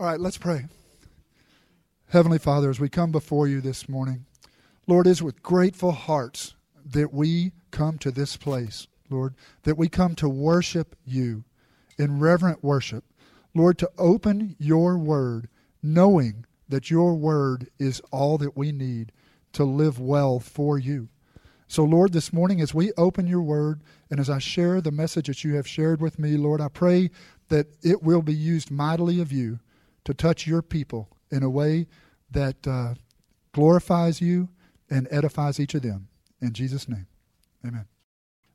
All 0.00 0.06
right, 0.06 0.18
let's 0.18 0.38
pray. 0.38 0.64
Heavenly 2.08 2.38
Father, 2.38 2.70
as 2.70 2.80
we 2.80 2.88
come 2.88 3.12
before 3.12 3.46
you 3.46 3.60
this 3.60 3.86
morning, 3.86 4.24
Lord, 4.86 5.06
it 5.06 5.10
is 5.10 5.22
with 5.22 5.42
grateful 5.42 5.92
hearts 5.92 6.54
that 6.86 7.12
we 7.12 7.52
come 7.70 7.98
to 7.98 8.10
this 8.10 8.38
place, 8.38 8.86
Lord, 9.10 9.34
that 9.64 9.76
we 9.76 9.90
come 9.90 10.14
to 10.14 10.26
worship 10.26 10.96
you 11.04 11.44
in 11.98 12.18
reverent 12.18 12.64
worship. 12.64 13.04
Lord, 13.54 13.76
to 13.76 13.90
open 13.98 14.56
your 14.58 14.96
word, 14.96 15.50
knowing 15.82 16.46
that 16.66 16.90
your 16.90 17.12
word 17.12 17.68
is 17.78 18.00
all 18.10 18.38
that 18.38 18.56
we 18.56 18.72
need 18.72 19.12
to 19.52 19.64
live 19.64 20.00
well 20.00 20.40
for 20.40 20.78
you. 20.78 21.10
So, 21.68 21.84
Lord, 21.84 22.14
this 22.14 22.32
morning 22.32 22.62
as 22.62 22.72
we 22.72 22.90
open 22.96 23.26
your 23.26 23.42
word 23.42 23.82
and 24.10 24.18
as 24.18 24.30
I 24.30 24.38
share 24.38 24.80
the 24.80 24.90
message 24.90 25.26
that 25.26 25.44
you 25.44 25.56
have 25.56 25.68
shared 25.68 26.00
with 26.00 26.18
me, 26.18 26.38
Lord, 26.38 26.62
I 26.62 26.68
pray 26.68 27.10
that 27.50 27.66
it 27.82 28.02
will 28.02 28.22
be 28.22 28.32
used 28.32 28.70
mightily 28.70 29.20
of 29.20 29.30
you 29.30 29.60
to 30.04 30.14
touch 30.14 30.46
your 30.46 30.62
people 30.62 31.08
in 31.30 31.42
a 31.42 31.50
way 31.50 31.86
that 32.30 32.66
uh, 32.66 32.94
glorifies 33.52 34.20
you 34.20 34.48
and 34.88 35.08
edifies 35.10 35.60
each 35.60 35.74
of 35.74 35.82
them. 35.82 36.08
In 36.40 36.52
Jesus' 36.52 36.88
name, 36.88 37.06
amen. 37.66 37.86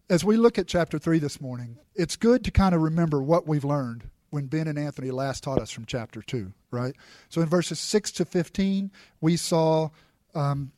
As 0.09 0.23
we 0.23 0.37
look 0.37 0.57
at 0.57 0.67
chapter 0.67 0.99
3 0.99 1.19
this 1.19 1.41
morning, 1.41 1.77
it's 1.95 2.15
good 2.15 2.43
to 2.43 2.51
kind 2.51 2.75
of 2.75 2.81
remember 2.81 3.21
what 3.21 3.47
we've 3.47 3.65
learned 3.65 4.09
when 4.29 4.47
Ben 4.47 4.67
and 4.67 4.77
Anthony 4.77 5.11
last 5.11 5.43
taught 5.43 5.61
us 5.61 5.71
from 5.71 5.85
chapter 5.85 6.21
2, 6.21 6.51
right? 6.71 6.95
So 7.29 7.41
in 7.41 7.47
verses 7.47 7.79
6 7.79 8.11
to 8.13 8.25
15, 8.25 8.91
we 9.21 9.37
saw 9.37 9.89
um, 10.33 10.71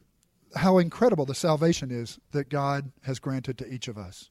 how 0.56 0.78
incredible 0.78 1.26
the 1.26 1.36
salvation 1.36 1.92
is 1.92 2.20
that 2.32 2.50
God 2.50 2.92
has 3.04 3.20
granted 3.20 3.58
to 3.58 3.74
each 3.74 3.88
of 3.88 3.98
us. 3.98 4.30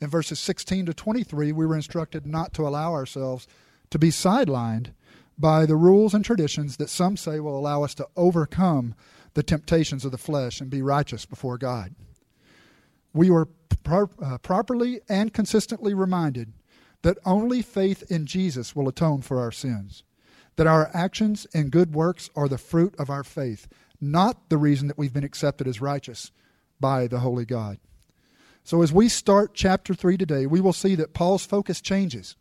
In 0.00 0.10
verses 0.10 0.40
16 0.40 0.86
to 0.86 0.94
23, 0.94 1.52
we 1.52 1.66
were 1.66 1.76
instructed 1.76 2.26
not 2.26 2.52
to 2.54 2.66
allow 2.66 2.92
ourselves 2.92 3.46
to 3.90 3.98
be 3.98 4.10
sidelined 4.10 4.88
by 5.38 5.66
the 5.66 5.76
rules 5.76 6.14
and 6.14 6.24
traditions 6.24 6.76
that 6.76 6.88
some 6.88 7.16
say 7.16 7.40
will 7.40 7.58
allow 7.58 7.82
us 7.82 7.94
to 7.94 8.08
overcome 8.16 8.94
the 9.34 9.42
temptations 9.42 10.04
of 10.04 10.12
the 10.12 10.18
flesh 10.18 10.60
and 10.60 10.70
be 10.70 10.82
righteous 10.82 11.26
before 11.26 11.58
God. 11.58 11.94
We 13.12 13.30
were 13.30 13.48
pro- 13.82 14.10
uh, 14.22 14.38
properly 14.38 15.00
and 15.08 15.32
consistently 15.32 15.94
reminded 15.94 16.52
that 17.02 17.18
only 17.24 17.62
faith 17.62 18.10
in 18.10 18.26
Jesus 18.26 18.74
will 18.74 18.88
atone 18.88 19.22
for 19.22 19.40
our 19.40 19.52
sins, 19.52 20.02
that 20.56 20.66
our 20.66 20.90
actions 20.94 21.46
and 21.52 21.70
good 21.70 21.94
works 21.94 22.30
are 22.34 22.48
the 22.48 22.58
fruit 22.58 22.94
of 22.98 23.10
our 23.10 23.24
faith, 23.24 23.68
not 24.00 24.48
the 24.48 24.56
reason 24.56 24.88
that 24.88 24.98
we've 24.98 25.12
been 25.12 25.24
accepted 25.24 25.68
as 25.68 25.80
righteous 25.80 26.30
by 26.80 27.06
the 27.06 27.20
Holy 27.20 27.44
God. 27.44 27.78
So, 28.62 28.80
as 28.80 28.92
we 28.92 29.10
start 29.10 29.52
chapter 29.52 29.92
3 29.92 30.16
today, 30.16 30.46
we 30.46 30.60
will 30.60 30.72
see 30.72 30.94
that 30.94 31.12
Paul's 31.12 31.44
focus 31.44 31.82
changes. 31.82 32.36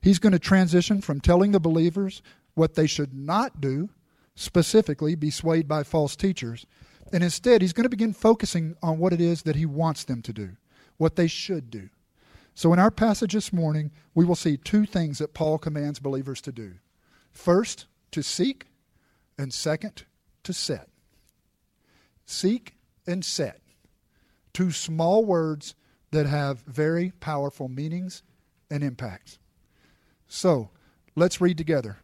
He's 0.00 0.18
going 0.18 0.32
to 0.32 0.38
transition 0.38 1.00
from 1.00 1.20
telling 1.20 1.52
the 1.52 1.60
believers 1.60 2.22
what 2.54 2.74
they 2.74 2.86
should 2.86 3.14
not 3.14 3.60
do, 3.60 3.90
specifically 4.34 5.14
be 5.14 5.30
swayed 5.30 5.68
by 5.68 5.82
false 5.82 6.16
teachers, 6.16 6.66
and 7.12 7.22
instead 7.22 7.60
he's 7.60 7.72
going 7.72 7.84
to 7.84 7.90
begin 7.90 8.12
focusing 8.12 8.76
on 8.82 8.98
what 8.98 9.12
it 9.12 9.20
is 9.20 9.42
that 9.42 9.56
he 9.56 9.66
wants 9.66 10.04
them 10.04 10.22
to 10.22 10.32
do, 10.32 10.56
what 10.96 11.16
they 11.16 11.26
should 11.26 11.70
do. 11.70 11.90
So, 12.54 12.72
in 12.72 12.78
our 12.78 12.90
passage 12.90 13.32
this 13.32 13.52
morning, 13.52 13.90
we 14.14 14.24
will 14.24 14.34
see 14.34 14.56
two 14.56 14.84
things 14.84 15.18
that 15.18 15.34
Paul 15.34 15.58
commands 15.58 15.98
believers 15.98 16.40
to 16.42 16.52
do 16.52 16.74
first, 17.30 17.86
to 18.10 18.22
seek, 18.22 18.66
and 19.38 19.52
second, 19.54 20.04
to 20.42 20.52
set. 20.52 20.88
Seek 22.26 22.74
and 23.06 23.24
set. 23.24 23.60
Two 24.52 24.72
small 24.72 25.24
words 25.24 25.74
that 26.10 26.26
have 26.26 26.60
very 26.62 27.12
powerful 27.20 27.68
meanings 27.68 28.22
and 28.70 28.82
impacts. 28.82 29.38
So, 30.32 30.70
let's 31.16 31.40
read 31.40 31.58
together. 31.58 31.98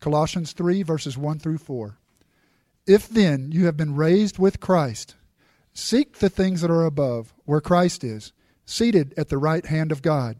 Colossians 0.00 0.52
3, 0.52 0.82
verses 0.82 1.18
1 1.18 1.38
through 1.38 1.58
4. 1.58 1.98
If 2.86 3.10
then 3.10 3.52
you 3.52 3.66
have 3.66 3.76
been 3.76 3.94
raised 3.94 4.38
with 4.38 4.58
Christ, 4.58 5.16
seek 5.74 6.16
the 6.16 6.30
things 6.30 6.62
that 6.62 6.70
are 6.70 6.86
above, 6.86 7.34
where 7.44 7.60
Christ 7.60 8.04
is, 8.04 8.32
seated 8.64 9.12
at 9.18 9.28
the 9.28 9.36
right 9.36 9.66
hand 9.66 9.92
of 9.92 10.00
God. 10.00 10.38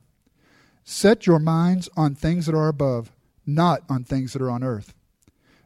Set 0.83 1.27
your 1.27 1.39
minds 1.39 1.91
on 1.99 2.15
things 2.15 2.47
that 2.47 2.55
are 2.55 2.69
above, 2.69 3.13
not 3.45 3.83
on 3.91 4.03
things 4.03 4.33
that 4.33 4.41
are 4.41 4.51
on 4.51 4.65
earth. 4.65 4.95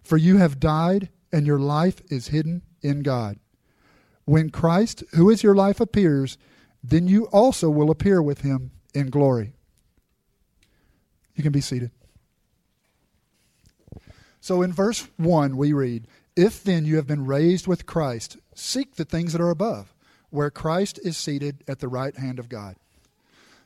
For 0.03 0.17
you 0.17 0.39
have 0.39 0.59
died, 0.59 1.11
and 1.33 1.47
your 1.47 1.61
life 1.61 2.03
is 2.11 2.29
hidden 2.29 2.63
in 2.83 3.05
God. 3.05 3.39
When 4.25 4.51
Christ, 4.51 5.05
who 5.15 5.31
is 5.31 5.45
your 5.45 5.55
life, 5.55 5.79
appears, 5.79 6.39
then 6.83 7.07
you 7.07 7.27
also 7.27 7.71
will 7.71 7.93
appear 7.93 8.21
with 8.21 8.41
him 8.41 8.73
in 8.93 9.11
glory. 9.11 9.55
You 11.35 11.43
can 11.43 11.53
be 11.53 11.61
seated. 11.61 11.91
So 14.41 14.63
in 14.63 14.73
verse 14.73 15.09
1, 15.17 15.57
we 15.57 15.73
read, 15.73 16.07
If 16.37 16.63
then 16.63 16.85
you 16.85 16.97
have 16.97 17.07
been 17.07 17.25
raised 17.25 17.67
with 17.67 17.87
Christ, 17.87 18.37
seek 18.55 18.97
the 18.97 19.05
things 19.05 19.33
that 19.33 19.41
are 19.41 19.51
above, 19.51 19.95
where 20.31 20.51
Christ 20.51 21.01
is 21.03 21.17
seated 21.17 21.65
at 21.67 21.79
the 21.79 21.89
right 21.89 22.17
hand 22.17 22.39
of 22.39 22.49
God. 22.49 22.77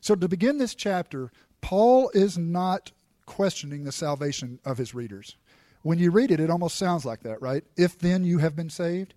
So 0.00 0.14
to 0.14 0.28
begin 0.28 0.58
this 0.58 0.74
chapter, 0.74 1.32
Paul 1.60 2.10
is 2.14 2.38
not 2.38 2.92
questioning 3.26 3.84
the 3.84 3.92
salvation 3.92 4.60
of 4.64 4.78
his 4.78 4.94
readers. 4.94 5.36
When 5.82 5.98
you 5.98 6.10
read 6.10 6.30
it, 6.30 6.40
it 6.40 6.50
almost 6.50 6.76
sounds 6.76 7.04
like 7.04 7.22
that, 7.22 7.42
right? 7.42 7.64
If 7.76 7.98
then 7.98 8.24
you 8.24 8.38
have 8.38 8.56
been 8.56 8.70
saved. 8.70 9.14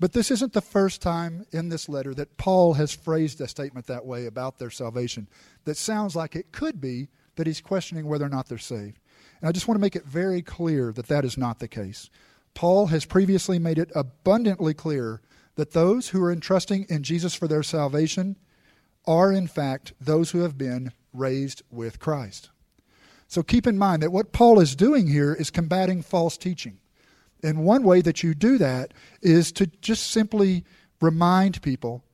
But 0.00 0.12
this 0.12 0.30
isn't 0.30 0.54
the 0.54 0.62
first 0.62 1.02
time 1.02 1.44
in 1.52 1.68
this 1.68 1.88
letter 1.88 2.14
that 2.14 2.38
Paul 2.38 2.74
has 2.74 2.94
phrased 2.94 3.40
a 3.40 3.46
statement 3.46 3.86
that 3.86 4.06
way 4.06 4.26
about 4.26 4.58
their 4.58 4.70
salvation 4.70 5.28
that 5.64 5.76
sounds 5.76 6.16
like 6.16 6.34
it 6.34 6.52
could 6.52 6.80
be 6.80 7.08
that 7.36 7.46
he's 7.46 7.60
questioning 7.60 8.06
whether 8.06 8.24
or 8.24 8.30
not 8.30 8.48
they're 8.48 8.58
saved. 8.58 8.98
And 9.40 9.48
I 9.48 9.52
just 9.52 9.68
want 9.68 9.76
to 9.76 9.82
make 9.82 9.96
it 9.96 10.04
very 10.04 10.42
clear 10.42 10.92
that 10.92 11.08
that 11.08 11.24
is 11.24 11.38
not 11.38 11.58
the 11.58 11.68
case. 11.68 12.10
Paul 12.54 12.88
has 12.88 13.04
previously 13.04 13.58
made 13.58 13.78
it 13.78 13.90
abundantly 13.94 14.74
clear 14.74 15.20
that 15.54 15.72
those 15.72 16.08
who 16.08 16.22
are 16.22 16.32
entrusting 16.32 16.86
in 16.88 17.02
Jesus 17.02 17.34
for 17.34 17.48
their 17.48 17.62
salvation 17.62 18.36
are, 19.06 19.32
in 19.32 19.46
fact, 19.46 19.92
those 20.00 20.30
who 20.30 20.40
have 20.40 20.58
been 20.58 20.92
raised 21.12 21.62
with 21.70 21.98
Christ. 21.98 22.50
So 23.28 23.42
keep 23.42 23.66
in 23.66 23.78
mind 23.78 24.02
that 24.02 24.12
what 24.12 24.32
Paul 24.32 24.60
is 24.60 24.74
doing 24.74 25.06
here 25.06 25.32
is 25.32 25.50
combating 25.50 26.02
false 26.02 26.36
teaching. 26.36 26.78
And 27.42 27.64
one 27.64 27.84
way 27.84 28.00
that 28.02 28.22
you 28.22 28.34
do 28.34 28.58
that 28.58 28.92
is 29.22 29.52
to 29.52 29.66
just 29.66 30.10
simply 30.10 30.64
remind 31.00 31.62
people 31.62 32.04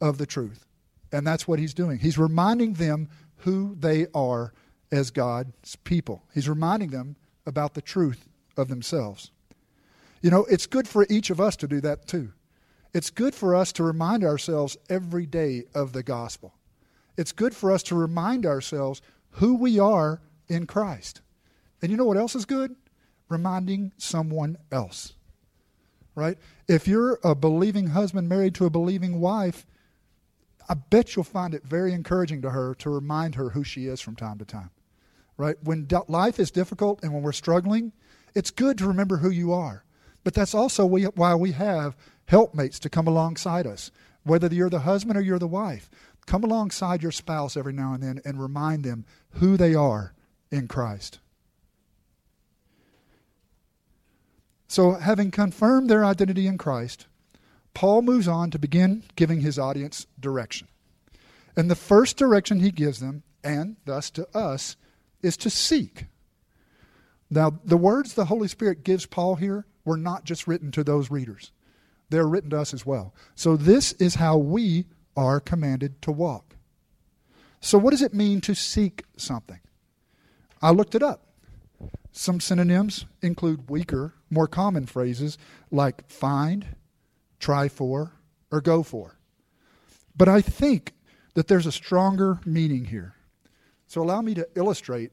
of 0.00 0.18
the 0.18 0.26
truth. 0.26 0.66
And 1.12 1.26
that's 1.26 1.48
what 1.48 1.58
he's 1.58 1.74
doing. 1.74 1.98
He's 1.98 2.18
reminding 2.18 2.74
them 2.74 3.08
who 3.38 3.74
they 3.78 4.06
are 4.14 4.52
as 4.96 5.10
God's 5.10 5.76
people. 5.84 6.24
He's 6.32 6.48
reminding 6.48 6.90
them 6.90 7.16
about 7.44 7.74
the 7.74 7.82
truth 7.82 8.26
of 8.56 8.68
themselves. 8.68 9.30
You 10.22 10.30
know, 10.30 10.44
it's 10.46 10.66
good 10.66 10.88
for 10.88 11.06
each 11.08 11.30
of 11.30 11.40
us 11.40 11.54
to 11.56 11.68
do 11.68 11.80
that 11.82 12.06
too. 12.06 12.32
It's 12.94 13.10
good 13.10 13.34
for 13.34 13.54
us 13.54 13.72
to 13.72 13.84
remind 13.84 14.24
ourselves 14.24 14.76
every 14.88 15.26
day 15.26 15.64
of 15.74 15.92
the 15.92 16.02
gospel. 16.02 16.54
It's 17.16 17.32
good 17.32 17.54
for 17.54 17.70
us 17.70 17.82
to 17.84 17.94
remind 17.94 18.46
ourselves 18.46 19.02
who 19.32 19.54
we 19.54 19.78
are 19.78 20.22
in 20.48 20.66
Christ. 20.66 21.20
And 21.82 21.90
you 21.90 21.96
know 21.96 22.06
what 22.06 22.16
else 22.16 22.34
is 22.34 22.46
good? 22.46 22.74
Reminding 23.28 23.92
someone 23.98 24.56
else. 24.72 25.12
Right? 26.14 26.38
If 26.66 26.88
you're 26.88 27.18
a 27.22 27.34
believing 27.34 27.88
husband 27.88 28.28
married 28.28 28.54
to 28.54 28.64
a 28.64 28.70
believing 28.70 29.20
wife, 29.20 29.66
I 30.68 30.74
bet 30.74 31.14
you'll 31.14 31.24
find 31.24 31.54
it 31.54 31.64
very 31.64 31.92
encouraging 31.92 32.40
to 32.42 32.50
her 32.50 32.74
to 32.76 32.90
remind 32.90 33.34
her 33.34 33.50
who 33.50 33.62
she 33.62 33.86
is 33.86 34.00
from 34.00 34.16
time 34.16 34.38
to 34.38 34.44
time. 34.46 34.70
Right? 35.36 35.56
When 35.62 35.86
life 36.08 36.38
is 36.40 36.50
difficult 36.50 37.02
and 37.02 37.12
when 37.12 37.22
we're 37.22 37.32
struggling, 37.32 37.92
it's 38.34 38.50
good 38.50 38.78
to 38.78 38.86
remember 38.86 39.18
who 39.18 39.30
you 39.30 39.52
are. 39.52 39.84
But 40.24 40.34
that's 40.34 40.54
also 40.54 40.86
why 40.86 41.34
we 41.34 41.52
have 41.52 41.96
helpmates 42.26 42.78
to 42.80 42.90
come 42.90 43.06
alongside 43.06 43.66
us. 43.66 43.90
Whether 44.24 44.52
you're 44.52 44.70
the 44.70 44.80
husband 44.80 45.16
or 45.16 45.20
you're 45.20 45.38
the 45.38 45.46
wife, 45.46 45.88
come 46.26 46.42
alongside 46.42 47.02
your 47.02 47.12
spouse 47.12 47.56
every 47.56 47.72
now 47.72 47.94
and 47.94 48.02
then 48.02 48.20
and 48.24 48.40
remind 48.40 48.82
them 48.82 49.04
who 49.34 49.56
they 49.56 49.74
are 49.74 50.14
in 50.50 50.66
Christ. 50.66 51.20
So, 54.68 54.94
having 54.94 55.30
confirmed 55.30 55.88
their 55.88 56.04
identity 56.04 56.46
in 56.46 56.58
Christ, 56.58 57.06
Paul 57.72 58.02
moves 58.02 58.26
on 58.26 58.50
to 58.50 58.58
begin 58.58 59.04
giving 59.14 59.40
his 59.40 59.58
audience 59.58 60.06
direction. 60.18 60.66
And 61.56 61.70
the 61.70 61.76
first 61.76 62.16
direction 62.16 62.60
he 62.60 62.70
gives 62.72 63.00
them, 63.00 63.22
and 63.44 63.76
thus 63.84 64.10
to 64.10 64.26
us, 64.36 64.76
is 65.22 65.36
to 65.38 65.50
seek. 65.50 66.06
Now, 67.30 67.58
the 67.64 67.76
words 67.76 68.14
the 68.14 68.26
Holy 68.26 68.48
Spirit 68.48 68.84
gives 68.84 69.06
Paul 69.06 69.36
here 69.36 69.66
were 69.84 69.96
not 69.96 70.24
just 70.24 70.46
written 70.46 70.70
to 70.72 70.84
those 70.84 71.10
readers, 71.10 71.52
they're 72.10 72.28
written 72.28 72.50
to 72.50 72.60
us 72.60 72.72
as 72.72 72.86
well. 72.86 73.14
So, 73.34 73.56
this 73.56 73.92
is 73.94 74.16
how 74.16 74.36
we 74.36 74.86
are 75.16 75.40
commanded 75.40 76.00
to 76.02 76.12
walk. 76.12 76.56
So, 77.60 77.78
what 77.78 77.90
does 77.90 78.02
it 78.02 78.14
mean 78.14 78.40
to 78.42 78.54
seek 78.54 79.02
something? 79.16 79.60
I 80.62 80.70
looked 80.70 80.94
it 80.94 81.02
up. 81.02 81.26
Some 82.12 82.40
synonyms 82.40 83.04
include 83.20 83.68
weaker, 83.68 84.14
more 84.30 84.46
common 84.46 84.86
phrases 84.86 85.36
like 85.70 86.08
find, 86.08 86.76
try 87.38 87.68
for, 87.68 88.12
or 88.50 88.60
go 88.60 88.82
for. 88.82 89.18
But 90.16 90.28
I 90.28 90.40
think 90.40 90.94
that 91.34 91.48
there's 91.48 91.66
a 91.66 91.72
stronger 91.72 92.40
meaning 92.46 92.86
here. 92.86 93.15
So 93.86 94.02
allow 94.02 94.20
me 94.20 94.34
to 94.34 94.46
illustrate 94.54 95.12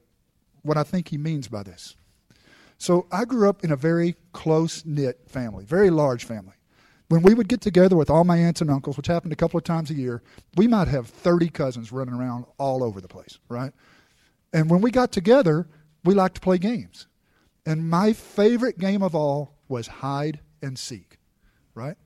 what 0.62 0.76
I 0.76 0.82
think 0.82 1.08
he 1.08 1.18
means 1.18 1.48
by 1.48 1.62
this. 1.62 1.96
So 2.78 3.06
I 3.12 3.24
grew 3.24 3.48
up 3.48 3.64
in 3.64 3.70
a 3.70 3.76
very 3.76 4.16
close 4.32 4.84
knit 4.84 5.20
family, 5.28 5.64
very 5.64 5.90
large 5.90 6.24
family. 6.24 6.54
When 7.08 7.22
we 7.22 7.34
would 7.34 7.48
get 7.48 7.60
together 7.60 7.96
with 7.96 8.10
all 8.10 8.24
my 8.24 8.36
aunts 8.38 8.60
and 8.60 8.70
uncles, 8.70 8.96
which 8.96 9.06
happened 9.06 9.32
a 9.32 9.36
couple 9.36 9.58
of 9.58 9.64
times 9.64 9.90
a 9.90 9.94
year, 9.94 10.22
we 10.56 10.66
might 10.66 10.88
have 10.88 11.06
30 11.06 11.50
cousins 11.50 11.92
running 11.92 12.14
around 12.14 12.46
all 12.58 12.82
over 12.82 13.00
the 13.00 13.08
place, 13.08 13.38
right? 13.48 13.72
And 14.52 14.70
when 14.70 14.80
we 14.80 14.90
got 14.90 15.12
together, 15.12 15.68
we 16.04 16.14
liked 16.14 16.36
to 16.36 16.40
play 16.40 16.58
games. 16.58 17.06
And 17.66 17.88
my 17.88 18.12
favorite 18.12 18.78
game 18.78 19.02
of 19.02 19.14
all 19.14 19.54
was 19.68 19.86
hide 19.86 20.40
and 20.62 20.78
seek, 20.78 21.18
right? 21.74 21.96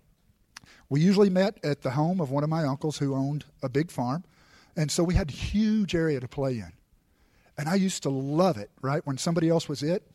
We 0.88 1.00
usually 1.00 1.30
met 1.30 1.58
at 1.62 1.82
the 1.82 1.90
home 1.90 2.20
of 2.20 2.30
one 2.30 2.44
of 2.44 2.50
my 2.50 2.64
uncles 2.64 2.98
who 2.98 3.14
owned 3.14 3.44
a 3.62 3.68
big 3.68 3.90
farm. 3.90 4.24
And 4.78 4.92
so 4.92 5.02
we 5.02 5.14
had 5.14 5.28
a 5.28 5.32
huge 5.32 5.96
area 5.96 6.20
to 6.20 6.28
play 6.28 6.52
in. 6.52 6.72
And 7.58 7.68
I 7.68 7.74
used 7.74 8.04
to 8.04 8.10
love 8.10 8.56
it, 8.56 8.70
right? 8.80 9.04
When 9.04 9.18
somebody 9.18 9.48
else 9.48 9.68
was 9.68 9.82
it, 9.82 10.08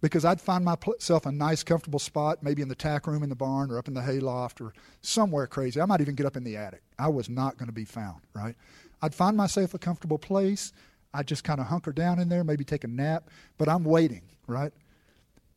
because 0.00 0.24
I'd 0.24 0.40
find 0.40 0.64
myself 0.64 1.26
a 1.26 1.32
nice, 1.32 1.64
comfortable 1.64 1.98
spot, 1.98 2.40
maybe 2.40 2.62
in 2.62 2.68
the 2.68 2.76
tack 2.76 3.08
room 3.08 3.24
in 3.24 3.28
the 3.28 3.34
barn 3.34 3.72
or 3.72 3.78
up 3.78 3.88
in 3.88 3.94
the 3.94 4.02
hayloft 4.02 4.60
or 4.60 4.72
somewhere 5.00 5.48
crazy. 5.48 5.80
I 5.80 5.86
might 5.86 6.00
even 6.00 6.14
get 6.14 6.26
up 6.26 6.36
in 6.36 6.44
the 6.44 6.56
attic. 6.56 6.82
I 6.96 7.08
was 7.08 7.28
not 7.28 7.58
going 7.58 7.66
to 7.66 7.72
be 7.74 7.84
found, 7.84 8.20
right? 8.34 8.54
I'd 9.02 9.14
find 9.14 9.36
myself 9.36 9.74
a 9.74 9.78
comfortable 9.78 10.18
place. 10.18 10.72
I'd 11.12 11.26
just 11.26 11.42
kind 11.42 11.58
of 11.58 11.66
hunker 11.66 11.92
down 11.92 12.20
in 12.20 12.28
there, 12.28 12.44
maybe 12.44 12.62
take 12.62 12.84
a 12.84 12.88
nap, 12.88 13.30
but 13.58 13.68
I'm 13.68 13.82
waiting, 13.82 14.22
right? 14.46 14.72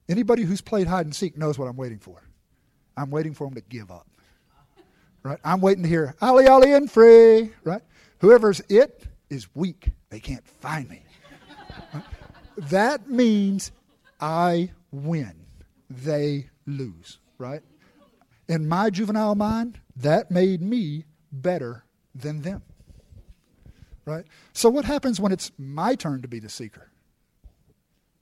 Anybody 0.09 0.43
who's 0.43 0.61
played 0.61 0.87
hide 0.87 1.05
and 1.05 1.15
seek 1.15 1.37
knows 1.37 1.59
what 1.59 1.67
I'm 1.67 1.77
waiting 1.77 1.99
for. 1.99 2.23
I'm 2.95 3.11
waiting 3.11 3.35
for 3.35 3.45
them 3.45 3.53
to 3.53 3.61
give 3.69 3.91
up, 3.91 4.07
right? 5.21 5.39
I'm 5.43 5.61
waiting 5.61 5.83
to 5.83 5.89
hear, 5.89 6.15
ollie, 6.21 6.47
ollie, 6.47 6.73
and 6.73 6.89
free, 6.89 7.51
right? 7.63 7.83
Whoever's 8.19 8.61
it 8.69 9.05
is 9.29 9.47
weak. 9.55 9.91
They 10.09 10.19
can't 10.19 10.47
find 10.47 10.89
me. 10.89 11.03
that 12.57 13.09
means 13.09 13.71
I 14.19 14.71
win, 14.91 15.33
they 15.89 16.49
lose, 16.65 17.19
right? 17.37 17.61
In 18.47 18.67
my 18.67 18.89
juvenile 18.89 19.35
mind, 19.35 19.79
that 19.97 20.31
made 20.31 20.61
me 20.61 21.05
better 21.31 21.83
than 22.15 22.41
them. 22.41 22.63
Right? 24.05 24.25
So, 24.53 24.69
what 24.69 24.85
happens 24.85 25.19
when 25.19 25.33
it's 25.33 25.51
my 25.57 25.95
turn 25.95 26.21
to 26.21 26.29
be 26.29 26.39
the 26.39 26.49
seeker? 26.49 26.89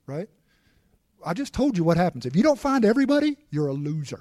Right? 0.06 0.28
I 1.24 1.32
just 1.32 1.54
told 1.54 1.76
you 1.76 1.84
what 1.84 1.96
happens. 1.96 2.26
If 2.26 2.34
you 2.34 2.42
don't 2.42 2.58
find 2.58 2.84
everybody, 2.84 3.36
you're 3.50 3.68
a 3.68 3.72
loser. 3.72 4.20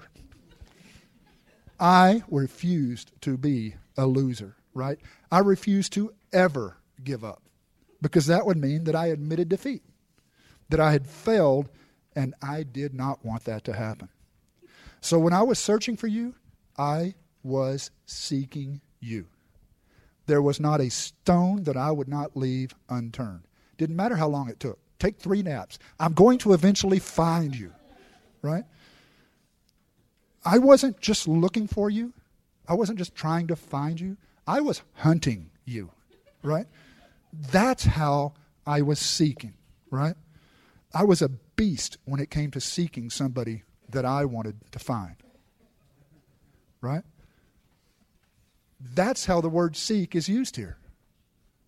I 1.79 2.23
refused 2.29 3.11
to 3.21 3.37
be 3.37 3.75
a 3.97 4.05
loser, 4.05 4.55
right? 4.75 4.99
I 5.31 5.39
refused 5.39 5.93
to 5.93 6.13
ever 6.31 6.77
give 7.03 7.23
up 7.23 7.41
because 8.01 8.27
that 8.27 8.45
would 8.45 8.57
mean 8.57 8.83
that 8.83 8.95
I 8.95 9.07
admitted 9.07 9.49
defeat 9.49 9.81
that 10.69 10.79
I 10.79 10.91
had 10.91 11.07
failed, 11.07 11.69
and 12.15 12.33
I 12.41 12.63
did 12.63 12.93
not 12.93 13.23
want 13.23 13.45
that 13.45 13.63
to 13.65 13.73
happen. 13.73 14.09
So 15.01 15.19
when 15.19 15.33
I 15.33 15.43
was 15.43 15.59
searching 15.59 15.95
for 15.95 16.07
you, 16.07 16.33
I 16.77 17.13
was 17.43 17.91
seeking 18.05 18.81
you. 18.99 19.27
There 20.25 20.41
was 20.41 20.59
not 20.59 20.81
a 20.81 20.89
stone 20.89 21.63
that 21.63 21.77
I 21.77 21.91
would 21.91 22.07
not 22.07 22.35
leave 22.35 22.73
unturned. 22.89 23.47
Didn't 23.77 23.95
matter 23.95 24.15
how 24.15 24.27
long 24.27 24.49
it 24.49 24.59
took. 24.59 24.79
Take 24.97 25.19
three 25.19 25.43
naps. 25.43 25.77
I'm 25.99 26.13
going 26.13 26.39
to 26.39 26.53
eventually 26.53 26.99
find 26.99 27.55
you, 27.55 27.71
right? 28.41 28.63
I 30.43 30.57
wasn't 30.57 30.99
just 30.99 31.27
looking 31.27 31.67
for 31.67 31.89
you. 31.89 32.13
I 32.67 32.73
wasn't 32.73 32.97
just 32.97 33.13
trying 33.13 33.47
to 33.47 33.55
find 33.55 33.99
you. 33.99 34.17
I 34.47 34.61
was 34.61 34.81
hunting 34.93 35.49
you, 35.65 35.91
right? 36.43 36.67
That's 37.33 37.85
how 37.85 38.33
I 38.65 38.81
was 38.81 38.99
seeking, 38.99 39.53
right? 39.89 40.15
I 40.93 41.03
was 41.03 41.21
a 41.21 41.29
beast 41.29 41.97
when 42.05 42.19
it 42.19 42.29
came 42.29 42.51
to 42.51 42.61
seeking 42.61 43.09
somebody 43.09 43.63
that 43.89 44.05
I 44.05 44.25
wanted 44.25 44.55
to 44.71 44.79
find. 44.79 45.15
Right? 46.81 47.03
That's 48.79 49.25
how 49.25 49.41
the 49.41 49.49
word 49.49 49.75
seek 49.75 50.15
is 50.15 50.29
used 50.29 50.55
here. 50.55 50.77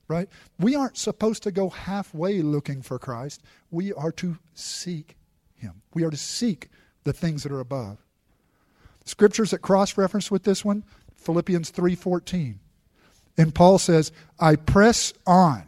Right? 0.08 0.30
We 0.58 0.76
aren't 0.76 0.98
supposed 0.98 1.44
to 1.44 1.52
go 1.52 1.70
halfway 1.70 2.42
looking 2.42 2.82
for 2.82 2.98
Christ. 2.98 3.42
We 3.72 3.92
are 3.92 4.12
to 4.14 4.38
seek 4.54 5.18
him. 5.56 5.82
We 5.94 6.04
are 6.04 6.10
to 6.10 6.18
seek 6.18 6.70
the 7.04 7.12
things 7.12 7.44
that 7.44 7.52
are 7.52 7.60
above. 7.60 7.98
Scriptures 9.04 9.52
that 9.52 9.60
cross 9.60 9.98
reference 9.98 10.32
with 10.32 10.44
this 10.44 10.64
one, 10.64 10.86
Philippians 11.16 11.72
3:14. 11.72 12.60
And 13.38 13.54
Paul 13.54 13.78
says, 13.78 14.12
"I 14.40 14.56
press 14.56 15.14
on," 15.26 15.64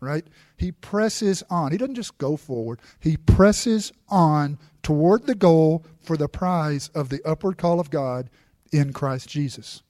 right? 0.00 0.26
he 0.62 0.70
presses 0.70 1.42
on. 1.50 1.72
He 1.72 1.78
doesn't 1.78 1.96
just 1.96 2.16
go 2.18 2.36
forward, 2.36 2.80
he 3.00 3.16
presses 3.16 3.92
on 4.08 4.58
toward 4.82 5.26
the 5.26 5.34
goal 5.34 5.84
for 6.00 6.16
the 6.16 6.28
prize 6.28 6.88
of 6.94 7.08
the 7.08 7.20
upward 7.24 7.58
call 7.58 7.80
of 7.80 7.90
God 7.90 8.30
in 8.72 8.92
Christ 8.92 9.28
Jesus. 9.28 9.82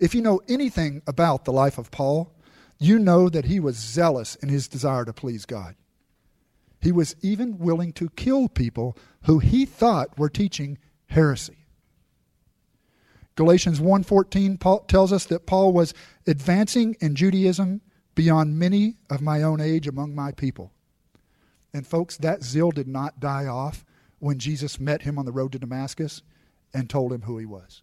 If 0.00 0.16
you 0.16 0.20
know 0.20 0.40
anything 0.48 1.00
about 1.06 1.44
the 1.44 1.52
life 1.52 1.78
of 1.78 1.92
Paul, 1.92 2.32
you 2.80 2.98
know 2.98 3.28
that 3.28 3.44
he 3.44 3.60
was 3.60 3.76
zealous 3.76 4.34
in 4.36 4.48
his 4.48 4.66
desire 4.66 5.04
to 5.04 5.12
please 5.12 5.46
God. 5.46 5.76
He 6.80 6.90
was 6.90 7.14
even 7.22 7.58
willing 7.58 7.92
to 7.94 8.10
kill 8.10 8.48
people 8.48 8.96
who 9.22 9.38
he 9.38 9.64
thought 9.64 10.18
were 10.18 10.28
teaching 10.28 10.78
heresy. 11.06 11.61
Galatians 13.34 13.80
1:14 13.80 14.58
tells 14.88 15.12
us 15.12 15.24
that 15.26 15.46
Paul 15.46 15.72
was 15.72 15.94
advancing 16.26 16.96
in 17.00 17.14
Judaism 17.14 17.80
beyond 18.14 18.58
many 18.58 18.96
of 19.08 19.22
my 19.22 19.42
own 19.42 19.60
age 19.60 19.86
among 19.86 20.14
my 20.14 20.32
people. 20.32 20.72
And, 21.72 21.86
folks, 21.86 22.18
that 22.18 22.42
zeal 22.42 22.70
did 22.70 22.86
not 22.86 23.20
die 23.20 23.46
off 23.46 23.84
when 24.18 24.38
Jesus 24.38 24.78
met 24.78 25.02
him 25.02 25.18
on 25.18 25.24
the 25.24 25.32
road 25.32 25.52
to 25.52 25.58
Damascus 25.58 26.22
and 26.74 26.88
told 26.88 27.12
him 27.12 27.22
who 27.22 27.38
he 27.38 27.46
was. 27.46 27.82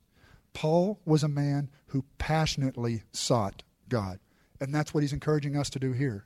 Paul 0.53 0.99
was 1.05 1.23
a 1.23 1.27
man 1.27 1.69
who 1.87 2.05
passionately 2.17 3.03
sought 3.11 3.63
God. 3.87 4.19
And 4.61 4.73
that's 4.73 4.93
what 4.93 5.01
he's 5.01 5.13
encouraging 5.13 5.55
us 5.55 5.69
to 5.71 5.79
do 5.79 5.93
here. 5.93 6.25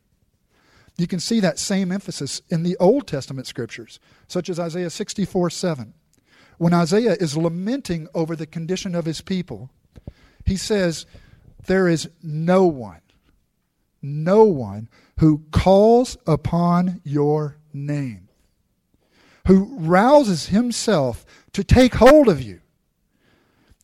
You 0.97 1.07
can 1.07 1.19
see 1.19 1.39
that 1.39 1.57
same 1.57 1.91
emphasis 1.91 2.41
in 2.49 2.63
the 2.63 2.77
Old 2.79 3.07
Testament 3.07 3.47
scriptures, 3.47 3.99
such 4.27 4.49
as 4.49 4.59
Isaiah 4.59 4.89
64 4.89 5.49
7. 5.49 5.93
When 6.63 6.73
Isaiah 6.73 7.17
is 7.19 7.35
lamenting 7.35 8.07
over 8.13 8.35
the 8.37 8.45
condition 8.45 8.95
of 8.95 9.03
his 9.03 9.19
people, 9.19 9.69
he 10.45 10.55
says, 10.55 11.05
There 11.65 11.89
is 11.89 12.09
no 12.21 12.65
one 12.65 13.01
no 14.03 14.43
one 14.43 14.89
who 15.19 15.43
calls 15.51 16.17
upon 16.27 17.01
your 17.03 17.57
name, 17.73 18.27
who 19.47 19.77
rouses 19.79 20.47
himself 20.47 21.25
to 21.53 21.63
take 21.63 21.95
hold 21.95 22.27
of 22.27 22.41
you. 22.41 22.59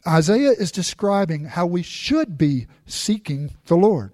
Isaiah 0.07 0.51
is 0.51 0.71
describing 0.71 1.45
how 1.45 1.65
we 1.65 1.81
should 1.81 2.38
be 2.38 2.67
seeking 2.86 3.55
the 3.65 3.77
Lord. 3.77 4.12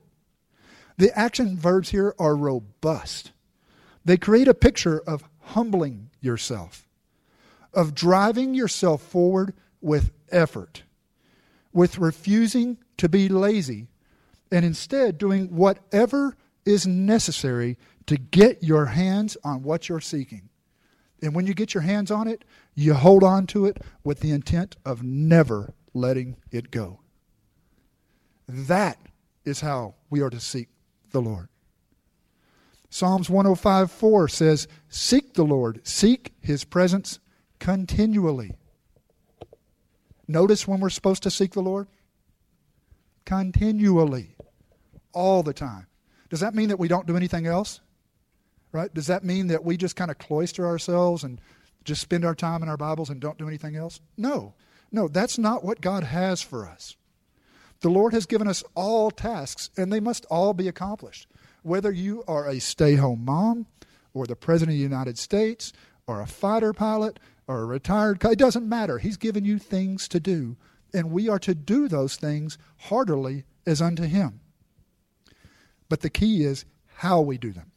The 0.98 1.16
action 1.18 1.58
verbs 1.58 1.90
here 1.90 2.16
are 2.18 2.36
robust. 2.36 3.32
They 4.04 4.18
create 4.18 4.48
a 4.48 4.54
picture 4.54 5.00
of 5.00 5.24
humbling 5.40 6.10
yourself, 6.22 6.85
of 7.76 7.94
driving 7.94 8.54
yourself 8.54 9.02
forward 9.02 9.54
with 9.82 10.12
effort, 10.30 10.84
with 11.74 11.98
refusing 11.98 12.78
to 12.98 13.10
be 13.10 13.30
lazy 13.30 13.90
and 14.52 14.66
instead 14.66 15.18
doing 15.18 15.48
whatever 15.56 16.36
is 16.66 16.88
necessary 16.88 17.78
to 18.08 18.18
get 18.18 18.64
your 18.64 18.88
hands 18.88 19.38
on 19.44 19.64
what 19.64 19.90
you're 19.90 20.00
seeking. 20.00 20.50
And 21.22 21.34
when 21.36 21.48
you 21.48 21.54
get 21.54 21.74
your 21.74 21.84
hands 21.84 22.12
on 22.12 22.28
it, 22.28 22.44
you 22.74 22.94
hold 22.94 23.24
on 23.24 23.48
to 23.48 23.66
it 23.66 23.82
with 24.04 24.20
the 24.20 24.32
intent 24.32 24.76
of 24.86 25.04
never 25.04 25.74
letting 25.94 26.38
it 26.52 26.72
go. 26.72 27.00
That 28.48 29.00
is 29.44 29.62
how 29.62 29.96
we 30.10 30.22
are 30.22 30.30
to 30.30 30.40
seek 30.40 30.70
the 31.12 31.22
Lord. 31.22 31.50
Psalms 32.90 33.30
105 33.30 33.92
4 33.92 34.28
says, 34.28 34.68
Seek 34.88 35.34
the 35.34 35.44
Lord, 35.44 35.82
seek 35.86 36.34
his 36.42 36.64
presence 36.64 37.20
continually. 37.66 38.54
Notice 40.28 40.68
when 40.68 40.80
we're 40.80 40.92
supposed 40.92 41.24
to 41.24 41.32
seek 41.32 41.54
the 41.54 41.64
Lord? 41.64 41.88
Continually 43.26 44.36
all 45.14 45.42
the 45.42 45.52
time. 45.52 45.88
Does 46.30 46.42
that 46.42 46.54
mean 46.54 46.70
that 46.70 46.78
we 46.78 46.88
don't 46.88 47.08
do 47.08 47.18
anything 47.18 47.48
else? 47.48 47.80
Right? 48.72 48.94
Does 48.94 49.08
that 49.08 49.24
mean 49.24 49.48
that 49.48 49.66
we 49.66 49.78
just 49.78 49.96
kind 49.96 50.12
of 50.12 50.20
cloister 50.20 50.68
ourselves 50.68 51.24
and 51.24 51.42
just 51.84 52.02
spend 52.02 52.24
our 52.24 52.36
time 52.36 52.62
in 52.62 52.70
our 52.70 52.78
Bibles 52.78 53.10
and 53.10 53.20
don't 53.20 53.40
do 53.40 53.48
anything 53.48 53.76
else? 53.76 54.00
No. 54.16 54.54
No, 54.92 55.08
that's 55.08 55.40
not 55.40 55.64
what 55.66 55.82
God 55.82 56.04
has 56.04 56.44
for 56.44 56.68
us. 56.68 56.96
The 57.80 57.90
Lord 57.90 58.14
has 58.14 58.28
given 58.28 58.48
us 58.48 58.64
all 58.76 59.10
tasks, 59.10 59.72
and 59.76 59.92
they 59.92 60.00
must 60.00 60.26
all 60.26 60.54
be 60.54 60.68
accomplished. 60.68 61.28
Whether 61.64 61.92
you 61.92 62.24
are 62.28 62.48
a 62.48 62.60
stay 62.60 62.94
home 62.94 63.26
mom, 63.26 63.66
or 64.14 64.28
the 64.28 64.36
President 64.36 64.76
of 64.76 64.78
the 64.78 64.84
United 64.84 65.18
States, 65.18 65.74
or 66.06 66.22
a 66.22 66.28
fighter 66.28 66.72
pilot, 66.72 67.20
or 67.48 67.62
a 67.62 67.66
retired, 67.66 68.24
it 68.24 68.40
doesn't 68.40 68.68
matter. 68.68 68.98
He's 68.98 69.18
given 69.18 69.46
you 69.46 69.60
things 69.60 70.08
to 70.10 70.20
do, 70.20 70.58
and 70.94 71.12
we 71.12 71.30
are 71.30 71.40
to 71.40 71.54
do 71.56 71.88
those 71.88 72.16
things 72.16 72.58
heartily 72.78 73.46
as 73.66 73.82
unto 73.82 74.04
Him. 74.04 74.40
But 75.90 76.02
the 76.02 76.10
key 76.10 76.44
is 76.44 76.66
how 76.96 77.22
we 77.22 77.38
do 77.38 77.52
them. 77.52 77.72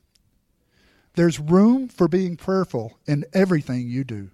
There's 1.15 1.41
room 1.41 1.89
for 1.89 2.09
being 2.09 2.37
prayerful 2.37 2.99
in 3.07 3.25
everything 3.33 3.89
you 3.89 4.05
do. 4.05 4.31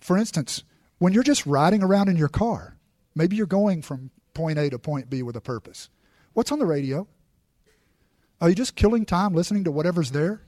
For 0.00 0.18
instance, 0.18 0.62
when 0.98 1.12
you're 1.12 1.22
just 1.22 1.46
riding 1.46 1.82
around 1.82 2.08
in 2.08 2.16
your 2.16 2.28
car, 2.28 2.76
maybe 3.14 3.36
you're 3.36 3.46
going 3.46 3.82
from 3.82 4.10
point 4.34 4.58
A 4.58 4.70
to 4.70 4.78
point 4.78 5.10
B 5.10 5.22
with 5.22 5.36
a 5.36 5.40
purpose. 5.40 5.88
What's 6.34 6.52
on 6.52 6.58
the 6.58 6.66
radio? 6.66 7.08
Are 8.40 8.48
you 8.48 8.54
just 8.54 8.76
killing 8.76 9.04
time 9.04 9.34
listening 9.34 9.64
to 9.64 9.72
whatever's 9.72 10.12
there? 10.12 10.42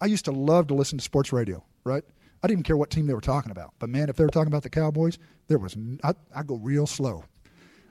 I 0.00 0.06
used 0.06 0.24
to 0.24 0.32
love 0.32 0.66
to 0.68 0.74
listen 0.74 0.98
to 0.98 1.04
sports 1.04 1.32
radio, 1.32 1.62
right? 1.84 2.04
I 2.42 2.46
didn't 2.46 2.60
even 2.60 2.64
care 2.64 2.76
what 2.76 2.90
team 2.90 3.06
they 3.06 3.14
were 3.14 3.20
talking 3.20 3.50
about. 3.50 3.74
But 3.78 3.88
man, 3.88 4.08
if 4.08 4.16
they 4.16 4.24
were 4.24 4.30
talking 4.30 4.48
about 4.48 4.62
the 4.62 4.70
Cowboys, 4.70 5.18
there 5.48 5.58
was 5.58 5.76
I, 6.04 6.14
I 6.34 6.42
go 6.42 6.56
real 6.56 6.86
slow. 6.86 7.24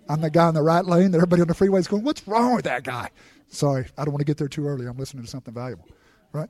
I'm 0.07 0.21
the 0.21 0.29
guy 0.29 0.49
in 0.49 0.53
the 0.53 0.61
right 0.61 0.85
lane 0.85 1.11
that 1.11 1.17
everybody 1.17 1.41
on 1.41 1.47
the 1.47 1.55
freeway 1.55 1.79
is 1.79 1.87
going, 1.87 2.03
What's 2.03 2.27
wrong 2.27 2.55
with 2.55 2.65
that 2.65 2.83
guy? 2.83 3.09
Sorry, 3.47 3.85
I 3.97 4.03
don't 4.05 4.13
want 4.13 4.21
to 4.21 4.25
get 4.25 4.37
there 4.37 4.47
too 4.47 4.67
early. 4.67 4.85
I'm 4.85 4.97
listening 4.97 5.23
to 5.23 5.29
something 5.29 5.53
valuable, 5.53 5.87
right? 6.31 6.49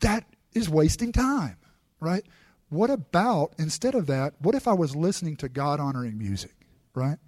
That 0.00 0.24
is 0.54 0.68
wasting 0.68 1.12
time, 1.12 1.56
right? 2.00 2.24
What 2.68 2.90
about, 2.90 3.54
instead 3.58 3.94
of 3.94 4.06
that, 4.06 4.34
what 4.38 4.54
if 4.54 4.66
I 4.66 4.72
was 4.72 4.96
listening 4.96 5.36
to 5.36 5.48
God 5.48 5.80
honoring 5.80 6.18
music, 6.18 6.54
right? 6.94 7.18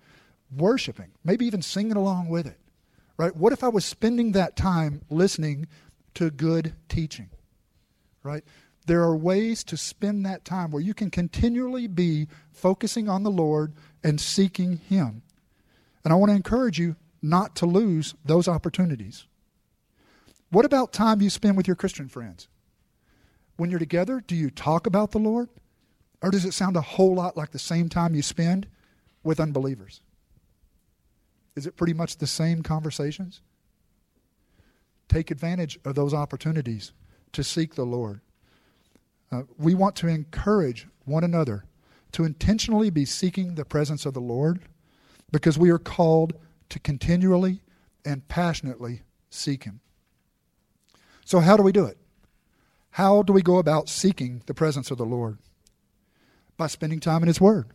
Worshiping, 0.57 1.13
maybe 1.25 1.47
even 1.47 1.63
singing 1.63 1.97
along 1.97 2.29
with 2.29 2.47
it, 2.47 2.59
right? 3.17 3.35
What 3.35 3.53
if 3.53 3.63
I 3.63 3.69
was 3.69 3.85
spending 3.85 4.33
that 4.33 4.57
time 4.57 5.03
listening 5.11 5.67
to 6.15 6.31
good 6.31 6.75
teaching, 6.89 7.29
right? 8.27 8.45
There 8.87 9.03
are 9.03 9.17
ways 9.17 9.65
to 9.65 9.77
spend 9.77 10.25
that 10.27 10.45
time 10.45 10.71
where 10.71 10.83
you 10.83 10.95
can 10.95 11.11
continually 11.11 11.87
be 11.87 12.29
focusing 12.53 13.09
on 13.09 13.23
the 13.23 13.31
Lord 13.31 13.73
and 14.05 14.21
seeking 14.21 14.77
Him. 14.77 15.23
And 16.05 16.13
I 16.13 16.17
want 16.17 16.31
to 16.31 16.37
encourage 16.37 16.79
you 16.79 16.97
not 17.21 17.57
to 17.57 17.67
lose 17.67 18.15
those 18.25 18.47
opportunities. 18.47 19.27
What 20.51 20.65
about 20.65 20.93
time 20.93 21.21
you 21.21 21.31
spend 21.31 21.57
with 21.57 21.67
your 21.67 21.77
Christian 21.77 22.09
friends? 22.09 22.49
When 23.57 23.71
you're 23.71 23.81
together, 23.81 24.23
do 24.25 24.37
you 24.37 24.51
talk 24.51 24.87
about 24.87 25.11
the 25.11 25.19
Lord? 25.19 25.49
Or 26.23 26.31
does 26.31 26.45
it 26.45 26.55
sound 26.55 26.77
a 26.77 26.81
whole 26.81 27.15
lot 27.15 27.37
like 27.37 27.51
the 27.51 27.59
same 27.59 27.89
time 27.89 28.15
you 28.15 28.23
spend 28.23 28.69
with 29.25 29.41
unbelievers? 29.41 30.01
Is 31.57 31.67
it 31.67 31.77
pretty 31.77 31.95
much 31.95 32.19
the 32.19 32.27
same 32.27 32.63
conversations? 32.63 33.41
Take 35.09 35.31
advantage 35.31 35.79
of 35.85 35.95
those 35.95 36.15
opportunities 36.15 36.93
to 37.33 37.45
seek 37.45 37.75
the 37.75 37.85
Lord. 37.85 38.21
Uh, 39.31 39.43
we 39.59 39.75
want 39.75 39.97
to 39.97 40.09
encourage 40.09 40.87
one 41.05 41.25
another 41.25 41.65
to 42.13 42.25
intentionally 42.25 42.91
be 42.91 43.05
seeking 43.05 43.55
the 43.55 43.65
presence 43.65 44.07
of 44.07 44.15
the 44.15 44.21
Lord 44.21 44.61
because 45.33 45.59
we 45.59 45.71
are 45.71 45.79
called 45.79 46.35
to 46.69 46.79
continually 46.79 47.61
and 48.05 48.27
passionately 48.29 49.03
seek 49.31 49.65
Him. 49.65 49.81
So, 51.25 51.41
how 51.41 51.57
do 51.57 51.63
we 51.63 51.73
do 51.73 51.85
it? 51.85 51.99
How 52.91 53.23
do 53.23 53.33
we 53.33 53.43
go 53.43 53.59
about 53.59 53.89
seeking 53.89 54.43
the 54.47 54.55
presence 54.55 54.91
of 54.91 54.99
the 54.99 55.05
Lord? 55.05 55.39
By 56.57 56.69
spending 56.69 57.01
time 57.01 57.23
in 57.23 57.29
His 57.29 57.41
Word. 57.41 57.67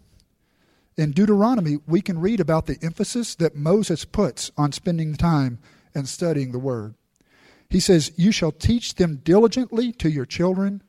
In 0.97 1.11
Deuteronomy, 1.11 1.77
we 1.85 2.01
can 2.01 2.19
read 2.19 2.39
about 2.39 2.65
the 2.65 2.77
emphasis 2.81 3.35
that 3.35 3.55
Moses 3.55 4.05
puts 4.05 4.51
on 4.57 4.71
spending 4.71 5.15
time 5.15 5.59
and 5.93 6.07
studying 6.07 6.51
the 6.51 6.59
Word. 6.59 6.95
He 7.71 7.79
says, 7.79 8.11
You 8.17 8.33
shall 8.33 8.51
teach 8.51 8.95
them 8.95 9.21
diligently 9.23 9.93
to 9.93 10.11
your 10.11 10.25
children, 10.25 10.83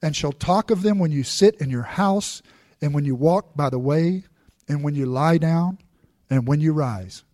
and 0.00 0.14
shall 0.14 0.30
talk 0.30 0.70
of 0.70 0.82
them 0.82 1.00
when 1.00 1.10
you 1.10 1.24
sit 1.24 1.56
in 1.56 1.70
your 1.70 1.82
house, 1.82 2.40
and 2.80 2.94
when 2.94 3.04
you 3.04 3.16
walk 3.16 3.56
by 3.56 3.68
the 3.68 3.80
way, 3.80 4.22
and 4.68 4.84
when 4.84 4.94
you 4.94 5.06
lie 5.06 5.38
down, 5.38 5.78
and 6.30 6.46
when 6.46 6.60
you 6.60 6.72
rise. 6.72 7.24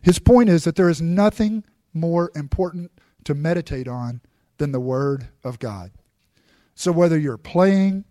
His 0.00 0.18
point 0.18 0.48
is 0.48 0.64
that 0.64 0.76
there 0.76 0.88
is 0.88 1.02
nothing 1.02 1.64
more 1.92 2.32
important 2.34 2.92
to 3.24 3.34
meditate 3.34 3.88
on 3.88 4.22
than 4.56 4.72
the 4.72 4.80
Word 4.80 5.28
of 5.44 5.58
God. 5.58 5.90
So 6.74 6.92
whether 6.92 7.18
you're 7.18 7.36
playing, 7.36 8.06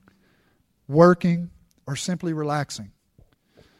working, 0.88 1.50
or 1.88 1.96
simply 1.96 2.34
relaxing, 2.34 2.92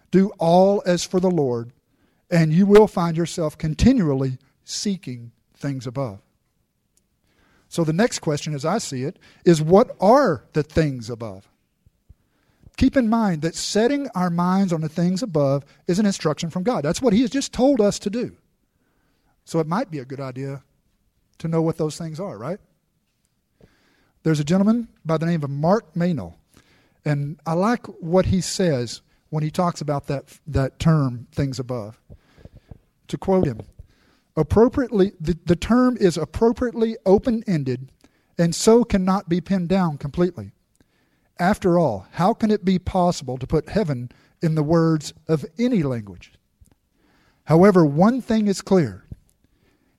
do 0.10 0.32
all 0.40 0.82
as 0.88 1.04
for 1.04 1.20
the 1.20 1.30
Lord, 1.30 1.74
and 2.32 2.52
you 2.52 2.66
will 2.66 2.88
find 2.88 3.16
yourself 3.16 3.56
continually 3.56 4.40
seeking 4.64 5.32
things 5.56 5.88
above. 5.88 6.20
So 7.68 7.84
the 7.84 7.94
next 7.94 8.20
question, 8.20 8.54
as 8.54 8.66
I 8.66 8.78
see 8.78 9.04
it, 9.04 9.20
is 9.44 9.62
what 9.62 9.96
are 10.00 10.46
the 10.54 10.64
things 10.64 11.10
above? 11.10 11.50
Keep 12.78 12.98
in 12.98 13.10
mind 13.10 13.42
that 13.42 13.56
setting 13.56 14.08
our 14.16 14.30
minds 14.30 14.74
on 14.74 14.82
the 14.82 14.90
things 14.90 15.24
above 15.24 15.64
is 15.88 15.98
an 15.98 16.06
instruction 16.06 16.50
from 16.50 16.64
God. 16.64 16.84
That's 16.84 17.02
what 17.02 17.14
He 17.14 17.22
has 17.22 17.30
just 17.30 17.54
told 17.54 17.80
us 17.82 18.00
to 18.00 18.10
do. 18.10 18.36
So 19.46 19.60
it 19.60 19.68
might 19.68 19.92
be 19.92 20.00
a 20.00 20.06
good 20.06 20.20
idea 20.20 20.64
to 21.38 21.48
know 21.48 21.62
what 21.62 21.78
those 21.78 21.98
things 21.98 22.20
are, 22.20 22.38
right? 22.38 22.60
There's 24.24 24.40
a 24.40 24.44
gentleman 24.44 24.88
by 25.06 25.18
the 25.18 25.26
name 25.26 25.44
of 25.44 25.50
Mark 25.50 25.94
Meynell, 25.94 26.34
and 27.06 27.40
I 27.46 27.54
like 27.54 27.86
what 28.02 28.26
he 28.26 28.42
says 28.42 29.02
when 29.30 29.44
he 29.44 29.52
talks 29.52 29.82
about 29.82 30.08
that, 30.08 30.40
that 30.48 30.80
term, 30.80 31.28
things 31.32 31.60
above. 31.60 32.00
To 33.10 33.18
quote 33.18 33.46
him, 33.46 33.62
appropriately 34.36 35.14
the, 35.20 35.38
the 35.46 35.56
term 35.56 35.98
is 35.98 36.18
appropriately 36.18 36.98
open-ended 37.06 37.92
and 38.38 38.54
so 38.54 38.84
cannot 38.84 39.30
be 39.30 39.42
pinned 39.42 39.70
down 39.70 39.98
completely. 39.98 40.52
After 41.40 41.78
all, 41.78 42.08
how 42.12 42.34
can 42.34 42.52
it 42.52 42.66
be 42.66 42.80
possible 42.80 43.38
to 43.38 43.48
put 43.48 43.70
heaven 43.70 44.10
in 44.42 44.56
the 44.56 44.64
words 44.64 45.14
of 45.28 45.46
any 45.58 45.84
language? 45.84 46.34
However, 47.46 47.86
one 47.86 48.22
thing 48.22 48.48
is 48.48 48.62
clear. 48.62 49.06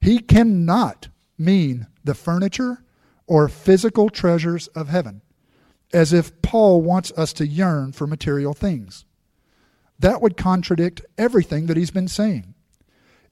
He 0.00 0.18
cannot 0.18 1.08
mean 1.38 1.86
the 2.04 2.14
furniture 2.14 2.84
or 3.26 3.48
physical 3.48 4.08
treasures 4.08 4.66
of 4.68 4.88
heaven, 4.88 5.22
as 5.92 6.12
if 6.12 6.42
Paul 6.42 6.82
wants 6.82 7.12
us 7.16 7.32
to 7.34 7.46
yearn 7.46 7.92
for 7.92 8.06
material 8.06 8.54
things. 8.54 9.04
That 9.98 10.20
would 10.20 10.36
contradict 10.36 11.02
everything 11.16 11.66
that 11.66 11.76
he's 11.76 11.90
been 11.90 12.08
saying. 12.08 12.54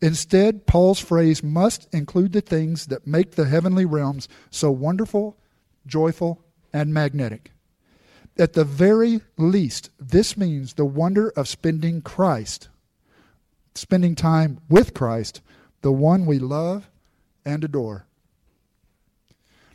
Instead, 0.04 0.66
Paul's 0.66 1.00
phrase 1.00 1.42
must 1.42 1.88
include 1.90 2.34
the 2.34 2.42
things 2.42 2.88
that 2.88 3.06
make 3.06 3.30
the 3.30 3.46
heavenly 3.46 3.86
realms 3.86 4.28
so 4.50 4.70
wonderful, 4.70 5.34
joyful, 5.86 6.44
and 6.74 6.92
magnetic. 6.92 7.52
At 8.38 8.52
the 8.52 8.66
very 8.66 9.22
least, 9.38 9.88
this 9.98 10.36
means 10.36 10.74
the 10.74 10.84
wonder 10.84 11.30
of 11.30 11.48
spending 11.48 12.02
Christ, 12.02 12.68
spending 13.74 14.14
time 14.14 14.58
with 14.68 14.92
Christ, 14.92 15.40
the 15.80 15.90
one 15.90 16.26
we 16.26 16.38
love 16.38 16.90
and 17.46 17.64
adore. 17.64 18.04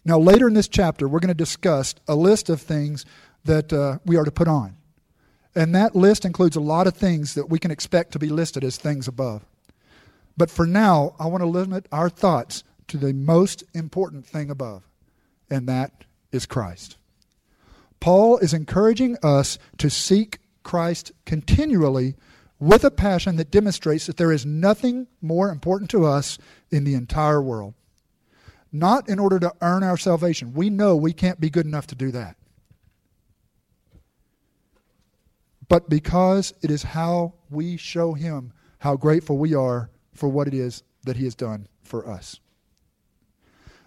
Now, 0.05 0.19
later 0.19 0.47
in 0.47 0.53
this 0.53 0.67
chapter, 0.67 1.07
we're 1.07 1.21
going 1.21 1.29
to 1.29 1.33
discuss 1.33 1.95
a 2.07 2.13
list 2.13 2.49
of 2.49 2.61
things 2.61 3.03
that 3.45 3.73
uh, 3.73 3.97
we 4.05 4.15
are 4.15 4.25
to 4.25 4.31
put 4.31 4.47
on. 4.47 4.77
And 5.55 5.73
that 5.73 5.95
list 5.95 6.23
includes 6.23 6.55
a 6.55 6.61
lot 6.61 6.85
of 6.85 6.95
things 6.95 7.33
that 7.33 7.49
we 7.49 7.57
can 7.57 7.71
expect 7.71 8.11
to 8.11 8.19
be 8.19 8.29
listed 8.29 8.63
as 8.63 8.77
things 8.77 9.07
above. 9.07 9.43
But 10.39 10.49
for 10.49 10.65
now, 10.65 11.15
I 11.19 11.27
want 11.27 11.41
to 11.41 11.47
limit 11.49 11.85
our 11.91 12.09
thoughts 12.09 12.63
to 12.87 12.95
the 12.95 13.11
most 13.11 13.65
important 13.73 14.25
thing 14.25 14.49
above, 14.49 14.83
and 15.49 15.67
that 15.67 16.05
is 16.31 16.45
Christ. 16.45 16.95
Paul 17.99 18.37
is 18.37 18.53
encouraging 18.53 19.17
us 19.21 19.59
to 19.79 19.89
seek 19.89 20.39
Christ 20.63 21.11
continually 21.25 22.15
with 22.57 22.85
a 22.85 22.89
passion 22.89 23.35
that 23.35 23.51
demonstrates 23.51 24.05
that 24.05 24.15
there 24.15 24.31
is 24.31 24.45
nothing 24.45 25.07
more 25.21 25.49
important 25.49 25.89
to 25.89 26.05
us 26.05 26.37
in 26.71 26.85
the 26.85 26.95
entire 26.95 27.41
world. 27.41 27.73
Not 28.71 29.09
in 29.09 29.19
order 29.19 29.41
to 29.41 29.53
earn 29.61 29.83
our 29.83 29.97
salvation. 29.97 30.53
We 30.53 30.69
know 30.69 30.95
we 30.95 31.11
can't 31.11 31.41
be 31.41 31.49
good 31.49 31.65
enough 31.65 31.87
to 31.87 31.95
do 31.95 32.11
that. 32.11 32.37
But 35.67 35.89
because 35.89 36.53
it 36.61 36.71
is 36.71 36.83
how 36.83 37.33
we 37.49 37.75
show 37.75 38.13
Him 38.13 38.53
how 38.77 38.95
grateful 38.95 39.37
we 39.37 39.53
are 39.53 39.89
for 40.19 40.29
what 40.29 40.47
it 40.47 40.53
is 40.53 40.83
that 41.03 41.17
He 41.17 41.23
has 41.23 41.35
done 41.35 41.67
for 41.81 42.07
us. 42.07 42.39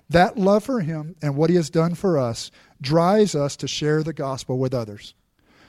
That 0.09 0.37
love 0.37 0.65
for 0.65 0.81
Him 0.81 1.15
and 1.23 1.37
what 1.37 1.51
He 1.51 1.57
has 1.57 1.71
done 1.71 1.95
for 1.95 2.19
us 2.19 2.51
drives 2.81 3.35
us 3.35 3.57
to 3.57 3.69
share 3.69 4.03
the 4.03 4.13
gospel 4.13 4.59
with 4.59 4.75
others. 4.75 5.15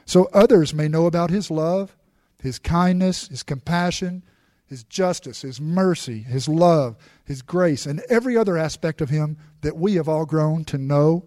So 0.06 0.30
others 0.34 0.74
may 0.74 0.88
know 0.88 1.06
about 1.06 1.30
His 1.30 1.52
love, 1.52 1.96
His 2.42 2.60
kindness, 2.60 3.28
His 3.28 3.44
compassion, 3.44 4.24
His 4.66 4.84
justice, 4.84 5.44
His 5.44 5.62
mercy, 5.62 6.22
His 6.22 6.48
love, 6.48 6.98
His 7.24 7.42
grace, 7.42 7.86
and 7.86 8.02
every 8.10 8.36
other 8.36 8.58
aspect 8.58 9.00
of 9.00 9.10
Him 9.10 9.38
that 9.62 9.78
we 9.78 9.96
have 9.96 10.10
all 10.10 10.26
grown 10.26 10.66
to 10.66 10.78
know 10.78 11.26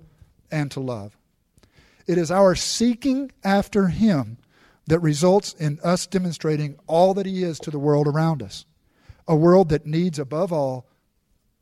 and 0.51 0.71
to 0.73 0.81
love. 0.81 1.17
It 2.07 2.19
is 2.19 2.31
our 2.31 2.55
seeking 2.55 3.33
after 3.43 3.89
Him 3.89 4.39
that 4.89 5.01
results 5.01 5.55
in 5.55 5.81
us 5.83 6.07
demonstrating 6.07 6.79
all 6.87 7.15
that 7.15 7.27
He 7.27 7.43
is 7.43 7.59
to 7.61 7.71
the 7.71 7.79
world 7.79 8.07
around 8.07 8.43
us. 8.43 8.67
A 9.29 9.37
world 9.37 9.69
that 9.71 9.87
needs, 9.87 10.19
above 10.19 10.53
all, 10.53 10.87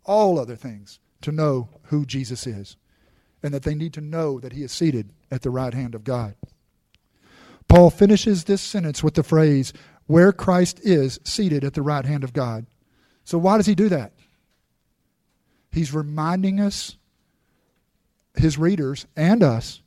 all 0.05 0.39
other 0.39 0.57
things, 0.57 0.99
to 1.23 1.33
know 1.33 1.69
who 1.85 2.05
Jesus 2.05 2.47
is, 2.47 2.77
and 3.43 3.55
that 3.55 3.63
they 3.63 3.75
need 3.75 3.93
to 3.95 4.01
know 4.01 4.39
that 4.41 4.53
He 4.53 4.63
is 4.63 4.73
seated 4.73 5.11
at 5.31 5.43
the 5.43 5.51
right 5.51 5.73
hand 5.73 5.95
of 5.95 6.05
God. 6.05 6.35
Paul 7.69 7.91
finishes 7.91 8.45
this 8.45 8.63
sentence 8.63 9.03
with 9.03 9.15
the 9.15 9.23
phrase, 9.23 9.73
where 10.07 10.33
Christ 10.33 10.81
is 10.83 11.19
seated 11.25 11.65
at 11.65 11.75
the 11.75 11.83
right 11.83 12.05
hand 12.05 12.25
of 12.25 12.33
God. 12.33 12.67
So, 13.25 13.39
why 13.39 13.57
does 13.57 13.67
he 13.67 13.75
do 13.75 13.89
that? 13.89 14.13
He's 15.73 15.95
reminding 15.95 16.61
us, 16.61 16.97
his 18.37 18.59
readers 18.59 19.07
and 19.17 19.43
us, 19.43 19.83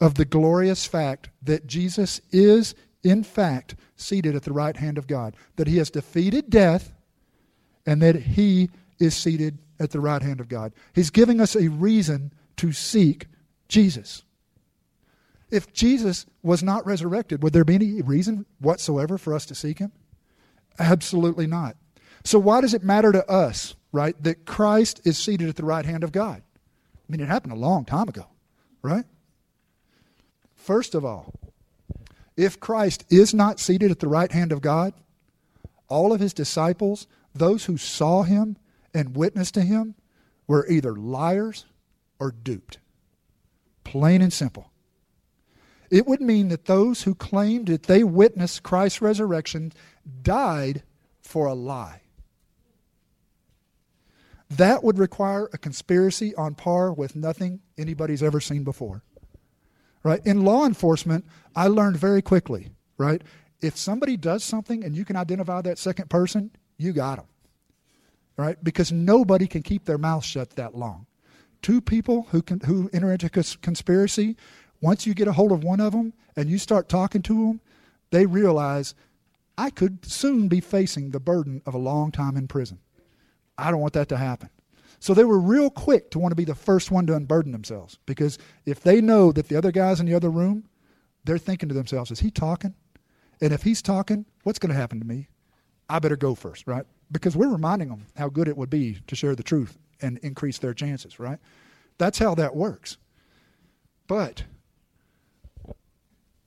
of 0.00 0.14
the 0.14 0.24
glorious 0.24 0.86
fact 0.86 1.28
that 1.42 1.66
Jesus 1.66 2.20
is, 2.30 2.74
in 3.02 3.22
fact, 3.22 3.76
seated 3.96 4.34
at 4.34 4.44
the 4.44 4.52
right 4.52 4.76
hand 4.76 4.96
of 4.96 5.06
God, 5.06 5.36
that 5.56 5.66
he 5.66 5.76
has 5.78 5.90
defeated 5.90 6.50
death, 6.50 6.92
and 7.88 8.02
that 8.02 8.16
he 8.16 8.68
is 8.98 9.16
seated 9.16 9.56
at 9.80 9.92
the 9.92 10.00
right 10.00 10.20
hand 10.20 10.40
of 10.40 10.48
God. 10.50 10.74
He's 10.94 11.08
giving 11.08 11.40
us 11.40 11.56
a 11.56 11.70
reason 11.70 12.34
to 12.58 12.70
seek 12.70 13.28
Jesus. 13.66 14.24
If 15.50 15.72
Jesus 15.72 16.26
was 16.42 16.62
not 16.62 16.84
resurrected, 16.84 17.42
would 17.42 17.54
there 17.54 17.64
be 17.64 17.76
any 17.76 18.02
reason 18.02 18.44
whatsoever 18.58 19.16
for 19.16 19.32
us 19.32 19.46
to 19.46 19.54
seek 19.54 19.78
him? 19.78 19.92
Absolutely 20.78 21.46
not. 21.46 21.78
So, 22.24 22.38
why 22.38 22.60
does 22.60 22.74
it 22.74 22.84
matter 22.84 23.10
to 23.10 23.26
us, 23.26 23.74
right, 23.90 24.22
that 24.22 24.44
Christ 24.44 25.00
is 25.04 25.16
seated 25.16 25.48
at 25.48 25.56
the 25.56 25.64
right 25.64 25.86
hand 25.86 26.04
of 26.04 26.12
God? 26.12 26.42
I 26.42 27.06
mean, 27.08 27.22
it 27.22 27.28
happened 27.28 27.54
a 27.54 27.56
long 27.56 27.86
time 27.86 28.10
ago, 28.10 28.26
right? 28.82 29.06
First 30.56 30.94
of 30.94 31.06
all, 31.06 31.32
if 32.36 32.60
Christ 32.60 33.06
is 33.08 33.32
not 33.32 33.58
seated 33.58 33.90
at 33.90 34.00
the 34.00 34.08
right 34.08 34.30
hand 34.30 34.52
of 34.52 34.60
God, 34.60 34.92
all 35.88 36.12
of 36.12 36.20
his 36.20 36.34
disciples, 36.34 37.06
those 37.38 37.64
who 37.64 37.76
saw 37.76 38.22
him 38.22 38.56
and 38.94 39.16
witnessed 39.16 39.54
to 39.54 39.62
him, 39.62 39.94
were 40.46 40.66
either 40.68 40.96
liars 40.96 41.66
or 42.18 42.32
duped. 42.32 42.78
Plain 43.84 44.22
and 44.22 44.32
simple. 44.32 44.72
It 45.90 46.06
would 46.06 46.20
mean 46.20 46.48
that 46.48 46.66
those 46.66 47.02
who 47.02 47.14
claimed 47.14 47.68
that 47.68 47.84
they 47.84 48.02
witnessed 48.02 48.62
Christ's 48.62 49.00
resurrection 49.00 49.72
died 50.22 50.82
for 51.20 51.46
a 51.46 51.54
lie. 51.54 52.02
That 54.50 54.82
would 54.82 54.98
require 54.98 55.48
a 55.52 55.58
conspiracy 55.58 56.34
on 56.34 56.54
par 56.54 56.92
with 56.92 57.14
nothing 57.14 57.60
anybody's 57.76 58.22
ever 58.22 58.40
seen 58.40 58.64
before. 58.64 59.02
Right? 60.02 60.24
In 60.24 60.44
law 60.44 60.64
enforcement, 60.64 61.26
I 61.54 61.66
learned 61.66 61.96
very 61.96 62.22
quickly, 62.22 62.70
right? 62.96 63.22
If 63.60 63.76
somebody 63.76 64.16
does 64.16 64.44
something 64.44 64.84
and 64.84 64.96
you 64.96 65.04
can 65.04 65.16
identify 65.16 65.60
that 65.62 65.78
second 65.78 66.08
person, 66.08 66.50
you 66.78 66.92
got 66.92 67.16
them. 67.16 67.26
Right? 68.36 68.62
Because 68.62 68.92
nobody 68.92 69.46
can 69.46 69.62
keep 69.62 69.84
their 69.84 69.98
mouth 69.98 70.24
shut 70.24 70.50
that 70.50 70.76
long. 70.76 71.06
Two 71.60 71.80
people 71.80 72.28
who 72.30 72.40
can 72.40 72.60
who 72.60 72.88
enter 72.92 73.12
into 73.12 73.26
a 73.26 73.30
conspiracy, 73.60 74.36
once 74.80 75.06
you 75.06 75.14
get 75.14 75.26
a 75.26 75.32
hold 75.32 75.50
of 75.50 75.64
one 75.64 75.80
of 75.80 75.92
them 75.92 76.12
and 76.36 76.48
you 76.48 76.56
start 76.56 76.88
talking 76.88 77.20
to 77.22 77.34
them, 77.34 77.60
they 78.10 78.26
realize 78.26 78.94
I 79.56 79.70
could 79.70 80.04
soon 80.04 80.46
be 80.46 80.60
facing 80.60 81.10
the 81.10 81.18
burden 81.18 81.62
of 81.66 81.74
a 81.74 81.78
long 81.78 82.12
time 82.12 82.36
in 82.36 82.46
prison. 82.46 82.78
I 83.58 83.72
don't 83.72 83.80
want 83.80 83.94
that 83.94 84.08
to 84.10 84.16
happen. 84.16 84.50
So 85.00 85.14
they 85.14 85.24
were 85.24 85.38
real 85.38 85.70
quick 85.70 86.10
to 86.12 86.18
want 86.18 86.32
to 86.32 86.36
be 86.36 86.44
the 86.44 86.54
first 86.54 86.90
one 86.90 87.06
to 87.06 87.14
unburden 87.14 87.52
themselves 87.52 87.98
because 88.06 88.38
if 88.66 88.80
they 88.80 89.00
know 89.00 89.32
that 89.32 89.48
the 89.48 89.56
other 89.56 89.72
guy's 89.72 90.00
in 90.00 90.06
the 90.06 90.14
other 90.14 90.30
room, 90.30 90.68
they're 91.24 91.38
thinking 91.38 91.68
to 91.68 91.74
themselves, 91.74 92.10
is 92.10 92.20
he 92.20 92.30
talking? 92.30 92.74
And 93.40 93.52
if 93.52 93.62
he's 93.62 93.82
talking, 93.82 94.26
what's 94.42 94.58
going 94.58 94.72
to 94.72 94.78
happen 94.78 94.98
to 95.00 95.06
me? 95.06 95.28
I 95.88 95.98
better 95.98 96.16
go 96.16 96.34
first, 96.34 96.66
right? 96.66 96.84
Because 97.10 97.36
we're 97.36 97.48
reminding 97.48 97.88
them 97.88 98.06
how 98.16 98.28
good 98.28 98.48
it 98.48 98.56
would 98.56 98.70
be 98.70 98.98
to 99.06 99.16
share 99.16 99.34
the 99.34 99.42
truth 99.42 99.78
and 100.00 100.18
increase 100.18 100.58
their 100.58 100.74
chances, 100.74 101.18
right? 101.18 101.38
That's 101.96 102.18
how 102.18 102.34
that 102.34 102.54
works. 102.54 102.98
But 104.06 104.44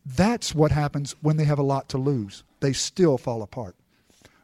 that's 0.05 0.55
what 0.55 0.71
happens 0.71 1.15
when 1.21 1.37
they 1.37 1.43
have 1.43 1.59
a 1.59 1.63
lot 1.63 1.89
to 1.89 1.97
lose. 1.97 2.43
They 2.59 2.73
still 2.73 3.17
fall 3.17 3.41
apart. 3.41 3.75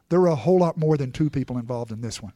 There 0.09 0.21
are 0.21 0.27
a 0.27 0.35
whole 0.35 0.59
lot 0.59 0.77
more 0.77 0.97
than 0.97 1.11
two 1.11 1.29
people 1.29 1.57
involved 1.57 1.91
in 1.91 2.01
this 2.01 2.21
one. 2.21 2.33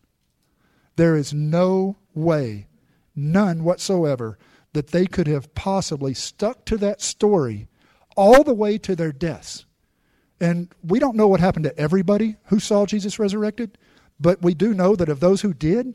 There 0.95 1.15
is 1.15 1.33
no 1.33 1.97
way, 2.13 2.67
none 3.15 3.63
whatsoever, 3.63 4.37
that 4.73 4.87
they 4.87 5.05
could 5.05 5.27
have 5.27 5.53
possibly 5.55 6.13
stuck 6.13 6.65
to 6.65 6.77
that 6.77 7.01
story 7.01 7.67
all 8.15 8.43
the 8.43 8.53
way 8.53 8.77
to 8.79 8.95
their 8.95 9.11
deaths. 9.11 9.65
And 10.41 10.73
we 10.83 10.97
don't 10.97 11.15
know 11.15 11.27
what 11.27 11.39
happened 11.39 11.65
to 11.65 11.77
everybody 11.77 12.35
who 12.45 12.59
saw 12.59 12.87
Jesus 12.87 13.19
resurrected, 13.19 13.77
but 14.19 14.41
we 14.41 14.55
do 14.55 14.73
know 14.73 14.95
that 14.95 15.07
of 15.07 15.19
those 15.19 15.41
who 15.41 15.53
did, 15.53 15.93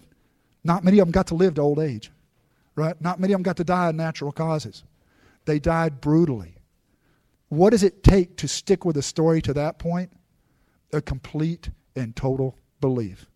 not 0.62 0.85
many 0.85 1.00
of 1.00 1.06
them 1.06 1.12
got 1.12 1.26
to 1.26 1.35
live 1.35 1.54
to 1.54 1.62
old 1.62 1.80
age, 1.80 2.12
right? 2.76 2.98
Not 3.00 3.18
many 3.18 3.32
of 3.32 3.38
them 3.38 3.42
got 3.42 3.56
to 3.56 3.64
die 3.64 3.88
of 3.88 3.96
natural 3.96 4.30
causes. 4.30 4.85
They 5.46 5.59
died 5.59 6.00
brutally. 6.00 6.54
What 7.48 7.70
does 7.70 7.82
it 7.82 8.04
take 8.04 8.37
to 8.37 8.46
stick 8.46 8.85
with 8.85 8.96
a 8.96 9.02
story 9.02 9.42
to 9.42 9.52
that 9.54 9.80
point? 9.80 10.12
A 10.92 11.02
complete 11.02 11.70
and 11.96 12.14
total 12.14 12.56
belief. 12.80 13.26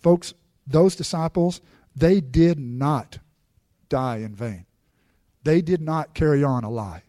Folks, 0.00 0.34
those 0.66 0.96
disciples, 0.96 1.60
they 1.94 2.20
did 2.20 2.58
not 2.58 3.18
die 3.88 4.16
in 4.18 4.34
vain. 4.34 4.66
They 5.44 5.60
did 5.62 5.80
not 5.80 6.14
carry 6.14 6.42
on 6.42 6.64
a 6.64 6.70
lie. 6.70 7.04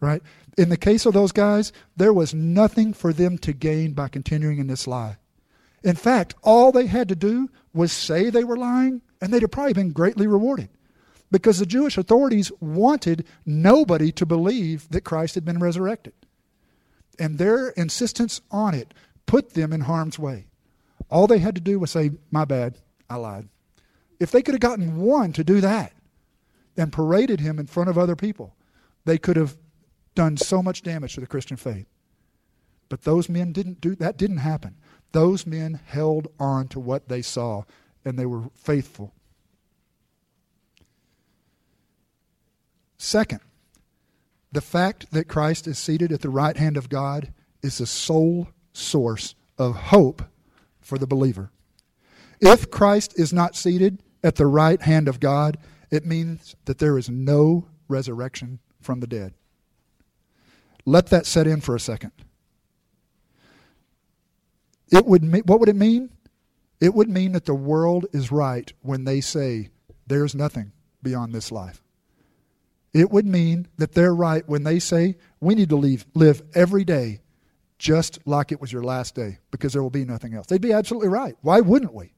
Right? 0.00 0.22
In 0.56 0.68
the 0.68 0.76
case 0.76 1.06
of 1.06 1.14
those 1.14 1.32
guys, 1.32 1.72
there 1.96 2.12
was 2.12 2.34
nothing 2.34 2.92
for 2.92 3.12
them 3.12 3.38
to 3.38 3.52
gain 3.52 3.92
by 3.92 4.08
continuing 4.08 4.58
in 4.58 4.66
this 4.66 4.86
lie. 4.86 5.16
In 5.82 5.96
fact, 5.96 6.34
all 6.42 6.72
they 6.72 6.86
had 6.86 7.08
to 7.08 7.16
do 7.16 7.48
was 7.72 7.92
say 7.92 8.30
they 8.30 8.44
were 8.44 8.56
lying, 8.56 9.02
and 9.20 9.32
they'd 9.32 9.42
have 9.42 9.50
probably 9.50 9.72
been 9.72 9.92
greatly 9.92 10.26
rewarded 10.26 10.68
because 11.30 11.58
the 11.58 11.66
Jewish 11.66 11.98
authorities 11.98 12.50
wanted 12.60 13.26
nobody 13.44 14.10
to 14.12 14.26
believe 14.26 14.88
that 14.90 15.02
Christ 15.02 15.34
had 15.34 15.44
been 15.44 15.58
resurrected. 15.58 16.14
And 17.18 17.38
their 17.38 17.70
insistence 17.70 18.40
on 18.50 18.74
it 18.74 18.94
put 19.26 19.50
them 19.50 19.72
in 19.72 19.82
harm's 19.82 20.18
way. 20.18 20.46
All 21.10 21.26
they 21.26 21.38
had 21.38 21.54
to 21.54 21.60
do 21.60 21.78
was 21.78 21.90
say, 21.90 22.12
My 22.30 22.44
bad, 22.44 22.78
I 23.08 23.16
lied. 23.16 23.48
If 24.20 24.30
they 24.30 24.42
could 24.42 24.54
have 24.54 24.60
gotten 24.60 25.00
one 25.00 25.32
to 25.34 25.44
do 25.44 25.60
that 25.60 25.92
and 26.76 26.92
paraded 26.92 27.40
him 27.40 27.58
in 27.58 27.66
front 27.66 27.90
of 27.90 27.98
other 27.98 28.16
people, 28.16 28.56
they 29.04 29.18
could 29.18 29.36
have 29.36 29.56
done 30.18 30.36
so 30.36 30.60
much 30.60 30.82
damage 30.82 31.14
to 31.14 31.20
the 31.20 31.28
Christian 31.28 31.56
faith. 31.56 31.86
But 32.88 33.02
those 33.02 33.28
men 33.28 33.52
didn't 33.52 33.80
do 33.80 33.94
that 33.94 34.16
didn't 34.16 34.38
happen. 34.38 34.74
Those 35.12 35.46
men 35.46 35.78
held 35.86 36.26
on 36.40 36.66
to 36.68 36.80
what 36.80 37.08
they 37.08 37.22
saw 37.22 37.62
and 38.04 38.18
they 38.18 38.26
were 38.26 38.50
faithful. 38.52 39.14
Second, 42.96 43.38
the 44.50 44.60
fact 44.60 45.12
that 45.12 45.28
Christ 45.28 45.68
is 45.68 45.78
seated 45.78 46.10
at 46.10 46.20
the 46.20 46.30
right 46.30 46.56
hand 46.56 46.76
of 46.76 46.88
God 46.88 47.32
is 47.62 47.78
the 47.78 47.86
sole 47.86 48.48
source 48.72 49.36
of 49.56 49.76
hope 49.76 50.22
for 50.80 50.98
the 50.98 51.06
believer. 51.06 51.52
If 52.40 52.72
Christ 52.72 53.16
is 53.16 53.32
not 53.32 53.54
seated 53.54 54.02
at 54.24 54.34
the 54.34 54.46
right 54.46 54.82
hand 54.82 55.06
of 55.06 55.20
God, 55.20 55.58
it 55.92 56.04
means 56.04 56.56
that 56.64 56.78
there 56.78 56.98
is 56.98 57.08
no 57.08 57.68
resurrection 57.86 58.58
from 58.80 58.98
the 58.98 59.06
dead. 59.06 59.34
Let 60.88 61.08
that 61.08 61.26
set 61.26 61.46
in 61.46 61.60
for 61.60 61.76
a 61.76 61.80
second. 61.80 62.12
It 64.90 65.04
would 65.04 65.46
what 65.46 65.60
would 65.60 65.68
it 65.68 65.76
mean? 65.76 66.08
It 66.80 66.94
would 66.94 67.10
mean 67.10 67.32
that 67.32 67.44
the 67.44 67.54
world 67.54 68.06
is 68.14 68.32
right 68.32 68.72
when 68.80 69.04
they 69.04 69.20
say 69.20 69.68
there's 70.06 70.34
nothing 70.34 70.72
beyond 71.02 71.34
this 71.34 71.52
life. 71.52 71.82
It 72.94 73.10
would 73.10 73.26
mean 73.26 73.68
that 73.76 73.92
they're 73.92 74.14
right 74.14 74.48
when 74.48 74.62
they 74.62 74.78
say 74.78 75.16
we 75.40 75.54
need 75.54 75.68
to 75.68 75.76
leave, 75.76 76.06
live 76.14 76.42
every 76.54 76.84
day 76.84 77.20
just 77.78 78.18
like 78.24 78.50
it 78.50 78.60
was 78.60 78.72
your 78.72 78.82
last 78.82 79.14
day 79.14 79.40
because 79.50 79.74
there 79.74 79.82
will 79.82 79.90
be 79.90 80.06
nothing 80.06 80.32
else. 80.32 80.46
They'd 80.46 80.58
be 80.58 80.72
absolutely 80.72 81.10
right. 81.10 81.36
Why 81.42 81.60
wouldn't 81.60 81.92
we? 81.92 82.14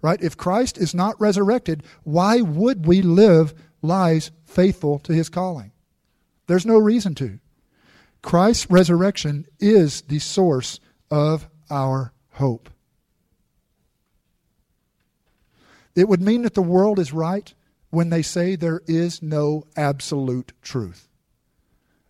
Right? 0.00 0.22
If 0.22 0.38
Christ 0.38 0.78
is 0.78 0.94
not 0.94 1.20
resurrected, 1.20 1.82
why 2.02 2.40
would 2.40 2.86
we 2.86 3.02
live 3.02 3.52
lives 3.82 4.30
faithful 4.46 5.00
to 5.00 5.12
his 5.12 5.28
calling? 5.28 5.72
There's 6.46 6.64
no 6.64 6.78
reason 6.78 7.14
to. 7.16 7.40
Christ's 8.26 8.68
resurrection 8.68 9.46
is 9.60 10.00
the 10.02 10.18
source 10.18 10.80
of 11.12 11.48
our 11.70 12.12
hope. 12.32 12.68
It 15.94 16.08
would 16.08 16.20
mean 16.20 16.42
that 16.42 16.54
the 16.54 16.60
world 16.60 16.98
is 16.98 17.12
right 17.12 17.54
when 17.90 18.10
they 18.10 18.22
say 18.22 18.56
there 18.56 18.82
is 18.88 19.22
no 19.22 19.62
absolute 19.76 20.50
truth. 20.60 21.06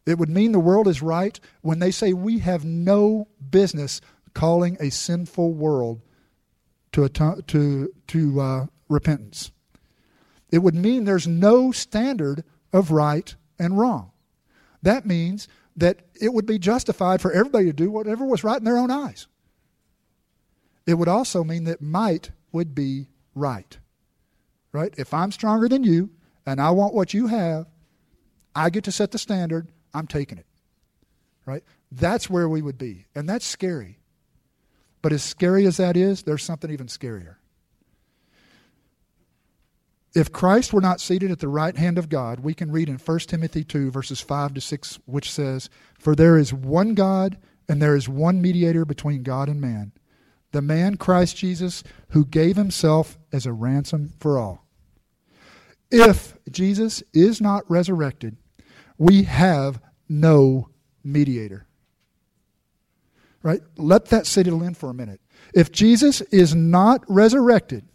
It 0.07 0.17
would 0.19 0.31
mean 0.31 0.53
the 0.53 0.59
world 0.59 0.89
is 0.89 1.03
right 1.03 1.39
when 1.61 1.81
they 1.81 1.91
say 1.91 2.15
we 2.15 2.39
have 2.39 2.65
no 2.65 3.29
business 3.51 4.01
calling 4.33 4.79
a 4.81 4.91
sinful 4.91 5.53
world 5.53 6.01
to, 6.93 7.11
to, 7.11 7.93
to 8.07 8.41
uh, 8.41 8.67
repentance. 8.89 9.53
It 10.51 10.61
would 10.61 10.75
mean 10.75 11.05
there's 11.05 11.29
no 11.29 11.73
standard 11.73 12.43
of 12.73 12.91
right 12.91 13.35
and 13.59 13.79
wrong. 13.79 14.13
That 14.81 15.05
means 15.05 15.47
that 15.77 16.01
it 16.21 16.33
would 16.33 16.47
be 16.47 16.59
justified 16.59 17.21
for 17.21 17.33
everybody 17.33 17.67
to 17.67 17.73
do 17.73 17.91
whatever 17.91 18.25
was 18.25 18.45
right 18.45 18.59
in 18.59 18.65
their 18.65 18.79
own 18.79 18.91
eyes. 18.91 19.27
It 20.87 20.95
would 20.95 21.09
also 21.09 21.45
mean 21.45 21.65
that 21.65 21.83
might 21.83 22.31
would 22.53 22.75
be 22.75 23.09
right 23.35 23.79
right? 24.77 24.95
If 24.99 25.15
I'm 25.15 25.33
stronger 25.33 25.69
than 25.69 25.83
you 25.83 26.11
and 26.45 26.61
I 26.61 26.71
want 26.71 26.95
what 26.95 27.15
you 27.15 27.29
have, 27.29 27.67
I 28.55 28.69
get 28.69 28.85
to 28.85 28.93
set 28.93 29.11
the 29.11 29.19
standard, 29.19 29.69
I'm 29.95 30.07
taking 30.07 30.37
it. 30.39 30.47
Right? 31.47 31.65
That's 31.91 32.29
where 32.29 32.49
we 32.49 32.61
would 32.61 32.77
be. 32.77 33.07
And 33.15 33.29
that's 33.29 33.47
scary. 33.47 33.99
But 35.01 35.13
as 35.13 35.23
scary 35.23 35.67
as 35.67 35.79
that 35.79 35.97
is, 35.97 36.25
there's 36.25 36.43
something 36.43 36.71
even 36.71 36.89
scarier. 36.89 37.36
If 40.17 40.33
Christ 40.33 40.73
were 40.73 40.81
not 40.81 41.03
seated 41.03 41.31
at 41.31 41.41
the 41.41 41.49
right 41.49 41.77
hand 41.77 41.99
of 41.99 42.09
God, 42.09 42.41
we 42.41 42.55
can 42.55 42.73
read 42.73 42.89
in 42.89 42.97
1 42.97 43.19
Timothy 43.19 43.63
2, 43.63 43.91
verses 43.91 44.19
5 44.19 44.55
to 44.55 44.63
6, 44.63 44.99
which 45.05 45.31
says, 45.31 45.69
For 45.99 46.15
there 46.15 46.39
is 46.39 46.55
one 46.55 46.95
God, 46.95 47.37
and 47.69 47.83
there 47.83 47.95
is 47.95 48.09
one 48.09 48.41
mediator 48.41 48.87
between 48.87 49.23
God 49.23 49.51
and 49.51 49.61
man, 49.61 49.93
the 50.53 50.63
man 50.63 50.97
Christ 50.97 51.37
Jesus, 51.37 51.85
who 52.13 52.25
gave 52.25 52.57
himself 52.57 53.19
as 53.31 53.45
a 53.45 53.53
ransom 53.53 54.15
for 54.19 54.39
all. 54.39 54.65
If 55.91 56.39
Jesus 56.51 57.03
is 57.13 57.43
not 57.43 57.71
resurrected, 57.71 58.39
we 58.97 59.25
have 59.25 59.83
no 60.09 60.71
mediator. 61.05 61.67
Right? 63.43 63.61
Let 63.77 64.07
that 64.07 64.27
settle 64.27 64.63
in 64.63 64.73
for 64.73 64.89
a 64.89 64.95
minute. 64.95 65.21
If 65.53 65.71
Jesus 65.73 66.23
is 66.23 66.55
not 66.55 67.05
resurrected, 67.07 67.87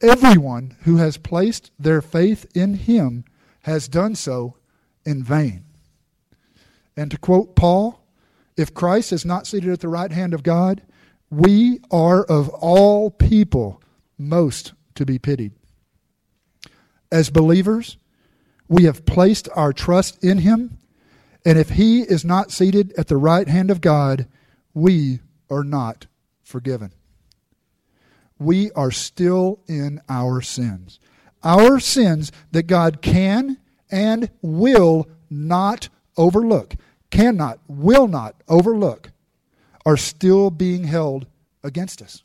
everyone 0.00 0.76
who 0.82 0.96
has 0.96 1.16
placed 1.16 1.70
their 1.78 2.00
faith 2.00 2.46
in 2.54 2.74
him 2.74 3.24
has 3.62 3.88
done 3.88 4.14
so 4.14 4.56
in 5.04 5.22
vain. 5.22 5.64
And 6.96 7.10
to 7.10 7.18
quote 7.18 7.56
Paul, 7.56 8.04
if 8.56 8.74
Christ 8.74 9.12
is 9.12 9.24
not 9.24 9.46
seated 9.46 9.70
at 9.70 9.80
the 9.80 9.88
right 9.88 10.10
hand 10.10 10.34
of 10.34 10.42
God, 10.42 10.82
we 11.30 11.80
are 11.90 12.24
of 12.24 12.48
all 12.48 13.10
people 13.10 13.80
most 14.16 14.72
to 14.94 15.06
be 15.06 15.18
pitied. 15.18 15.52
As 17.12 17.30
believers, 17.30 17.96
we 18.68 18.84
have 18.84 19.06
placed 19.06 19.48
our 19.54 19.72
trust 19.72 20.22
in 20.22 20.38
him, 20.38 20.78
and 21.44 21.58
if 21.58 21.70
he 21.70 22.02
is 22.02 22.24
not 22.24 22.50
seated 22.50 22.92
at 22.98 23.06
the 23.06 23.16
right 23.16 23.48
hand 23.48 23.70
of 23.70 23.80
God, 23.80 24.26
we 24.74 25.20
are 25.48 25.64
not 25.64 26.06
forgiven. 26.42 26.92
We 28.38 28.70
are 28.72 28.90
still 28.90 29.60
in 29.66 30.00
our 30.08 30.40
sins. 30.40 31.00
Our 31.42 31.80
sins 31.80 32.32
that 32.52 32.64
God 32.66 33.02
can 33.02 33.58
and 33.90 34.30
will 34.42 35.08
not 35.30 35.88
overlook, 36.16 36.74
cannot, 37.10 37.58
will 37.68 38.08
not 38.08 38.42
overlook, 38.48 39.10
are 39.86 39.96
still 39.96 40.50
being 40.50 40.84
held 40.84 41.26
against 41.62 42.02
us. 42.02 42.22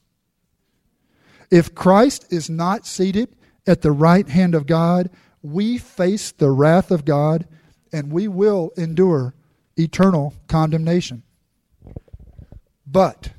If 1.51 1.75
Christ 1.75 2.25
is 2.31 2.49
not 2.49 2.85
seated 2.85 3.35
at 3.67 3.81
the 3.81 3.91
right 3.91 4.27
hand 4.27 4.55
of 4.55 4.65
God, 4.65 5.09
we 5.41 5.77
face 5.77 6.31
the 6.31 6.49
wrath 6.49 6.89
of 6.89 7.05
God 7.05 7.47
and 7.91 8.11
we 8.11 8.27
will 8.27 8.71
endure 8.75 9.35
eternal 9.77 10.33
condemnation. 10.47 11.23
But, 12.87 13.31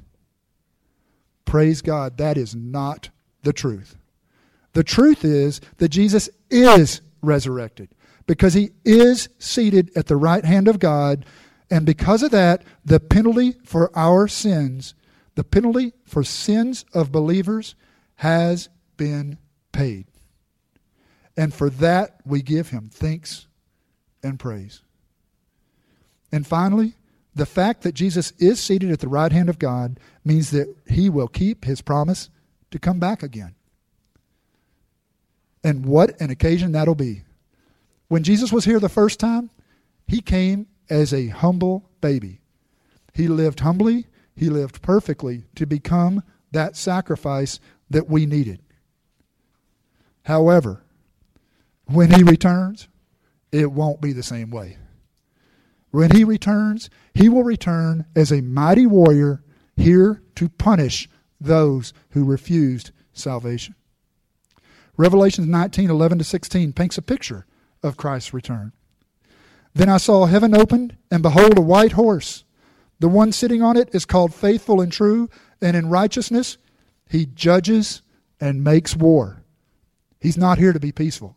praise 1.55 1.83
God, 1.83 2.17
that 2.17 2.37
is 2.37 2.57
not 2.57 3.11
the 3.45 3.53
truth. 3.53 3.95
The 4.73 4.83
truth 4.83 5.25
is 5.25 5.61
that 5.77 5.91
Jesus 5.91 6.29
is 6.51 7.01
resurrected 7.23 7.91
because 8.27 8.55
he 8.55 8.71
is 8.85 9.29
seated 9.39 9.97
at 9.97 10.07
the 10.07 10.17
right 10.17 10.45
hand 10.45 10.67
of 10.67 10.81
God. 10.81 11.25
And 11.71 11.87
because 11.87 12.25
of 12.25 12.33
that, 12.33 12.65
the 12.85 12.99
penalty 12.99 13.55
for 13.65 13.97
our 13.97 14.27
sins, 14.27 14.97
the 15.37 15.45
penalty 15.45 15.93
for 16.05 16.25
sins 16.25 16.85
of 16.93 17.13
believers, 17.13 17.77
has 18.17 18.69
been 18.97 19.39
paid. 19.71 20.07
And 21.37 21.55
for 21.55 21.71
that, 21.71 22.17
we 22.25 22.43
give 22.43 22.71
him 22.71 22.91
thanks 22.93 23.47
and 24.25 24.41
praise. 24.41 24.83
And 26.33 26.45
finally, 26.45 26.95
the 27.35 27.47
fact 27.47 27.83
that 27.83 27.95
Jesus 27.95 28.33
is 28.39 28.61
seated 28.61 28.91
at 28.91 29.01
the 29.01 29.09
right 29.09 29.33
hand 29.33 29.49
of 29.49 29.59
God 29.59 29.99
means 30.25 30.51
that 30.51 30.75
he 30.89 31.11
will 31.11 31.29
keep 31.29 31.65
his 31.65 31.81
promise 31.81 32.31
to 32.71 32.79
come 32.79 32.99
back 32.99 33.23
again. 33.23 33.55
And 35.63 35.87
what 35.87 36.21
an 36.21 36.31
occasion 36.31 36.73
that'll 36.73 36.95
be. 36.95 37.23
When 38.09 38.23
Jesus 38.23 38.53
was 38.53 38.65
here 38.65 38.79
the 38.79 38.89
first 38.89 39.19
time, 39.19 39.51
he 40.07 40.21
came 40.21 40.67
as 40.91 41.13
a 41.13 41.29
humble 41.29 41.89
baby. 42.01 42.41
He 43.15 43.29
lived 43.29 43.61
humbly, 43.61 44.07
he 44.37 44.51
lived 44.51 44.83
perfectly 44.83 45.45
to 45.55 45.67
become 45.67 46.23
that 46.53 46.77
sacrifice 46.77 47.59
that 47.91 48.09
we 48.09 48.27
needed. 48.27 48.61
However, 50.25 50.83
when 51.87 52.11
he 52.11 52.23
returns, 52.23 52.89
it 53.53 53.73
won't 53.73 54.01
be 54.01 54.13
the 54.13 54.23
same 54.23 54.51
way. 54.51 54.79
When 55.95 56.11
he 56.11 56.25
returns, 56.25 56.91
he 57.15 57.29
will 57.29 57.45
return 57.45 58.07
as 58.17 58.33
a 58.33 58.41
mighty 58.41 58.85
warrior 58.85 59.45
here 59.77 60.25
to 60.35 60.49
punish 60.49 61.09
those 61.41 61.93
who 62.11 62.25
refused 62.25 62.91
salvation. 63.13 63.77
Revelation 64.97 65.49
19 65.53 65.91
11 65.91 66.19
to 66.19 66.25
16 66.25 66.73
paints 66.73 66.99
a 66.99 67.03
picture 67.03 67.47
of 67.81 67.97
Christ's 67.97 68.35
return. 68.35 68.73
Then 69.73 69.89
I 69.89 69.99
saw 69.99 70.27
heaven 70.27 70.53
opened, 70.53 70.97
and 71.13 71.23
behold, 71.23 71.57
a 71.57 71.61
white 71.61 71.93
horse. 71.93 72.43
The 72.99 73.07
one 73.07 73.31
sitting 73.31 73.63
on 73.63 73.77
it 73.77 73.95
is 73.95 74.05
called 74.05 74.35
faithful 74.35 74.81
and 74.81 74.91
true, 74.91 75.31
and 75.63 75.77
in 75.77 75.89
righteousness 75.91 76.59
he 77.09 77.25
judges 77.25 78.03
and 78.41 78.65
makes 78.65 78.97
war. 78.97 79.45
He's 80.21 80.37
not 80.37 80.59
here 80.59 80.73
to 80.73 80.81
be 80.81 80.91
peaceful. 80.91 81.37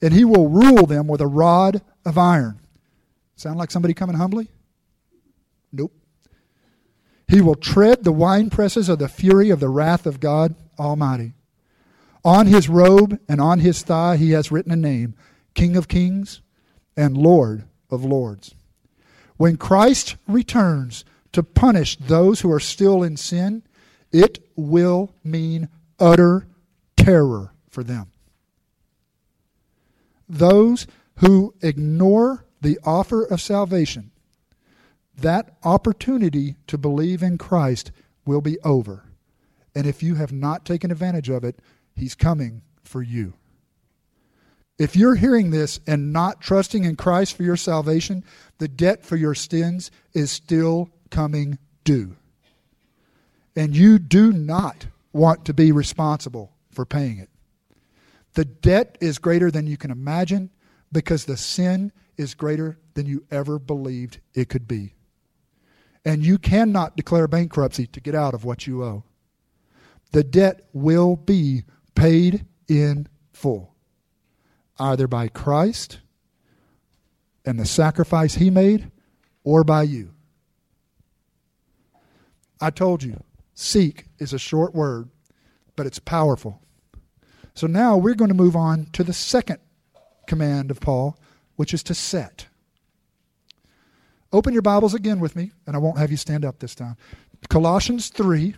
and 0.00 0.12
he 0.12 0.24
will 0.24 0.48
rule 0.48 0.86
them 0.86 1.06
with 1.06 1.20
a 1.20 1.26
rod 1.26 1.82
of 2.04 2.18
iron. 2.18 2.60
Sound 3.36 3.58
like 3.58 3.70
somebody 3.70 3.94
coming 3.94 4.16
humbly? 4.16 4.48
Nope. 5.72 5.92
He 7.28 7.40
will 7.40 7.54
tread 7.54 8.04
the 8.04 8.12
winepresses 8.12 8.88
of 8.88 8.98
the 8.98 9.08
fury 9.08 9.50
of 9.50 9.60
the 9.60 9.68
wrath 9.68 10.06
of 10.06 10.20
God 10.20 10.54
Almighty. 10.78 11.34
On 12.24 12.46
his 12.46 12.68
robe 12.68 13.18
and 13.28 13.40
on 13.40 13.60
his 13.60 13.82
thigh 13.82 14.16
he 14.16 14.30
has 14.32 14.50
written 14.50 14.72
a 14.72 14.76
name 14.76 15.14
King 15.54 15.76
of 15.76 15.88
Kings 15.88 16.40
and 16.96 17.16
Lord 17.16 17.64
of 17.90 18.04
Lords. 18.04 18.54
When 19.36 19.56
Christ 19.56 20.16
returns 20.26 21.04
to 21.32 21.42
punish 21.42 21.96
those 21.96 22.40
who 22.40 22.50
are 22.50 22.60
still 22.60 23.02
in 23.02 23.16
sin, 23.16 23.62
it 24.10 24.42
will 24.56 25.14
mean 25.22 25.68
utter 26.00 26.46
terror 26.96 27.52
for 27.68 27.84
them 27.84 28.10
those 30.28 30.86
who 31.16 31.54
ignore 31.62 32.44
the 32.60 32.78
offer 32.84 33.24
of 33.24 33.40
salvation, 33.40 34.10
that 35.16 35.56
opportunity 35.64 36.56
to 36.66 36.78
believe 36.78 37.22
in 37.22 37.38
Christ 37.38 37.90
will 38.24 38.40
be 38.40 38.58
over. 38.60 39.04
And 39.74 39.86
if 39.86 40.02
you 40.02 40.16
have 40.16 40.32
not 40.32 40.64
taken 40.64 40.90
advantage 40.90 41.28
of 41.28 41.44
it, 41.44 41.60
He's 41.94 42.14
coming 42.14 42.62
for 42.82 43.02
you. 43.02 43.34
If 44.78 44.94
you're 44.94 45.16
hearing 45.16 45.50
this 45.50 45.80
and 45.86 46.12
not 46.12 46.40
trusting 46.40 46.84
in 46.84 46.94
Christ 46.94 47.36
for 47.36 47.42
your 47.42 47.56
salvation, 47.56 48.22
the 48.58 48.68
debt 48.68 49.04
for 49.04 49.16
your 49.16 49.34
sins 49.34 49.90
is 50.12 50.30
still 50.30 50.90
coming 51.10 51.58
due. 51.82 52.16
And 53.56 53.74
you 53.74 53.98
do 53.98 54.32
not 54.32 54.86
want 55.12 55.44
to 55.46 55.54
be 55.54 55.72
responsible 55.72 56.52
for 56.70 56.84
paying 56.84 57.18
it. 57.18 57.28
The 58.38 58.44
debt 58.44 58.98
is 59.00 59.18
greater 59.18 59.50
than 59.50 59.66
you 59.66 59.76
can 59.76 59.90
imagine 59.90 60.50
because 60.92 61.24
the 61.24 61.36
sin 61.36 61.90
is 62.16 62.34
greater 62.34 62.78
than 62.94 63.04
you 63.04 63.24
ever 63.32 63.58
believed 63.58 64.20
it 64.32 64.48
could 64.48 64.68
be. 64.68 64.94
And 66.04 66.24
you 66.24 66.38
cannot 66.38 66.96
declare 66.96 67.26
bankruptcy 67.26 67.88
to 67.88 68.00
get 68.00 68.14
out 68.14 68.34
of 68.34 68.44
what 68.44 68.64
you 68.64 68.84
owe. 68.84 69.02
The 70.12 70.22
debt 70.22 70.68
will 70.72 71.16
be 71.16 71.64
paid 71.96 72.46
in 72.68 73.08
full, 73.32 73.74
either 74.78 75.08
by 75.08 75.26
Christ 75.26 75.98
and 77.44 77.58
the 77.58 77.66
sacrifice 77.66 78.34
he 78.34 78.50
made 78.50 78.92
or 79.42 79.64
by 79.64 79.82
you. 79.82 80.14
I 82.60 82.70
told 82.70 83.02
you, 83.02 83.20
seek 83.54 84.04
is 84.20 84.32
a 84.32 84.38
short 84.38 84.76
word, 84.76 85.10
but 85.74 85.86
it's 85.86 85.98
powerful. 85.98 86.62
So 87.58 87.66
now 87.66 87.96
we're 87.96 88.14
going 88.14 88.28
to 88.28 88.36
move 88.36 88.54
on 88.54 88.86
to 88.92 89.02
the 89.02 89.12
second 89.12 89.58
command 90.28 90.70
of 90.70 90.78
Paul, 90.78 91.18
which 91.56 91.74
is 91.74 91.82
to 91.82 91.94
set. 91.94 92.46
Open 94.32 94.52
your 94.52 94.62
Bibles 94.62 94.94
again 94.94 95.18
with 95.18 95.34
me, 95.34 95.50
and 95.66 95.74
I 95.74 95.80
won't 95.80 95.98
have 95.98 96.12
you 96.12 96.16
stand 96.16 96.44
up 96.44 96.60
this 96.60 96.76
time. 96.76 96.96
Colossians 97.48 98.10
3, 98.10 98.54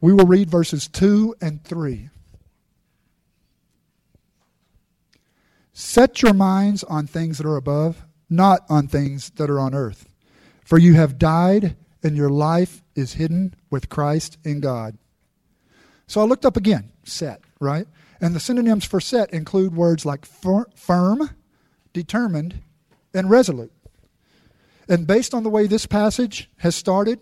we 0.00 0.12
will 0.12 0.26
read 0.26 0.48
verses 0.48 0.86
2 0.86 1.34
and 1.40 1.64
3. 1.64 2.10
Set 5.72 6.22
your 6.22 6.32
minds 6.32 6.84
on 6.84 7.08
things 7.08 7.38
that 7.38 7.46
are 7.48 7.56
above, 7.56 8.04
not 8.30 8.60
on 8.68 8.86
things 8.86 9.30
that 9.30 9.50
are 9.50 9.58
on 9.58 9.74
earth. 9.74 10.08
For 10.64 10.78
you 10.78 10.94
have 10.94 11.18
died, 11.18 11.74
and 12.04 12.16
your 12.16 12.30
life 12.30 12.84
is 12.94 13.14
hidden 13.14 13.56
with 13.68 13.88
Christ 13.88 14.38
in 14.44 14.60
God. 14.60 14.96
So 16.06 16.20
I 16.20 16.24
looked 16.24 16.46
up 16.46 16.56
again, 16.56 16.92
set, 17.02 17.40
right? 17.58 17.88
And 18.22 18.36
the 18.36 18.40
synonyms 18.40 18.84
for 18.84 19.00
set 19.00 19.32
include 19.32 19.74
words 19.74 20.06
like 20.06 20.24
firm, 20.24 21.30
determined, 21.92 22.62
and 23.12 23.28
resolute. 23.28 23.72
And 24.88 25.08
based 25.08 25.34
on 25.34 25.42
the 25.42 25.50
way 25.50 25.66
this 25.66 25.86
passage 25.86 26.48
has 26.58 26.76
started, 26.76 27.18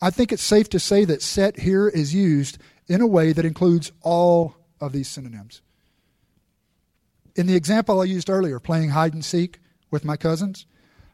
I 0.00 0.08
think 0.08 0.32
it's 0.32 0.42
safe 0.42 0.70
to 0.70 0.80
say 0.80 1.04
that 1.04 1.22
set 1.22 1.60
here 1.60 1.86
is 1.86 2.14
used 2.14 2.56
in 2.88 3.02
a 3.02 3.06
way 3.06 3.32
that 3.32 3.44
includes 3.44 3.92
all 4.00 4.56
of 4.80 4.92
these 4.92 5.08
synonyms. 5.08 5.60
In 7.34 7.46
the 7.46 7.56
example 7.56 8.00
I 8.00 8.04
used 8.04 8.30
earlier, 8.30 8.58
playing 8.58 8.90
hide 8.90 9.12
and 9.12 9.24
seek 9.24 9.58
with 9.90 10.04
my 10.04 10.16
cousins, 10.16 10.64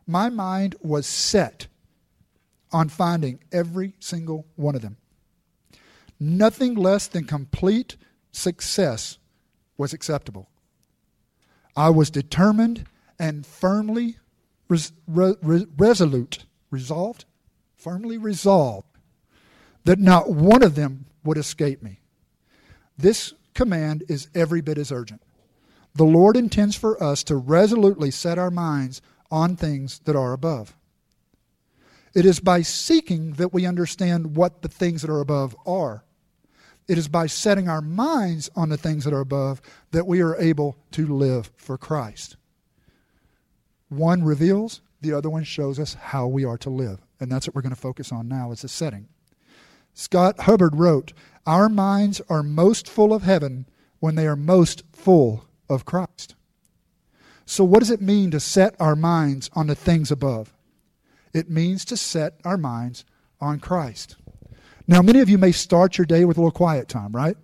my 0.06 0.28
mind 0.28 0.76
was 0.80 1.06
set 1.06 1.66
on 2.70 2.88
finding 2.88 3.40
every 3.50 3.94
single 3.98 4.46
one 4.54 4.76
of 4.76 4.82
them. 4.82 4.96
Nothing 6.20 6.76
less 6.76 7.08
than 7.08 7.24
complete 7.24 7.96
success 8.32 9.18
was 9.76 9.92
acceptable. 9.92 10.48
I 11.76 11.90
was 11.90 12.10
determined 12.10 12.86
and 13.18 13.46
firmly 13.46 14.16
res- 14.68 14.92
re- 15.06 15.66
resolute, 15.76 16.44
resolved, 16.70 17.24
firmly 17.76 18.18
resolved 18.18 18.86
that 19.84 19.98
not 19.98 20.30
one 20.30 20.62
of 20.62 20.74
them 20.74 21.06
would 21.24 21.38
escape 21.38 21.82
me. 21.82 22.00
This 22.96 23.32
command 23.54 24.04
is 24.08 24.28
every 24.34 24.60
bit 24.60 24.78
as 24.78 24.92
urgent. 24.92 25.22
The 25.94 26.04
Lord 26.04 26.36
intends 26.36 26.76
for 26.76 27.02
us 27.02 27.22
to 27.24 27.36
resolutely 27.36 28.10
set 28.10 28.38
our 28.38 28.50
minds 28.50 29.02
on 29.30 29.56
things 29.56 30.00
that 30.00 30.16
are 30.16 30.32
above. 30.32 30.74
It 32.14 32.26
is 32.26 32.40
by 32.40 32.62
seeking 32.62 33.32
that 33.32 33.52
we 33.52 33.66
understand 33.66 34.36
what 34.36 34.62
the 34.62 34.68
things 34.68 35.02
that 35.02 35.10
are 35.10 35.20
above 35.20 35.56
are. 35.66 36.04
It 36.88 36.98
is 36.98 37.08
by 37.08 37.26
setting 37.26 37.68
our 37.68 37.80
minds 37.80 38.50
on 38.56 38.68
the 38.68 38.76
things 38.76 39.04
that 39.04 39.14
are 39.14 39.20
above 39.20 39.62
that 39.92 40.06
we 40.06 40.20
are 40.20 40.36
able 40.36 40.76
to 40.92 41.06
live 41.06 41.50
for 41.56 41.78
Christ. 41.78 42.36
One 43.88 44.24
reveals, 44.24 44.80
the 45.00 45.12
other 45.12 45.30
one 45.30 45.44
shows 45.44 45.78
us 45.78 45.94
how 45.94 46.26
we 46.26 46.44
are 46.44 46.58
to 46.58 46.70
live. 46.70 47.00
And 47.20 47.30
that's 47.30 47.46
what 47.46 47.54
we're 47.54 47.62
going 47.62 47.74
to 47.74 47.80
focus 47.80 48.10
on 48.10 48.28
now 48.28 48.52
is 48.52 48.62
the 48.62 48.68
setting. 48.68 49.08
Scott 49.94 50.40
Hubbard 50.40 50.74
wrote, 50.74 51.12
Our 51.46 51.68
minds 51.68 52.20
are 52.28 52.42
most 52.42 52.88
full 52.88 53.12
of 53.12 53.22
heaven 53.22 53.66
when 54.00 54.14
they 54.14 54.26
are 54.26 54.36
most 54.36 54.82
full 54.92 55.44
of 55.68 55.84
Christ. 55.84 56.34
So, 57.44 57.64
what 57.64 57.80
does 57.80 57.90
it 57.90 58.00
mean 58.00 58.30
to 58.30 58.40
set 58.40 58.74
our 58.80 58.96
minds 58.96 59.50
on 59.52 59.66
the 59.66 59.74
things 59.74 60.10
above? 60.10 60.54
It 61.34 61.50
means 61.50 61.84
to 61.86 61.96
set 61.96 62.40
our 62.44 62.56
minds 62.56 63.04
on 63.40 63.60
Christ. 63.60 64.16
Now, 64.86 65.02
many 65.02 65.20
of 65.20 65.28
you 65.28 65.38
may 65.38 65.52
start 65.52 65.98
your 65.98 66.06
day 66.06 66.24
with 66.24 66.36
a 66.36 66.40
little 66.40 66.50
quiet 66.50 66.88
time, 66.88 67.12
right? 67.12 67.36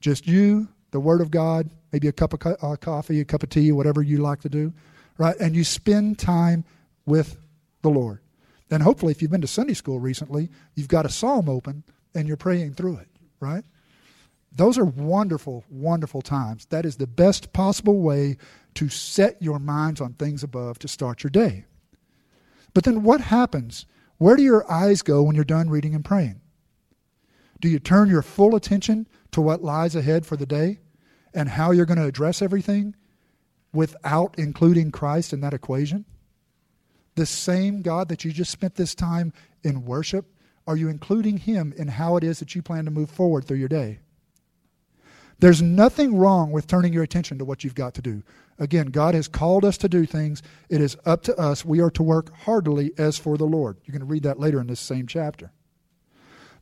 Just 0.00 0.26
you, 0.26 0.68
the 0.90 1.00
Word 1.00 1.20
of 1.20 1.30
God, 1.30 1.70
maybe 1.92 2.08
a 2.08 2.12
cup 2.12 2.32
of 2.32 2.40
co- 2.40 2.56
uh, 2.60 2.76
coffee, 2.76 3.20
a 3.20 3.24
cup 3.24 3.42
of 3.42 3.50
tea, 3.50 3.72
whatever 3.72 4.02
you 4.02 4.18
like 4.18 4.40
to 4.40 4.48
do, 4.48 4.72
right? 5.18 5.36
And 5.38 5.54
you 5.54 5.64
spend 5.64 6.18
time 6.18 6.64
with 7.04 7.38
the 7.82 7.90
Lord. 7.90 8.20
And 8.70 8.82
hopefully, 8.82 9.12
if 9.12 9.22
you've 9.22 9.30
been 9.30 9.40
to 9.42 9.46
Sunday 9.46 9.74
school 9.74 10.00
recently, 10.00 10.50
you've 10.74 10.88
got 10.88 11.06
a 11.06 11.10
psalm 11.10 11.48
open 11.48 11.84
and 12.14 12.26
you're 12.26 12.36
praying 12.36 12.74
through 12.74 12.96
it, 12.96 13.08
right? 13.38 13.64
Those 14.50 14.78
are 14.78 14.84
wonderful, 14.84 15.64
wonderful 15.70 16.22
times. 16.22 16.66
That 16.66 16.84
is 16.84 16.96
the 16.96 17.06
best 17.06 17.52
possible 17.52 18.00
way 18.00 18.38
to 18.74 18.88
set 18.88 19.40
your 19.40 19.58
minds 19.58 20.00
on 20.00 20.14
things 20.14 20.42
above 20.42 20.78
to 20.80 20.88
start 20.88 21.22
your 21.22 21.30
day. 21.30 21.64
But 22.74 22.84
then 22.84 23.02
what 23.02 23.20
happens? 23.20 23.86
Where 24.18 24.36
do 24.36 24.42
your 24.42 24.70
eyes 24.70 25.02
go 25.02 25.22
when 25.22 25.36
you're 25.36 25.44
done 25.44 25.68
reading 25.68 25.94
and 25.94 26.04
praying? 26.04 26.40
Do 27.60 27.68
you 27.68 27.78
turn 27.78 28.08
your 28.08 28.22
full 28.22 28.54
attention 28.54 29.06
to 29.32 29.40
what 29.40 29.62
lies 29.62 29.96
ahead 29.96 30.26
for 30.26 30.36
the 30.36 30.46
day 30.46 30.80
and 31.34 31.48
how 31.48 31.70
you're 31.70 31.86
going 31.86 31.98
to 31.98 32.06
address 32.06 32.42
everything 32.42 32.94
without 33.72 34.34
including 34.38 34.90
Christ 34.90 35.32
in 35.32 35.40
that 35.40 35.54
equation? 35.54 36.04
The 37.14 37.26
same 37.26 37.82
God 37.82 38.08
that 38.08 38.24
you 38.24 38.32
just 38.32 38.50
spent 38.50 38.74
this 38.74 38.94
time 38.94 39.32
in 39.62 39.84
worship, 39.84 40.26
are 40.66 40.76
you 40.76 40.88
including 40.88 41.38
Him 41.38 41.72
in 41.76 41.88
how 41.88 42.16
it 42.16 42.24
is 42.24 42.40
that 42.40 42.54
you 42.54 42.62
plan 42.62 42.84
to 42.84 42.90
move 42.90 43.10
forward 43.10 43.44
through 43.44 43.58
your 43.58 43.68
day? 43.68 44.00
There's 45.38 45.60
nothing 45.60 46.16
wrong 46.16 46.50
with 46.50 46.66
turning 46.66 46.92
your 46.92 47.02
attention 47.02 47.38
to 47.38 47.44
what 47.44 47.62
you've 47.62 47.74
got 47.74 47.94
to 47.94 48.02
do. 48.02 48.22
Again, 48.58 48.86
God 48.86 49.14
has 49.14 49.28
called 49.28 49.66
us 49.66 49.76
to 49.78 49.88
do 49.88 50.06
things. 50.06 50.42
It 50.70 50.80
is 50.80 50.96
up 51.04 51.22
to 51.24 51.36
us. 51.38 51.64
We 51.64 51.80
are 51.80 51.90
to 51.90 52.02
work 52.02 52.34
heartily 52.34 52.92
as 52.96 53.18
for 53.18 53.36
the 53.36 53.44
Lord. 53.44 53.76
You're 53.84 53.92
going 53.92 54.06
to 54.06 54.10
read 54.10 54.22
that 54.22 54.40
later 54.40 54.60
in 54.60 54.66
this 54.66 54.80
same 54.80 55.06
chapter. 55.06 55.52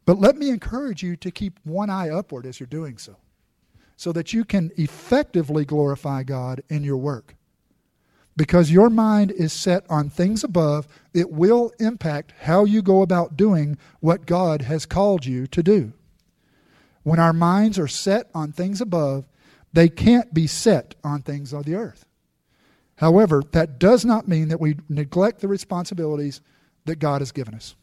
But 0.07 0.19
let 0.19 0.37
me 0.37 0.51
encourage 0.51 1.03
you 1.03 1.17
to 1.17 1.31
keep 1.31 1.59
one 1.65 1.91
eye 1.91 2.11
upward 2.11 2.47
as 2.47 2.61
you're 2.61 2.67
doing 2.67 2.99
so, 2.99 3.17
so 3.97 4.13
that 4.13 4.33
you 4.33 4.45
can 4.45 4.71
effectively 4.77 5.65
glorify 5.65 6.23
God 6.23 6.63
in 6.69 6.83
your 6.83 6.99
work. 6.99 7.37
Because 8.37 8.71
your 8.71 8.91
mind 8.91 9.31
is 9.31 9.53
set 9.53 9.87
on 9.89 10.11
things 10.11 10.43
above, 10.43 10.89
it 11.15 11.31
will 11.31 11.73
impact 11.79 12.33
how 12.41 12.65
you 12.65 12.83
go 12.83 13.03
about 13.03 13.37
doing 13.37 13.79
what 14.01 14.27
God 14.27 14.63
has 14.63 14.87
called 14.87 15.25
you 15.25 15.47
to 15.47 15.63
do. 15.63 15.93
When 17.05 17.21
our 17.21 17.33
minds 17.33 17.79
are 17.79 17.87
set 17.87 18.29
on 18.35 18.51
things 18.51 18.81
above, 18.81 19.29
they 19.73 19.89
can't 19.89 20.35
be 20.35 20.47
set 20.47 20.95
on 21.05 21.23
things 21.23 21.53
of 21.53 21.65
the 21.65 21.77
earth. 21.77 22.07
However, 22.97 23.43
that 23.53 23.79
does 23.79 24.05
not 24.05 24.29
mean 24.29 24.49
that 24.49 24.61
we 24.61 24.77
neglect 24.89 25.41
the 25.41 25.49
responsibilities 25.49 26.41
that 26.87 26.99
God 26.99 27.21
has 27.21 27.33
given 27.33 27.55
us. 27.55 27.77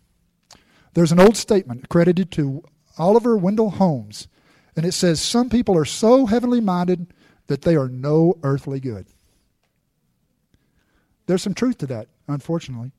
There's 0.93 1.11
an 1.11 1.19
old 1.19 1.37
statement 1.37 1.89
credited 1.89 2.31
to 2.31 2.63
Oliver 2.97 3.37
Wendell 3.37 3.71
Holmes, 3.71 4.27
and 4.75 4.85
it 4.85 4.93
says, 4.93 5.21
Some 5.21 5.49
people 5.49 5.77
are 5.77 5.85
so 5.85 6.25
heavenly 6.25 6.61
minded 6.61 7.13
that 7.47 7.61
they 7.61 7.75
are 7.75 7.87
no 7.87 8.37
earthly 8.43 8.79
good. 8.79 9.07
There's 11.25 11.43
some 11.43 11.53
truth 11.53 11.77
to 11.79 11.87
that, 11.87 12.07
unfortunately. 12.27 12.91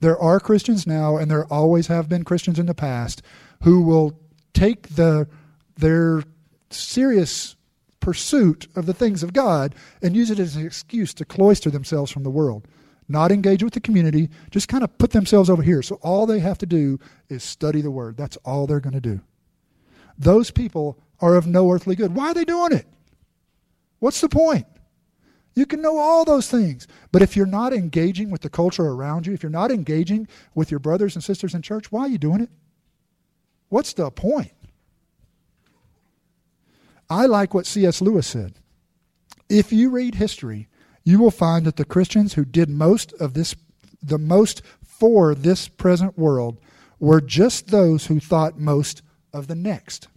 There 0.00 0.18
are 0.18 0.40
Christians 0.40 0.86
now, 0.86 1.16
and 1.16 1.30
there 1.30 1.50
always 1.52 1.86
have 1.88 2.08
been 2.08 2.24
Christians 2.24 2.58
in 2.58 2.66
the 2.66 2.74
past, 2.74 3.22
who 3.62 3.82
will 3.82 4.18
take 4.52 4.88
the, 4.96 5.28
their 5.76 6.22
serious 6.70 7.56
pursuit 8.00 8.68
of 8.76 8.86
the 8.86 8.94
things 8.94 9.22
of 9.22 9.32
God 9.32 9.74
and 10.00 10.14
use 10.14 10.30
it 10.30 10.38
as 10.38 10.56
an 10.56 10.64
excuse 10.64 11.12
to 11.14 11.24
cloister 11.24 11.70
themselves 11.70 12.10
from 12.12 12.22
the 12.22 12.30
world 12.30 12.68
not 13.08 13.30
engage 13.30 13.62
with 13.62 13.74
the 13.74 13.80
community, 13.80 14.30
just 14.50 14.68
kind 14.68 14.82
of 14.82 14.98
put 14.98 15.12
themselves 15.12 15.48
over 15.48 15.62
here. 15.62 15.82
So 15.82 15.96
all 16.02 16.26
they 16.26 16.40
have 16.40 16.58
to 16.58 16.66
do 16.66 16.98
is 17.28 17.44
study 17.44 17.80
the 17.80 17.90
word. 17.90 18.16
That's 18.16 18.36
all 18.38 18.66
they're 18.66 18.80
going 18.80 18.94
to 18.94 19.00
do. 19.00 19.20
Those 20.18 20.50
people 20.50 20.98
are 21.20 21.36
of 21.36 21.46
no 21.46 21.70
earthly 21.70 21.94
good. 21.94 22.14
Why 22.14 22.28
are 22.28 22.34
they 22.34 22.44
doing 22.44 22.72
it? 22.72 22.86
What's 23.98 24.20
the 24.20 24.28
point? 24.28 24.66
You 25.54 25.64
can 25.64 25.80
know 25.80 25.98
all 25.98 26.24
those 26.24 26.50
things. 26.50 26.86
But 27.12 27.22
if 27.22 27.36
you're 27.36 27.46
not 27.46 27.72
engaging 27.72 28.30
with 28.30 28.42
the 28.42 28.50
culture 28.50 28.84
around 28.84 29.26
you, 29.26 29.32
if 29.32 29.42
you're 29.42 29.50
not 29.50 29.70
engaging 29.70 30.28
with 30.54 30.70
your 30.70 30.80
brothers 30.80 31.14
and 31.14 31.24
sisters 31.24 31.54
in 31.54 31.62
church, 31.62 31.90
why 31.90 32.02
are 32.02 32.08
you 32.08 32.18
doing 32.18 32.42
it? 32.42 32.50
What's 33.68 33.94
the 33.94 34.10
point? 34.10 34.52
I 37.08 37.26
like 37.26 37.54
what 37.54 37.66
C.S. 37.66 38.02
Lewis 38.02 38.26
said. 38.26 38.54
If 39.48 39.72
you 39.72 39.90
read 39.90 40.16
history, 40.16 40.68
you 41.06 41.20
will 41.20 41.30
find 41.30 41.64
that 41.64 41.76
the 41.76 41.84
Christians 41.84 42.34
who 42.34 42.44
did 42.44 42.68
most 42.68 43.12
of 43.14 43.32
this, 43.32 43.54
the 44.02 44.18
most 44.18 44.60
for 44.82 45.36
this 45.36 45.68
present 45.68 46.18
world, 46.18 46.58
were 46.98 47.20
just 47.20 47.68
those 47.68 48.06
who 48.06 48.18
thought 48.18 48.58
most 48.58 49.02
of 49.32 49.46
the 49.46 49.54
next. 49.54 50.08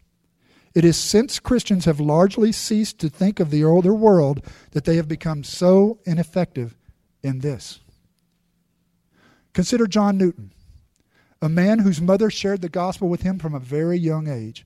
It 0.74 0.84
is 0.84 0.98
since 0.98 1.40
Christians 1.40 1.86
have 1.86 2.00
largely 2.00 2.52
ceased 2.52 2.98
to 3.00 3.10
think 3.10 3.40
of 3.40 3.52
the 3.52 3.64
older 3.64 3.94
world 3.94 4.44
that 4.72 4.86
they 4.86 4.96
have 4.96 5.08
become 5.08 5.44
so 5.44 6.00
ineffective 6.06 6.76
in 7.22 7.40
this. 7.40 7.82
Consider 9.54 9.86
John 9.86 10.18
Newton, 10.18 10.52
a 11.40 11.50
man 11.50 11.80
whose 11.80 12.02
mother 12.02 12.32
shared 12.32 12.62
the 12.62 12.70
gospel 12.70 13.10
with 13.10 13.22
him 13.22 13.38
from 13.38 13.54
a 13.54 13.60
very 13.60 13.98
young 14.00 14.28
age, 14.28 14.66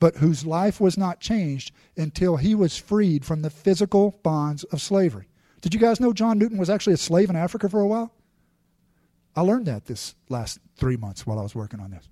but 0.00 0.16
whose 0.16 0.44
life 0.44 0.80
was 0.80 0.98
not 0.98 1.20
changed 1.20 1.72
until 1.96 2.38
he 2.38 2.56
was 2.56 2.76
freed 2.76 3.24
from 3.24 3.42
the 3.42 3.50
physical 3.50 4.18
bonds 4.24 4.64
of 4.64 4.80
slavery. 4.80 5.29
Did 5.60 5.74
you 5.74 5.80
guys 5.80 6.00
know 6.00 6.12
John 6.12 6.38
Newton 6.38 6.58
was 6.58 6.70
actually 6.70 6.94
a 6.94 6.98
slave 6.98 7.30
in 7.30 7.36
Africa 7.36 7.68
for 7.68 7.80
a 7.80 7.86
while? 7.86 8.12
I 9.36 9.42
learned 9.42 9.66
that 9.66 9.86
this 9.86 10.14
last 10.28 10.58
three 10.76 10.96
months 10.96 11.26
while 11.26 11.38
I 11.38 11.42
was 11.42 11.54
working 11.54 11.80
on 11.80 11.90
this. 11.90 12.08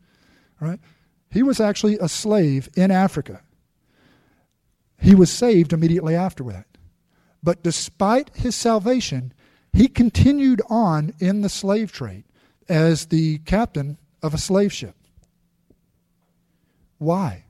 All 0.61 0.69
right? 0.69 0.81
He 1.31 1.43
was 1.43 1.61
actually 1.61 1.99
a 1.99 2.09
slave 2.09 2.69
in 2.77 2.91
Africa. 2.91 3.43
He 5.01 5.15
was 5.15 5.31
saved 5.31 5.73
immediately 5.73 6.15
after 6.15 6.45
that. 6.45 6.67
But 7.43 7.63
despite 7.63 8.35
his 8.35 8.55
salvation, 8.55 9.33
he 9.73 9.89
continued 9.89 10.61
on 10.69 11.15
in 11.19 11.43
the 11.43 11.49
slave 11.49 11.93
trade 11.93 12.25
as 12.69 13.07
the 13.07 13.39
captain 13.39 13.99
of 14.23 14.35
a 14.35 14.39
slave 14.39 14.73
ship. 14.73 14.95
Why? 16.99 17.45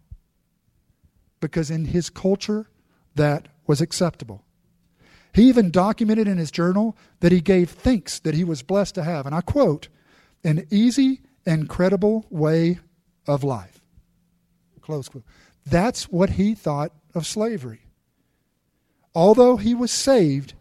Because 1.40 1.70
in 1.70 1.87
his 1.87 2.11
culture, 2.11 2.68
that 3.14 3.48
was 3.66 3.80
acceptable. 3.80 4.44
He 5.32 5.48
even 5.48 5.70
documented 5.70 6.26
in 6.26 6.38
his 6.38 6.50
journal 6.50 6.96
that 7.20 7.32
he 7.32 7.40
gave 7.40 7.70
thanks 7.70 8.18
that 8.20 8.34
he 8.34 8.44
was 8.44 8.62
blessed 8.62 8.94
to 8.96 9.04
have, 9.04 9.26
and 9.26 9.34
I 9.34 9.40
quote, 9.40 9.88
an 10.44 10.66
easy 10.70 11.20
and 11.46 11.68
credible 11.68 12.26
way 12.30 12.78
of 13.26 13.44
life. 13.44 13.80
Close 14.80 15.08
quote. 15.08 15.24
That's 15.66 16.04
what 16.04 16.30
he 16.30 16.54
thought 16.54 16.92
of 17.14 17.26
slavery. 17.26 17.80
Although 19.14 19.56
he 19.56 19.74
was 19.74 19.90
saved, 19.90 20.54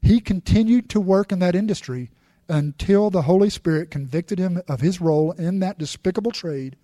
he 0.00 0.20
continued 0.20 0.88
to 0.90 1.00
work 1.00 1.32
in 1.32 1.38
that 1.40 1.54
industry 1.54 2.10
until 2.48 3.10
the 3.10 3.22
Holy 3.22 3.50
Spirit 3.50 3.90
convicted 3.90 4.38
him 4.38 4.62
of 4.68 4.80
his 4.80 5.00
role 5.00 5.32
in 5.32 5.58
that 5.60 5.78
despicable 5.78 6.30
trade 6.30 6.76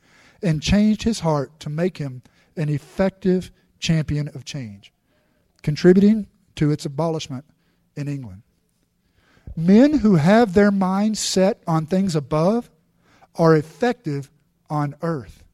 and 0.43 0.63
changed 0.63 1.05
his 1.05 1.21
heart 1.21 1.59
to 1.61 1.71
make 1.71 1.97
him 1.97 2.23
an 2.57 2.69
effective 2.69 3.51
champion 3.79 4.29
of 4.29 4.45
change, 4.45 4.93
contributing 5.63 6.27
to 6.57 6.71
its 6.71 6.85
abolishment 6.85 7.45
in 7.97 8.09
England. 8.09 8.43
Men 9.57 9.99
who 9.99 10.17
have 10.17 10.55
their 10.55 10.71
minds 10.71 11.21
set 11.21 11.63
on 11.67 11.87
things 11.87 12.17
above 12.17 12.71
are 13.37 13.57
effective 13.57 14.31
on 14.69 14.95
earth. 15.03 15.45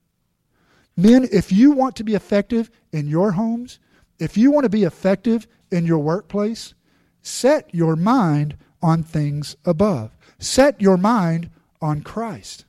Men, 0.96 1.28
if 1.32 1.52
you 1.52 1.72
want 1.72 1.96
to 1.96 2.04
be 2.04 2.14
effective 2.14 2.70
in 2.92 3.08
your 3.08 3.32
homes, 3.32 3.78
if 4.18 4.36
you 4.36 4.50
want 4.50 4.64
to 4.64 4.70
be 4.70 4.84
effective 4.84 5.46
in 5.70 5.86
your 5.86 5.98
workplace, 5.98 6.74
set 7.22 7.74
your 7.74 7.96
mind 7.96 8.56
on 8.82 9.02
things 9.02 9.56
above. 9.64 10.16
Set 10.38 10.80
your 10.80 10.96
mind 10.96 11.50
on 11.80 12.02
Christ. 12.02 12.64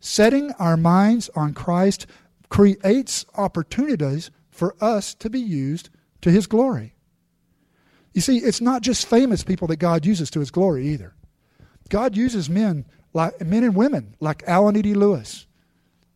Setting 0.00 0.52
our 0.52 0.76
minds 0.76 1.28
on 1.34 1.54
Christ 1.54 2.06
creates 2.48 3.26
opportunities 3.36 4.30
for 4.50 4.74
us 4.80 5.14
to 5.14 5.28
be 5.28 5.40
used 5.40 5.90
to 6.22 6.30
His 6.30 6.46
glory. 6.46 6.94
You 8.14 8.20
see, 8.20 8.38
it's 8.38 8.60
not 8.60 8.82
just 8.82 9.06
famous 9.06 9.44
people 9.44 9.68
that 9.68 9.76
God 9.76 10.04
uses 10.04 10.30
to 10.30 10.40
His 10.40 10.50
glory 10.50 10.88
either. 10.88 11.14
God 11.88 12.16
uses 12.16 12.50
men 12.50 12.84
like 13.12 13.40
men 13.40 13.64
and 13.64 13.74
women 13.74 14.14
like 14.20 14.42
Alan 14.46 14.76
E.D. 14.76 14.94
Lewis, 14.94 15.46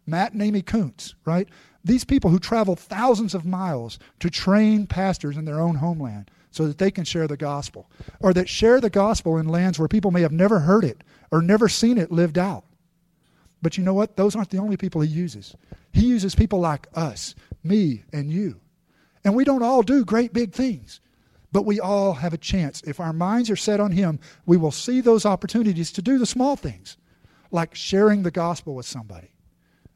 Matt 0.07 0.33
and 0.33 0.43
Amy 0.43 0.63
Kuntz, 0.63 1.15
right? 1.25 1.49
These 1.85 2.05
people 2.05 2.31
who 2.31 2.39
travel 2.39 2.77
thousands 2.77 3.35
of 3.35 3.45
miles 3.45 3.99
to 4.21 4.31
train 4.31 4.87
pastors 4.87 5.37
in 5.37 5.45
their 5.45 5.61
own 5.61 5.77
homeland 5.77 6.31
so 6.51 6.67
that 6.67 6.79
they 6.79 6.91
can 6.91 7.05
share 7.05 7.27
the 7.27 7.37
gospel, 7.37 7.91
or 8.21 8.35
that 8.35 8.49
share 8.49 8.81
the 8.81 8.91
gospel 8.91 9.39
in 9.39 9.49
lands 9.49 9.79
where 9.79 9.89
people 9.89 10.11
may 10.11 10.21
have 10.21 10.33
never 10.33 10.61
heard 10.61 10.85
it 10.85 11.03
or 11.31 11.41
never 11.41 11.69
seen 11.69 11.97
it 11.97 12.13
lived 12.13 12.37
out. 12.37 12.65
But 13.63 13.79
you 13.79 13.85
know 13.85 13.95
what? 13.95 14.17
Those 14.17 14.37
aren't 14.37 14.51
the 14.51 14.59
only 14.59 14.77
people 14.77 15.01
he 15.01 15.09
uses. 15.09 15.57
He 15.93 16.07
uses 16.07 16.35
people 16.35 16.61
like 16.61 16.89
us, 16.95 17.35
me, 17.65 18.03
and 18.13 18.31
you. 18.31 18.61
And 19.25 19.35
we 19.35 19.45
don't 19.45 19.63
all 19.63 19.83
do 19.83 20.05
great 20.05 20.33
big 20.33 20.53
things, 20.53 21.01
but 21.53 21.67
we 21.67 21.79
all 21.79 22.15
have 22.15 22.33
a 22.33 22.39
chance. 22.39 22.83
If 22.87 22.99
our 22.99 23.13
minds 23.13 23.51
are 23.51 23.57
set 23.57 23.79
on 23.79 23.93
him, 23.93 24.19
we 24.47 24.57
will 24.57 24.73
see 24.73 25.01
those 25.01 25.27
opportunities 25.27 25.93
to 25.93 26.03
do 26.03 26.19
the 26.19 26.27
small 26.27 26.57
things, 26.57 26.97
like 27.51 27.75
sharing 27.75 28.23
the 28.23 28.31
gospel 28.31 28.75
with 28.75 28.87
somebody, 28.87 29.31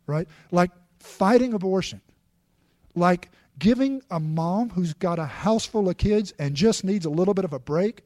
right? 0.06 0.28
Like 0.50 0.70
fighting 0.98 1.54
abortion, 1.54 2.02
like 2.94 3.30
giving 3.58 4.02
a 4.10 4.20
mom 4.20 4.70
who's 4.70 4.92
got 4.94 5.18
a 5.18 5.24
house 5.24 5.64
full 5.64 5.88
of 5.88 5.96
kids 5.96 6.34
and 6.38 6.54
just 6.54 6.84
needs 6.84 7.06
a 7.06 7.10
little 7.10 7.34
bit 7.34 7.44
of 7.44 7.54
a 7.54 7.58
break 7.58 8.02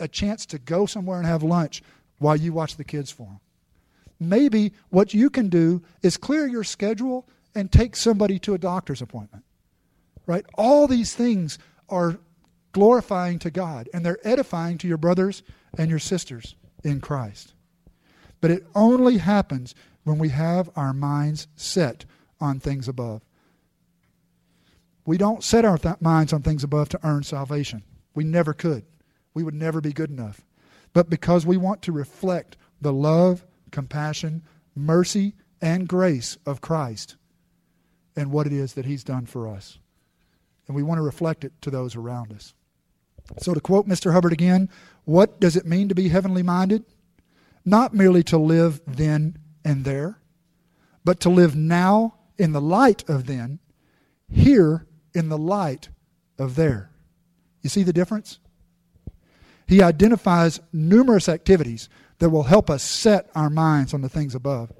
a 0.00 0.08
chance 0.08 0.46
to 0.46 0.58
go 0.58 0.86
somewhere 0.86 1.18
and 1.18 1.26
have 1.26 1.42
lunch 1.42 1.82
while 2.18 2.36
you 2.36 2.52
watch 2.52 2.76
the 2.76 2.84
kids 2.84 3.10
for 3.10 3.24
them. 3.24 3.40
Maybe 4.20 4.72
what 4.90 5.14
you 5.14 5.30
can 5.30 5.48
do 5.48 5.82
is 6.02 6.16
clear 6.16 6.46
your 6.46 6.64
schedule 6.64 7.28
and 7.54 7.70
take 7.70 7.96
somebody 7.96 8.38
to 8.40 8.54
a 8.54 8.58
doctor's 8.58 9.02
appointment. 9.02 9.44
Right? 10.26 10.44
All 10.54 10.86
these 10.86 11.14
things 11.14 11.58
are 11.88 12.18
glorifying 12.72 13.38
to 13.40 13.50
God 13.50 13.88
and 13.92 14.04
they're 14.04 14.26
edifying 14.26 14.78
to 14.78 14.88
your 14.88 14.98
brothers 14.98 15.42
and 15.76 15.90
your 15.90 15.98
sisters 15.98 16.54
in 16.84 17.00
Christ. 17.00 17.54
But 18.40 18.50
it 18.50 18.66
only 18.74 19.18
happens 19.18 19.74
when 20.04 20.18
we 20.18 20.28
have 20.30 20.70
our 20.76 20.92
minds 20.92 21.48
set 21.56 22.04
on 22.40 22.60
things 22.60 22.88
above. 22.88 23.22
We 25.04 25.18
don't 25.18 25.42
set 25.42 25.64
our 25.64 25.78
th- 25.78 26.00
minds 26.00 26.32
on 26.32 26.42
things 26.42 26.62
above 26.62 26.88
to 26.90 27.00
earn 27.02 27.22
salvation. 27.22 27.82
We 28.14 28.24
never 28.24 28.52
could. 28.52 28.84
We 29.34 29.42
would 29.42 29.54
never 29.54 29.80
be 29.80 29.92
good 29.92 30.10
enough. 30.10 30.42
But 30.92 31.10
because 31.10 31.46
we 31.46 31.56
want 31.56 31.82
to 31.82 31.92
reflect 31.92 32.56
the 32.80 32.92
love, 32.92 33.44
compassion, 33.70 34.42
mercy, 34.74 35.34
and 35.60 35.88
grace 35.88 36.38
of 36.46 36.60
Christ 36.60 37.16
and 38.16 38.30
what 38.30 38.46
it 38.46 38.52
is 38.52 38.74
that 38.74 38.86
He's 38.86 39.04
done 39.04 39.26
for 39.26 39.48
us. 39.48 39.78
And 40.66 40.76
we 40.76 40.82
want 40.82 40.98
to 40.98 41.02
reflect 41.02 41.44
it 41.44 41.52
to 41.62 41.70
those 41.70 41.96
around 41.96 42.32
us. 42.32 42.54
So, 43.36 43.54
to 43.54 43.60
quote 43.60 43.86
Mr. 43.86 44.12
Hubbard 44.12 44.32
again, 44.32 44.68
what 45.04 45.40
does 45.40 45.56
it 45.56 45.66
mean 45.66 45.88
to 45.88 45.94
be 45.94 46.08
heavenly 46.08 46.42
minded? 46.42 46.84
Not 47.64 47.94
merely 47.94 48.22
to 48.24 48.38
live 48.38 48.80
then 48.86 49.38
and 49.64 49.84
there, 49.84 50.18
but 51.04 51.20
to 51.20 51.28
live 51.28 51.54
now 51.54 52.14
in 52.38 52.52
the 52.52 52.60
light 52.60 53.08
of 53.08 53.26
then, 53.26 53.58
here 54.30 54.86
in 55.14 55.28
the 55.28 55.38
light 55.38 55.88
of 56.38 56.54
there. 56.54 56.90
You 57.62 57.68
see 57.68 57.82
the 57.82 57.92
difference? 57.92 58.38
He 59.66 59.82
identifies 59.82 60.60
numerous 60.72 61.28
activities 61.28 61.88
that 62.18 62.30
will 62.30 62.44
help 62.44 62.70
us 62.70 62.82
set 62.82 63.28
our 63.34 63.50
minds 63.50 63.92
on 63.92 64.00
the 64.00 64.08
things 64.08 64.34
above. 64.34 64.72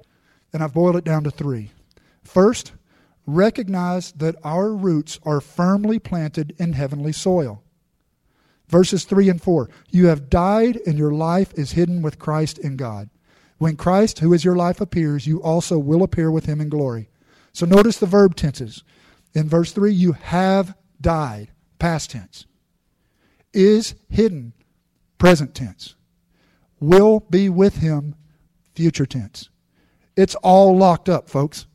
And 0.51 0.63
I've 0.63 0.73
boiled 0.73 0.95
it 0.95 1.03
down 1.03 1.23
to 1.25 1.31
three. 1.31 1.71
First, 2.23 2.71
recognize 3.25 4.11
that 4.13 4.35
our 4.43 4.73
roots 4.73 5.19
are 5.23 5.41
firmly 5.41 5.99
planted 5.99 6.55
in 6.57 6.73
heavenly 6.73 7.11
soil. 7.11 7.63
Verses 8.69 9.03
3 9.03 9.29
and 9.29 9.41
4 9.41 9.69
You 9.89 10.07
have 10.07 10.29
died, 10.29 10.79
and 10.85 10.97
your 10.97 11.11
life 11.11 11.53
is 11.55 11.73
hidden 11.73 12.01
with 12.01 12.19
Christ 12.19 12.57
in 12.57 12.77
God. 12.77 13.09
When 13.57 13.75
Christ, 13.75 14.19
who 14.19 14.31
is 14.31 14.45
your 14.45 14.55
life, 14.55 14.79
appears, 14.79 15.27
you 15.27 15.41
also 15.41 15.77
will 15.77 16.03
appear 16.03 16.31
with 16.31 16.45
him 16.45 16.61
in 16.61 16.69
glory. 16.69 17.09
So 17.51 17.65
notice 17.65 17.97
the 17.97 18.05
verb 18.05 18.35
tenses. 18.35 18.83
In 19.33 19.49
verse 19.49 19.73
3, 19.73 19.91
you 19.91 20.13
have 20.13 20.75
died, 21.01 21.51
past 21.77 22.11
tense. 22.11 22.45
Is 23.53 23.95
hidden, 24.09 24.53
present 25.17 25.55
tense. 25.55 25.95
Will 26.79 27.19
be 27.19 27.49
with 27.49 27.77
him, 27.77 28.15
future 28.73 29.05
tense. 29.05 29.49
It's 30.15 30.35
all 30.35 30.77
locked 30.77 31.09
up, 31.09 31.29
folks. 31.29 31.65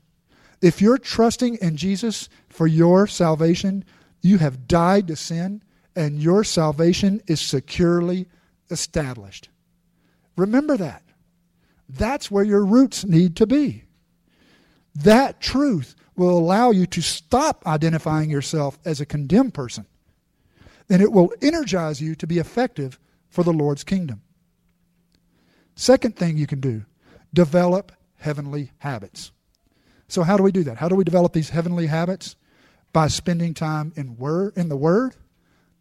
If 0.62 0.80
you're 0.80 0.98
trusting 0.98 1.56
in 1.56 1.76
Jesus 1.76 2.28
for 2.48 2.66
your 2.66 3.06
salvation, 3.06 3.84
you 4.22 4.38
have 4.38 4.66
died 4.66 5.08
to 5.08 5.16
sin, 5.16 5.62
and 5.96 6.20
your 6.20 6.44
salvation 6.44 7.20
is 7.26 7.40
securely 7.40 8.26
established. 8.70 9.48
Remember 10.36 10.76
that. 10.76 11.02
That's 11.88 12.30
where 12.30 12.44
your 12.44 12.64
roots 12.64 13.04
need 13.04 13.36
to 13.36 13.46
be. 13.46 13.84
That 14.94 15.40
truth 15.40 15.94
will 16.16 16.36
allow 16.36 16.70
you 16.70 16.86
to 16.86 17.02
stop 17.02 17.66
identifying 17.66 18.30
yourself 18.30 18.78
as 18.84 19.00
a 19.00 19.06
condemned 19.06 19.54
person. 19.54 19.86
And 20.88 21.02
it 21.02 21.12
will 21.12 21.32
energize 21.42 22.00
you 22.00 22.14
to 22.16 22.26
be 22.26 22.38
effective 22.38 22.98
for 23.28 23.42
the 23.42 23.52
Lord's 23.52 23.84
kingdom. 23.84 24.22
Second 25.74 26.16
thing 26.16 26.36
you 26.36 26.46
can 26.46 26.60
do 26.60 26.84
develop 27.32 27.90
heavenly 28.16 28.70
habits. 28.78 29.32
So, 30.06 30.22
how 30.22 30.36
do 30.36 30.42
we 30.42 30.52
do 30.52 30.62
that? 30.64 30.76
How 30.76 30.88
do 30.88 30.94
we 30.94 31.04
develop 31.04 31.32
these 31.32 31.50
heavenly 31.50 31.86
habits? 31.86 32.36
By 32.92 33.08
spending 33.08 33.54
time 33.54 33.92
in, 33.96 34.16
word, 34.16 34.56
in 34.56 34.68
the 34.68 34.76
Word, 34.76 35.16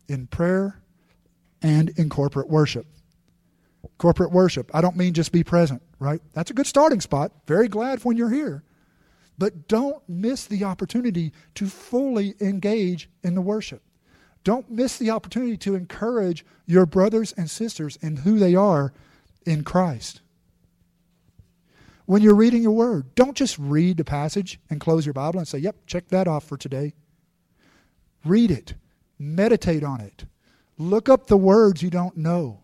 in 0.08 0.28
prayer, 0.28 0.82
and 1.62 1.90
in 1.98 2.10
corporate 2.10 2.50
worship. 2.50 2.86
Corporate 3.98 4.32
worship. 4.32 4.70
I 4.74 4.82
don't 4.82 4.98
mean 4.98 5.14
just 5.14 5.32
be 5.32 5.44
present, 5.44 5.82
right? 6.00 6.22
That's 6.34 6.52
a 6.52 6.54
good 6.54 6.68
starting 6.68 7.02
spot. 7.02 7.32
Very 7.48 7.68
glad 7.68 8.04
when 8.04 8.18
you're 8.18 8.30
here. 8.30 8.64
But 9.38 9.68
don't 9.68 10.08
miss 10.08 10.46
the 10.46 10.64
opportunity 10.64 11.34
to 11.56 11.68
fully 11.68 12.36
engage 12.40 13.10
in 13.24 13.36
the 13.36 13.42
worship. 13.42 13.82
Don't 14.44 14.70
miss 14.70 14.98
the 14.98 15.10
opportunity 15.10 15.58
to 15.58 15.76
encourage 15.76 16.46
your 16.66 16.86
brothers 16.86 17.34
and 17.38 17.50
sisters 17.50 17.98
in 18.02 18.18
who 18.18 18.38
they 18.38 18.56
are 18.56 18.94
in 19.46 19.64
Christ. 19.64 20.22
When 22.06 22.22
you're 22.22 22.36
reading 22.36 22.62
your 22.62 22.74
word, 22.74 23.16
don't 23.16 23.38
just 23.38 23.58
read 23.58 23.98
the 23.98 24.04
passage 24.04 24.60
and 24.70 24.82
close 24.82 25.06
your 25.06 25.14
Bible 25.14 25.40
and 25.40 25.48
say, 25.48 25.60
Yep, 25.60 25.76
check 25.88 26.10
that 26.10 26.28
off 26.28 26.44
for 26.44 26.58
today. 26.58 26.94
Read 28.26 28.52
it, 28.52 28.74
meditate 29.18 29.84
on 29.84 30.02
it, 30.02 30.26
look 30.78 31.10
up 31.10 31.28
the 31.28 31.38
words 31.38 31.82
you 31.82 31.90
don't 31.90 32.18
know, 32.18 32.62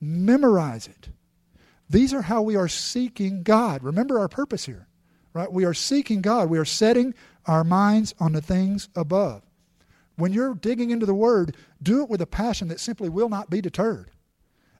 memorize 0.00 0.86
it. 0.86 1.08
These 1.88 2.14
are 2.14 2.22
how 2.22 2.42
we 2.42 2.56
are 2.56 2.68
seeking 2.68 3.42
God. 3.42 3.82
Remember 3.82 4.18
our 4.18 4.28
purpose 4.28 4.66
here 4.66 4.88
right? 5.34 5.52
We 5.52 5.64
are 5.64 5.74
seeking 5.74 6.22
God. 6.22 6.48
We 6.48 6.58
are 6.58 6.64
setting 6.64 7.12
our 7.46 7.64
minds 7.64 8.14
on 8.18 8.32
the 8.32 8.40
things 8.40 8.88
above. 8.96 9.42
When 10.16 10.32
you're 10.32 10.54
digging 10.54 10.90
into 10.90 11.06
the 11.06 11.14
Word, 11.14 11.56
do 11.82 12.02
it 12.02 12.08
with 12.08 12.22
a 12.22 12.26
passion 12.26 12.68
that 12.68 12.80
simply 12.80 13.08
will 13.08 13.28
not 13.28 13.50
be 13.50 13.60
deterred. 13.60 14.12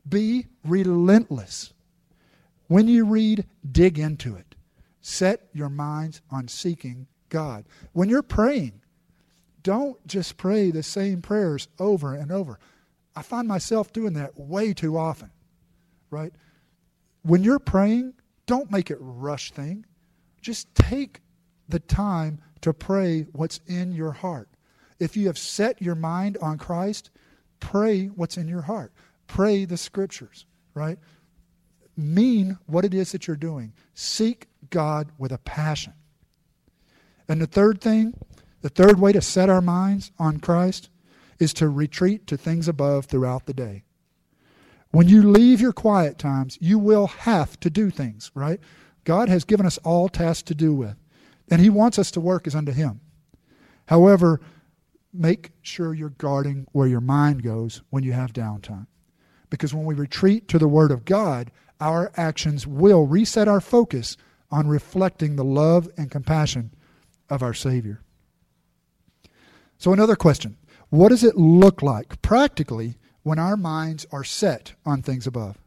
Be 0.09 0.47
relentless. 0.64 1.74
When 2.68 2.88
you 2.88 3.05
read, 3.05 3.45
dig 3.70 3.99
into 3.99 4.36
it. 4.36 4.55
Set 5.01 5.49
your 5.53 5.68
minds 5.68 6.22
on 6.30 6.49
seeking 6.49 7.09
God. 7.28 7.66
When 7.92 8.09
you're 8.09 8.22
praying, 8.22 8.80
don't 9.64 10.06
just 10.06 10.36
pray 10.36 10.70
the 10.70 10.84
same 10.84 11.20
prayers 11.20 11.66
over 11.80 12.14
and 12.14 12.30
over. 12.30 12.60
I 13.16 13.22
find 13.22 13.48
myself 13.48 13.92
doing 13.92 14.12
that 14.12 14.38
way 14.38 14.72
too 14.72 14.96
often, 14.96 15.30
right? 16.10 16.32
When 17.22 17.42
you're 17.42 17.58
praying, 17.58 18.14
don't 18.46 18.70
make 18.70 18.90
it 18.90 18.98
rush 19.00 19.50
thing. 19.50 19.86
Just 20.40 20.72
take 20.74 21.22
the 21.68 21.80
time 21.80 22.40
to 22.60 22.72
pray 22.72 23.22
what's 23.32 23.60
in 23.66 23.92
your 23.92 24.12
heart. 24.12 24.48
If 25.00 25.16
you 25.16 25.26
have 25.26 25.38
set 25.38 25.80
your 25.80 25.94
mind 25.94 26.36
on 26.42 26.58
Christ, 26.58 27.10
pray 27.60 28.06
what's 28.06 28.36
in 28.36 28.46
your 28.46 28.62
heart. 28.62 28.92
Pray 29.26 29.64
the 29.64 29.76
scriptures, 29.76 30.44
right? 30.74 30.98
Mean 31.96 32.58
what 32.66 32.84
it 32.84 32.92
is 32.92 33.12
that 33.12 33.26
you're 33.26 33.36
doing. 33.36 33.72
Seek 33.94 34.48
God 34.68 35.10
with 35.16 35.32
a 35.32 35.38
passion. 35.38 35.94
And 37.28 37.40
the 37.40 37.46
third 37.46 37.80
thing, 37.80 38.14
the 38.64 38.70
third 38.70 38.98
way 38.98 39.12
to 39.12 39.20
set 39.20 39.50
our 39.50 39.60
minds 39.60 40.10
on 40.18 40.40
Christ 40.40 40.88
is 41.38 41.52
to 41.52 41.68
retreat 41.68 42.26
to 42.28 42.38
things 42.38 42.66
above 42.66 43.04
throughout 43.04 43.44
the 43.44 43.52
day. 43.52 43.84
When 44.90 45.06
you 45.06 45.22
leave 45.22 45.60
your 45.60 45.74
quiet 45.74 46.16
times, 46.16 46.56
you 46.62 46.78
will 46.78 47.08
have 47.08 47.60
to 47.60 47.68
do 47.68 47.90
things, 47.90 48.30
right? 48.34 48.58
God 49.04 49.28
has 49.28 49.44
given 49.44 49.66
us 49.66 49.76
all 49.84 50.08
tasks 50.08 50.44
to 50.44 50.54
do 50.54 50.72
with, 50.72 50.96
and 51.50 51.60
He 51.60 51.68
wants 51.68 51.98
us 51.98 52.10
to 52.12 52.22
work 52.22 52.46
as 52.46 52.54
unto 52.54 52.72
Him. 52.72 53.02
However, 53.88 54.40
make 55.12 55.50
sure 55.60 55.92
you're 55.92 56.08
guarding 56.08 56.66
where 56.72 56.88
your 56.88 57.02
mind 57.02 57.42
goes 57.42 57.82
when 57.90 58.02
you 58.02 58.14
have 58.14 58.32
downtime. 58.32 58.86
Because 59.50 59.74
when 59.74 59.84
we 59.84 59.94
retreat 59.94 60.48
to 60.48 60.58
the 60.58 60.68
Word 60.68 60.90
of 60.90 61.04
God, 61.04 61.50
our 61.82 62.10
actions 62.16 62.66
will 62.66 63.06
reset 63.06 63.46
our 63.46 63.60
focus 63.60 64.16
on 64.50 64.68
reflecting 64.68 65.36
the 65.36 65.44
love 65.44 65.86
and 65.98 66.10
compassion 66.10 66.70
of 67.28 67.42
our 67.42 67.52
Savior. 67.52 68.00
So, 69.78 69.92
another 69.92 70.16
question 70.16 70.56
What 70.90 71.10
does 71.10 71.24
it 71.24 71.36
look 71.36 71.82
like 71.82 72.20
practically 72.22 72.96
when 73.22 73.38
our 73.38 73.56
minds 73.56 74.06
are 74.12 74.24
set 74.24 74.74
on 74.84 75.02
things 75.02 75.26
above? 75.26 75.58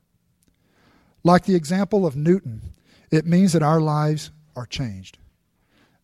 Like 1.23 1.45
the 1.45 1.55
example 1.55 2.05
of 2.05 2.15
Newton, 2.15 2.61
it 3.11 3.25
means 3.25 3.53
that 3.53 3.63
our 3.63 3.81
lives 3.81 4.31
are 4.55 4.65
changed. 4.65 5.17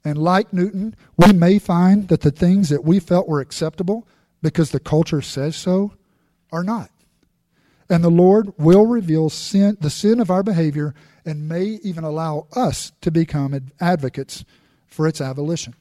And 0.05 0.17
like 0.17 0.51
Newton, 0.51 0.95
we 1.15 1.31
may 1.31 1.59
find 1.59 2.09
that 2.09 2.21
the 2.21 2.31
things 2.31 2.69
that 2.69 2.83
we 2.83 2.99
felt 2.99 3.27
were 3.27 3.39
acceptable 3.39 4.07
because 4.41 4.71
the 4.71 4.79
culture 4.79 5.21
says 5.21 5.55
so 5.55 5.93
are 6.51 6.63
not. 6.63 6.89
And 7.89 8.03
the 8.03 8.09
Lord 8.09 8.53
will 8.57 8.85
reveal 8.85 9.29
sin, 9.29 9.77
the 9.79 9.89
sin 9.89 10.19
of 10.19 10.29
our 10.29 10.43
behavior 10.43 10.93
and 11.25 11.47
may 11.47 11.79
even 11.83 12.03
allow 12.03 12.47
us 12.53 12.91
to 13.01 13.11
become 13.11 13.71
advocates 13.79 14.43
for 14.87 15.07
its 15.07 15.21
abolition. 15.21 15.75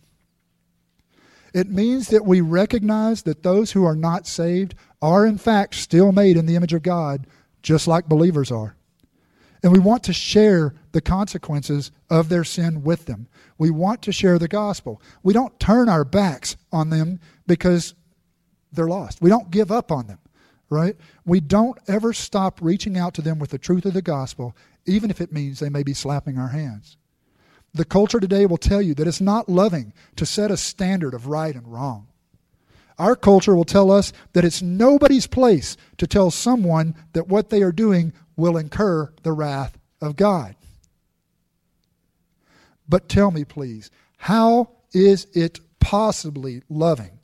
It 1.53 1.69
means 1.69 2.09
that 2.09 2.25
we 2.25 2.41
recognize 2.41 3.23
that 3.23 3.43
those 3.43 3.73
who 3.73 3.85
are 3.85 3.97
not 3.97 4.27
saved 4.27 4.75
are, 5.01 5.27
in 5.27 5.39
fact, 5.39 5.75
still 5.75 6.13
made 6.13 6.37
in 6.37 6.47
the 6.47 6.57
image 6.57 6.73
of 6.73 6.83
God, 6.83 7.27
just 7.63 7.87
like 7.87 8.09
believers 8.09 8.51
are. 8.51 8.75
And 9.63 9.73
we 9.73 9.79
want 9.79 10.03
to 10.05 10.13
share 10.13 10.75
the 10.93 11.01
consequences 11.01 11.93
of 12.11 12.29
their 12.29 12.45
sin 12.45 12.83
with 12.83 13.07
them. 13.07 13.29
We 13.59 13.71
want 13.71 14.03
to 14.03 14.13
share 14.13 14.39
the 14.39 14.49
gospel. 14.49 15.01
We 15.23 15.33
don't 15.33 15.59
turn 15.61 15.89
our 15.89 16.05
backs 16.05 16.57
on 16.73 16.91
them 16.91 17.21
because 17.47 17.95
they're 18.73 18.89
lost. 18.89 19.21
We 19.21 19.31
don't 19.31 19.51
give 19.51 19.71
up 19.71 19.93
on 19.93 20.07
them, 20.07 20.19
right? 20.69 20.97
We 21.25 21.41
don't 21.41 21.79
ever 21.87 22.13
stop 22.13 22.61
reaching 22.61 22.97
out 22.97 23.15
to 23.15 23.23
them 23.23 23.39
with 23.39 23.51
the 23.51 23.59
truth 23.59 23.85
of 23.85 23.95
the 23.95 24.03
gospel, 24.03 24.57
even 24.87 25.11
if 25.11 25.21
it 25.21 25.33
means 25.33 25.61
they 25.61 25.69
may 25.69 25.83
be 25.83 25.95
slapping 25.95 26.39
our 26.39 26.49
hands. 26.49 26.97
The 27.75 27.85
culture 27.85 28.21
today 28.21 28.45
will 28.47 28.59
tell 28.59 28.83
you 28.83 28.95
that 28.95 29.07
it's 29.07 29.21
not 29.21 29.49
loving 29.49 29.93
to 30.17 30.27
set 30.27 30.51
a 30.51 30.57
standard 30.57 31.15
of 31.15 31.27
right 31.27 31.55
and 31.55 31.67
wrong. 31.67 32.09
Our 32.99 33.17
culture 33.17 33.55
will 33.55 33.65
tell 33.65 33.91
us 33.91 34.13
that 34.35 34.45
it's 34.45 34.61
nobody's 34.61 35.27
place 35.27 35.77
to 35.97 36.07
tell 36.07 36.31
someone 36.31 36.95
that 37.15 37.29
what 37.29 37.49
they 37.49 37.63
are 37.63 37.73
doing 37.73 38.13
will 38.37 38.57
incur 38.57 39.13
the 39.23 39.33
wrath 39.33 39.79
of 40.01 40.17
God. 40.17 40.55
But 42.89 43.09
tell 43.09 43.31
me, 43.31 43.45
please, 43.45 43.91
how 44.19 44.69
is 44.93 45.27
it 45.33 45.61
possibly 45.81 46.63
loving 46.69 47.19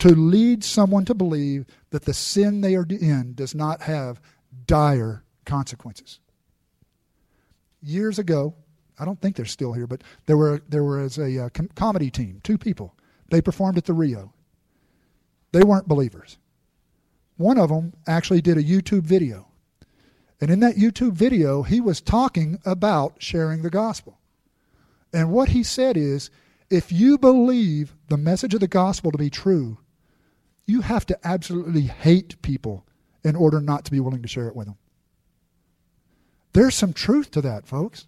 to 0.00 0.08
lead 0.08 0.64
someone 0.64 1.04
to 1.04 1.14
believe 1.14 1.66
that 1.90 2.04
the 2.04 2.14
sin 2.14 2.60
they 2.60 2.74
are 2.74 2.86
in 2.88 3.34
does 3.34 3.54
not 3.54 3.82
have 3.82 4.20
dire 4.66 5.22
consequences? 5.44 6.18
Years 7.80 8.18
ago, 8.18 8.54
I 8.98 9.04
don't 9.04 9.20
think 9.20 9.36
they're 9.36 9.44
still 9.44 9.72
here, 9.72 9.86
but 9.86 10.02
there 10.26 10.36
were 10.36 10.62
there 10.68 10.84
was 10.84 11.18
a 11.18 11.46
uh, 11.46 11.48
com- 11.50 11.70
comedy 11.74 12.10
team, 12.10 12.40
two 12.42 12.58
people. 12.58 12.94
They 13.30 13.40
performed 13.40 13.78
at 13.78 13.84
the 13.84 13.92
Rio. 13.92 14.32
They 15.52 15.62
weren't 15.62 15.88
believers. 15.88 16.38
One 17.36 17.58
of 17.58 17.68
them 17.68 17.92
actually 18.06 18.40
did 18.40 18.56
a 18.56 18.62
YouTube 18.62 19.02
video. 19.02 19.48
And 20.40 20.50
in 20.50 20.60
that 20.60 20.76
YouTube 20.76 21.12
video, 21.12 21.62
he 21.62 21.80
was 21.80 22.00
talking 22.00 22.58
about 22.64 23.16
sharing 23.18 23.62
the 23.62 23.70
gospel. 23.70 24.18
And 25.12 25.30
what 25.30 25.50
he 25.50 25.62
said 25.62 25.96
is 25.96 26.30
if 26.68 26.92
you 26.92 27.16
believe 27.16 27.94
the 28.08 28.16
message 28.16 28.54
of 28.54 28.60
the 28.60 28.68
gospel 28.68 29.12
to 29.12 29.18
be 29.18 29.30
true, 29.30 29.78
you 30.66 30.80
have 30.80 31.06
to 31.06 31.18
absolutely 31.26 31.82
hate 31.82 32.40
people 32.42 32.86
in 33.24 33.36
order 33.36 33.60
not 33.60 33.84
to 33.84 33.90
be 33.90 34.00
willing 34.00 34.22
to 34.22 34.28
share 34.28 34.48
it 34.48 34.56
with 34.56 34.66
them. 34.66 34.76
There's 36.52 36.74
some 36.74 36.92
truth 36.92 37.30
to 37.32 37.40
that, 37.42 37.66
folks. 37.66 38.06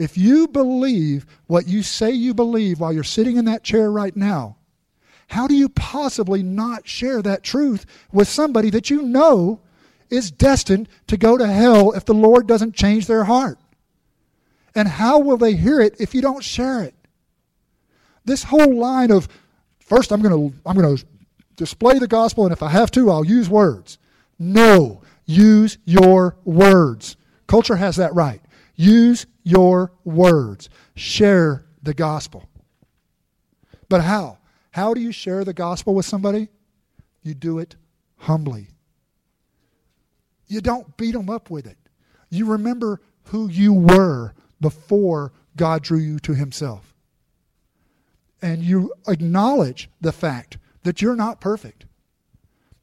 If 0.00 0.16
you 0.16 0.48
believe 0.48 1.26
what 1.46 1.68
you 1.68 1.82
say 1.82 2.10
you 2.10 2.32
believe 2.32 2.80
while 2.80 2.90
you're 2.90 3.04
sitting 3.04 3.36
in 3.36 3.44
that 3.44 3.62
chair 3.62 3.92
right 3.92 4.16
now, 4.16 4.56
how 5.28 5.46
do 5.46 5.54
you 5.54 5.68
possibly 5.68 6.42
not 6.42 6.88
share 6.88 7.20
that 7.20 7.42
truth 7.42 7.84
with 8.10 8.26
somebody 8.26 8.70
that 8.70 8.88
you 8.88 9.02
know 9.02 9.60
is 10.08 10.30
destined 10.30 10.88
to 11.08 11.18
go 11.18 11.36
to 11.36 11.46
hell 11.46 11.92
if 11.92 12.06
the 12.06 12.14
Lord 12.14 12.46
doesn't 12.46 12.74
change 12.74 13.06
their 13.06 13.24
heart? 13.24 13.58
And 14.74 14.88
how 14.88 15.18
will 15.18 15.36
they 15.36 15.52
hear 15.52 15.82
it 15.82 16.00
if 16.00 16.14
you 16.14 16.22
don't 16.22 16.42
share 16.42 16.82
it? 16.82 16.94
This 18.24 18.44
whole 18.44 18.74
line 18.74 19.10
of 19.10 19.28
first 19.80 20.12
I'm 20.12 20.22
going 20.22 20.50
to 20.50 20.58
I'm 20.64 20.78
going 20.78 20.96
to 20.96 21.04
display 21.56 21.98
the 21.98 22.08
gospel 22.08 22.44
and 22.44 22.54
if 22.54 22.62
I 22.62 22.70
have 22.70 22.90
to 22.92 23.10
I'll 23.10 23.26
use 23.26 23.50
words. 23.50 23.98
No, 24.38 25.02
use 25.26 25.76
your 25.84 26.36
words. 26.44 27.18
Culture 27.46 27.76
has 27.76 27.96
that 27.96 28.14
right. 28.14 28.40
Use 28.76 29.26
your 29.42 29.92
words. 30.04 30.68
Share 30.94 31.64
the 31.82 31.94
gospel. 31.94 32.48
But 33.88 34.02
how? 34.02 34.38
How 34.72 34.94
do 34.94 35.00
you 35.00 35.12
share 35.12 35.44
the 35.44 35.52
gospel 35.52 35.94
with 35.94 36.06
somebody? 36.06 36.48
You 37.22 37.34
do 37.34 37.58
it 37.58 37.76
humbly. 38.16 38.68
You 40.46 40.60
don't 40.60 40.96
beat 40.96 41.12
them 41.12 41.30
up 41.30 41.50
with 41.50 41.66
it. 41.66 41.78
You 42.28 42.46
remember 42.46 43.00
who 43.24 43.48
you 43.48 43.72
were 43.72 44.34
before 44.60 45.32
God 45.56 45.82
drew 45.82 45.98
you 45.98 46.18
to 46.20 46.34
Himself. 46.34 46.94
And 48.42 48.62
you 48.62 48.94
acknowledge 49.06 49.90
the 50.00 50.12
fact 50.12 50.58
that 50.82 51.02
you're 51.02 51.16
not 51.16 51.40
perfect. 51.40 51.86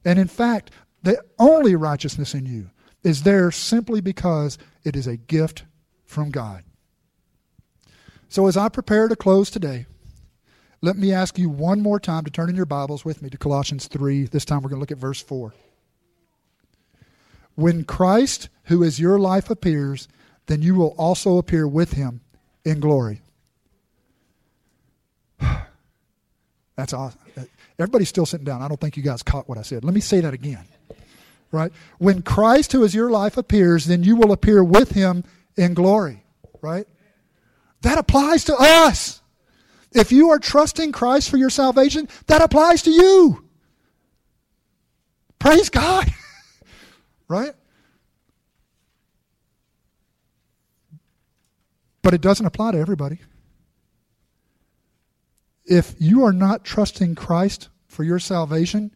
And 0.05 0.20
in 0.20 0.28
fact, 0.28 0.72
the 1.03 1.22
only 1.39 1.76
righteousness 1.76 2.34
in 2.34 2.45
you 2.45 2.70
is 3.03 3.24
there 3.24 3.51
simply 3.51 4.01
because 4.01 4.58
it 4.84 4.95
is 4.95 5.08
a 5.08 5.18
gift 5.18 5.64
from 6.08 6.32
God. 6.32 6.64
So, 8.30 8.47
as 8.47 8.58
I 8.58 8.70
prepare 8.70 9.08
to 9.08 9.16
close 9.16 9.51
today, 9.51 9.86
let 10.82 10.97
me 10.97 11.14
ask 11.14 11.38
you 11.38 11.49
one 11.49 11.82
more 11.82 11.99
time 11.99 12.24
to 12.24 12.32
turn 12.32 12.49
in 12.49 12.55
your 12.55 12.66
Bibles 12.66 13.05
with 13.05 13.22
me 13.22 13.30
to 13.30 13.38
Colossians 13.38 13.88
3. 13.88 14.26
This 14.26 14.45
time 14.45 14.62
we're 14.62 14.70
going 14.70 14.78
to 14.78 14.82
look 14.82 14.91
at 14.91 14.97
verse 14.97 15.22
4. 15.22 15.53
When 17.55 17.84
Christ, 17.84 18.49
who 18.66 18.84
is 18.84 18.99
your 18.99 19.18
life, 19.18 19.49
appears, 19.49 20.08
then 20.47 20.62
you 20.62 20.76
will 20.76 20.93
also 20.97 21.38
appear 21.38 21.68
with 21.68 21.93
him 21.93 22.22
in 22.64 22.80
glory. 22.80 23.22
That's 26.76 26.93
awesome. 26.93 27.20
Everybody's 27.80 28.10
still 28.10 28.26
sitting 28.26 28.45
down. 28.45 28.62
I 28.62 28.68
don't 28.68 28.80
think 28.80 28.97
you 28.97 29.03
guys 29.03 29.24
caught 29.24 29.47
what 29.47 29.58
I 29.58 29.62
said. 29.62 29.84
Let 29.84 29.93
me 29.93 30.01
say 30.01 30.20
that 30.22 30.34
again. 30.34 30.66
Right? 31.51 31.72
When 31.97 32.22
Christ, 32.22 32.72
who 32.74 32.84
is 32.84 32.93
your 32.93 33.10
life, 33.10 33.38
appears, 33.38 33.86
then 33.86 34.03
you 34.03 34.16
will 34.16 34.32
appear 34.32 34.64
with 34.64 34.91
him 34.91 35.24
in 35.58 35.74
glory, 35.74 36.24
right? 36.62 36.88
That 37.82 37.97
applies 37.97 38.45
to 38.45 38.55
us. 38.55 39.22
If 39.93 40.12
you 40.12 40.30
are 40.32 40.39
trusting 40.39 40.91
Christ 40.91 41.30
for 41.30 41.38
your 41.38 41.49
salvation, 41.49 42.08
that 42.28 42.41
applies 42.41 42.84
to 42.84 42.91
you. 42.91 43.45
Praise 45.39 45.70
God. 45.70 46.12
right? 47.28 47.53
But 52.01 52.14
it 52.14 52.22
doesn't 52.22 52.45
apply 52.45 52.72
to 52.72 52.80
everybody. 52.80 53.20
If 55.66 55.95
you 55.99 56.24
are 56.24 56.32
not 56.34 56.64
trusting 56.64 57.16
Christ 57.16 57.70
for 57.88 58.03
your 58.03 58.20
salvation, 58.20 58.91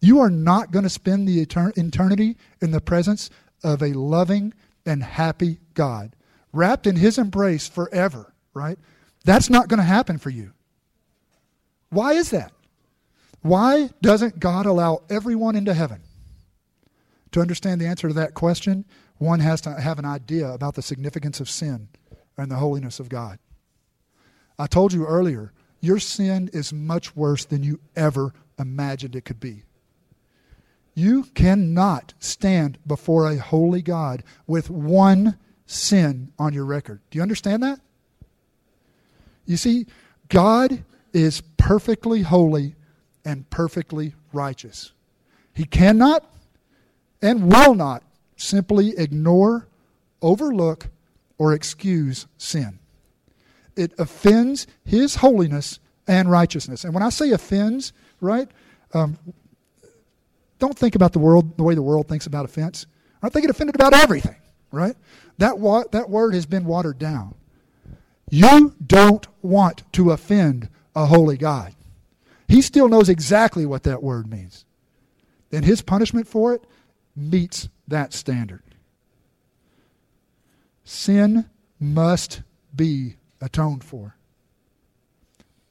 you 0.00 0.20
are 0.20 0.30
not 0.30 0.70
going 0.70 0.82
to 0.82 0.88
spend 0.90 1.28
the 1.28 1.40
eternity 1.40 2.36
in 2.60 2.70
the 2.70 2.80
presence 2.80 3.30
of 3.62 3.82
a 3.82 3.92
loving, 3.92 4.54
and 4.88 5.02
happy 5.02 5.58
God, 5.74 6.16
wrapped 6.52 6.86
in 6.86 6.96
His 6.96 7.18
embrace 7.18 7.68
forever, 7.68 8.32
right? 8.54 8.78
That's 9.24 9.50
not 9.50 9.68
going 9.68 9.78
to 9.78 9.84
happen 9.84 10.18
for 10.18 10.30
you. 10.30 10.52
Why 11.90 12.14
is 12.14 12.30
that? 12.30 12.52
Why 13.42 13.90
doesn't 14.02 14.40
God 14.40 14.66
allow 14.66 15.02
everyone 15.08 15.56
into 15.56 15.74
heaven? 15.74 16.00
To 17.32 17.40
understand 17.40 17.80
the 17.80 17.86
answer 17.86 18.08
to 18.08 18.14
that 18.14 18.34
question, 18.34 18.84
one 19.18 19.40
has 19.40 19.60
to 19.62 19.78
have 19.78 19.98
an 19.98 20.04
idea 20.04 20.48
about 20.48 20.74
the 20.74 20.82
significance 20.82 21.40
of 21.40 21.50
sin 21.50 21.88
and 22.36 22.50
the 22.50 22.56
holiness 22.56 23.00
of 23.00 23.08
God. 23.08 23.38
I 24.58 24.66
told 24.66 24.92
you 24.92 25.06
earlier, 25.06 25.52
your 25.80 25.98
sin 25.98 26.50
is 26.52 26.72
much 26.72 27.14
worse 27.14 27.44
than 27.44 27.62
you 27.62 27.80
ever 27.94 28.32
imagined 28.58 29.14
it 29.14 29.24
could 29.24 29.40
be. 29.40 29.64
You 30.98 31.26
cannot 31.32 32.14
stand 32.18 32.76
before 32.84 33.30
a 33.30 33.36
holy 33.36 33.82
God 33.82 34.24
with 34.48 34.68
one 34.68 35.38
sin 35.64 36.32
on 36.40 36.52
your 36.52 36.64
record. 36.64 36.98
Do 37.08 37.18
you 37.18 37.22
understand 37.22 37.62
that? 37.62 37.78
You 39.46 39.56
see, 39.56 39.86
God 40.28 40.82
is 41.12 41.40
perfectly 41.56 42.22
holy 42.22 42.74
and 43.24 43.48
perfectly 43.48 44.16
righteous. 44.32 44.90
He 45.54 45.66
cannot 45.66 46.28
and 47.22 47.48
will 47.48 47.76
not 47.76 48.02
simply 48.34 48.98
ignore, 48.98 49.68
overlook, 50.20 50.88
or 51.38 51.52
excuse 51.52 52.26
sin. 52.38 52.80
It 53.76 53.92
offends 54.00 54.66
His 54.84 55.14
holiness 55.14 55.78
and 56.08 56.28
righteousness. 56.28 56.82
And 56.82 56.92
when 56.92 57.04
I 57.04 57.10
say 57.10 57.30
offends, 57.30 57.92
right, 58.20 58.48
um, 58.94 59.16
don't 60.58 60.76
think 60.76 60.94
about 60.94 61.12
the 61.12 61.18
world 61.18 61.56
the 61.56 61.62
way 61.62 61.74
the 61.74 61.82
world 61.82 62.08
thinks 62.08 62.26
about 62.26 62.44
offense. 62.44 62.86
I 63.22 63.28
think 63.28 63.44
it 63.44 63.50
offended 63.50 63.74
about 63.74 63.94
everything, 63.94 64.36
right? 64.70 64.96
That, 65.38 65.58
wa- 65.58 65.84
that 65.92 66.10
word 66.10 66.34
has 66.34 66.46
been 66.46 66.64
watered 66.64 66.98
down. 66.98 67.34
You 68.30 68.74
don't 68.84 69.26
want 69.42 69.90
to 69.94 70.10
offend 70.10 70.68
a 70.94 71.06
holy 71.06 71.36
God. 71.36 71.74
He 72.46 72.62
still 72.62 72.88
knows 72.88 73.08
exactly 73.08 73.66
what 73.66 73.82
that 73.84 74.02
word 74.02 74.28
means. 74.30 74.64
And 75.52 75.64
his 75.64 75.82
punishment 75.82 76.28
for 76.28 76.54
it 76.54 76.64
meets 77.16 77.68
that 77.86 78.12
standard. 78.12 78.62
Sin 80.84 81.48
must 81.78 82.42
be 82.74 83.16
atoned 83.40 83.84
for. 83.84 84.16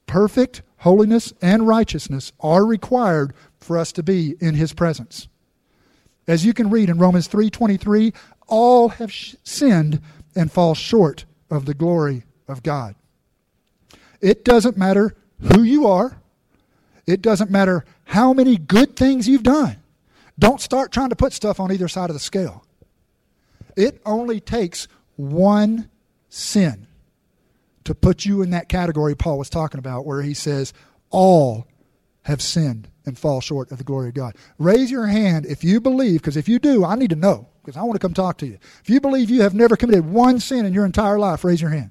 Perfect 0.06 0.62
holiness 0.78 1.32
and 1.42 1.66
righteousness 1.66 2.32
are 2.40 2.64
required 2.64 3.34
for 3.68 3.78
us 3.78 3.92
to 3.92 4.02
be 4.02 4.34
in 4.40 4.54
his 4.54 4.72
presence. 4.72 5.28
As 6.26 6.44
you 6.44 6.54
can 6.54 6.70
read 6.70 6.88
in 6.88 6.98
Romans 6.98 7.28
3:23, 7.28 8.14
all 8.46 8.88
have 8.88 9.12
sinned 9.44 10.00
and 10.34 10.50
fall 10.50 10.74
short 10.74 11.26
of 11.50 11.66
the 11.66 11.74
glory 11.74 12.24
of 12.48 12.62
God. 12.62 12.94
It 14.22 14.42
doesn't 14.42 14.78
matter 14.78 15.14
who 15.52 15.62
you 15.62 15.86
are. 15.86 16.16
It 17.06 17.20
doesn't 17.20 17.50
matter 17.50 17.84
how 18.04 18.32
many 18.32 18.56
good 18.56 18.96
things 18.96 19.28
you've 19.28 19.42
done. 19.42 19.76
Don't 20.38 20.62
start 20.62 20.90
trying 20.90 21.10
to 21.10 21.16
put 21.16 21.34
stuff 21.34 21.60
on 21.60 21.70
either 21.70 21.88
side 21.88 22.08
of 22.08 22.14
the 22.14 22.20
scale. 22.20 22.64
It 23.76 24.00
only 24.06 24.40
takes 24.40 24.88
one 25.16 25.90
sin 26.30 26.86
to 27.84 27.94
put 27.94 28.24
you 28.24 28.40
in 28.40 28.50
that 28.50 28.70
category 28.70 29.14
Paul 29.14 29.38
was 29.38 29.50
talking 29.50 29.78
about, 29.78 30.06
where 30.06 30.22
he 30.22 30.32
says, 30.32 30.72
All 31.10 31.66
have 32.22 32.40
sinned 32.40 32.88
and 33.08 33.18
fall 33.18 33.40
short 33.40 33.72
of 33.72 33.78
the 33.78 33.84
glory 33.84 34.08
of 34.08 34.14
God. 34.14 34.36
Raise 34.58 34.90
your 34.90 35.06
hand 35.06 35.46
if 35.46 35.64
you 35.64 35.80
believe, 35.80 36.20
because 36.20 36.36
if 36.36 36.48
you 36.48 36.58
do, 36.58 36.84
I 36.84 36.94
need 36.94 37.10
to 37.10 37.16
know, 37.16 37.48
because 37.64 37.76
I 37.76 37.82
want 37.82 37.94
to 37.94 37.98
come 37.98 38.14
talk 38.14 38.38
to 38.38 38.46
you. 38.46 38.58
If 38.82 38.88
you 38.88 39.00
believe 39.00 39.30
you 39.30 39.42
have 39.42 39.54
never 39.54 39.76
committed 39.76 40.04
one 40.04 40.38
sin 40.38 40.66
in 40.66 40.72
your 40.72 40.84
entire 40.84 41.18
life, 41.18 41.42
raise 41.42 41.60
your 41.60 41.70
hand. 41.70 41.90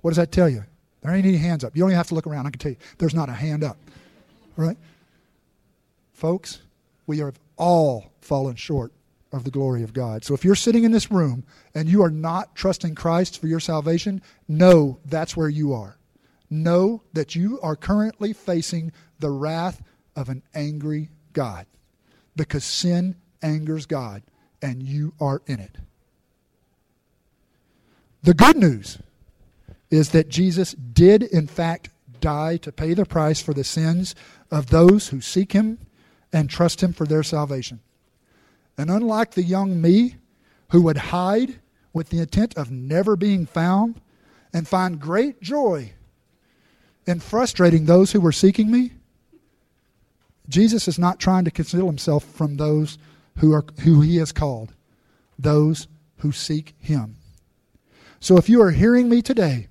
What 0.00 0.10
does 0.10 0.16
that 0.16 0.32
tell 0.32 0.48
you? 0.48 0.64
There 1.02 1.14
ain't 1.14 1.26
any 1.26 1.36
hands 1.36 1.64
up. 1.64 1.76
You 1.76 1.82
don't 1.82 1.90
even 1.90 1.98
have 1.98 2.08
to 2.08 2.14
look 2.14 2.26
around. 2.26 2.46
I 2.46 2.50
can 2.50 2.58
tell 2.58 2.72
you, 2.72 2.78
there's 2.98 3.14
not 3.14 3.28
a 3.28 3.32
hand 3.32 3.62
up. 3.62 3.76
Right? 4.56 4.78
Folks, 6.12 6.60
we 7.06 7.18
have 7.18 7.38
all 7.56 8.12
fallen 8.20 8.54
short 8.54 8.92
of 9.32 9.44
the 9.44 9.50
glory 9.50 9.82
of 9.82 9.92
God. 9.92 10.24
So 10.24 10.32
if 10.32 10.44
you're 10.44 10.54
sitting 10.54 10.84
in 10.84 10.92
this 10.92 11.10
room 11.10 11.44
and 11.74 11.88
you 11.88 12.02
are 12.02 12.10
not 12.10 12.54
trusting 12.54 12.94
Christ 12.94 13.40
for 13.40 13.48
your 13.48 13.60
salvation, 13.60 14.22
know 14.46 14.98
that's 15.06 15.36
where 15.36 15.48
you 15.48 15.74
are. 15.74 15.96
Know 16.54 17.02
that 17.12 17.34
you 17.34 17.58
are 17.62 17.74
currently 17.74 18.32
facing 18.32 18.92
the 19.18 19.30
wrath 19.30 19.82
of 20.14 20.28
an 20.28 20.44
angry 20.54 21.10
God 21.32 21.66
because 22.36 22.62
sin 22.62 23.16
angers 23.42 23.86
God 23.86 24.22
and 24.62 24.80
you 24.80 25.14
are 25.18 25.42
in 25.48 25.58
it. 25.58 25.76
The 28.22 28.34
good 28.34 28.56
news 28.56 28.98
is 29.90 30.10
that 30.10 30.28
Jesus 30.28 30.74
did, 30.74 31.24
in 31.24 31.48
fact, 31.48 31.90
die 32.20 32.56
to 32.58 32.70
pay 32.70 32.94
the 32.94 33.04
price 33.04 33.42
for 33.42 33.52
the 33.52 33.64
sins 33.64 34.14
of 34.48 34.68
those 34.68 35.08
who 35.08 35.20
seek 35.20 35.52
him 35.52 35.80
and 36.32 36.48
trust 36.48 36.84
him 36.84 36.92
for 36.92 37.04
their 37.04 37.24
salvation. 37.24 37.80
And 38.78 38.92
unlike 38.92 39.32
the 39.32 39.42
young 39.42 39.82
me, 39.82 40.18
who 40.70 40.82
would 40.82 40.98
hide 40.98 41.58
with 41.92 42.10
the 42.10 42.20
intent 42.20 42.56
of 42.56 42.70
never 42.70 43.16
being 43.16 43.44
found 43.44 44.00
and 44.52 44.68
find 44.68 45.00
great 45.00 45.42
joy 45.42 45.94
in 47.06 47.20
frustrating 47.20 47.84
those 47.84 48.12
who 48.12 48.20
were 48.20 48.32
seeking 48.32 48.70
me, 48.70 48.92
Jesus 50.48 50.88
is 50.88 50.98
not 50.98 51.18
trying 51.18 51.44
to 51.44 51.50
conceal 51.50 51.86
himself 51.86 52.24
from 52.24 52.56
those 52.56 52.98
who, 53.38 53.52
are, 53.52 53.64
who 53.80 54.00
he 54.00 54.16
has 54.16 54.32
called, 54.32 54.74
those 55.38 55.88
who 56.18 56.32
seek 56.32 56.74
him. 56.78 57.16
So 58.20 58.36
if 58.36 58.48
you 58.48 58.62
are 58.62 58.70
hearing 58.70 59.08
me 59.08 59.22
today 59.22 59.68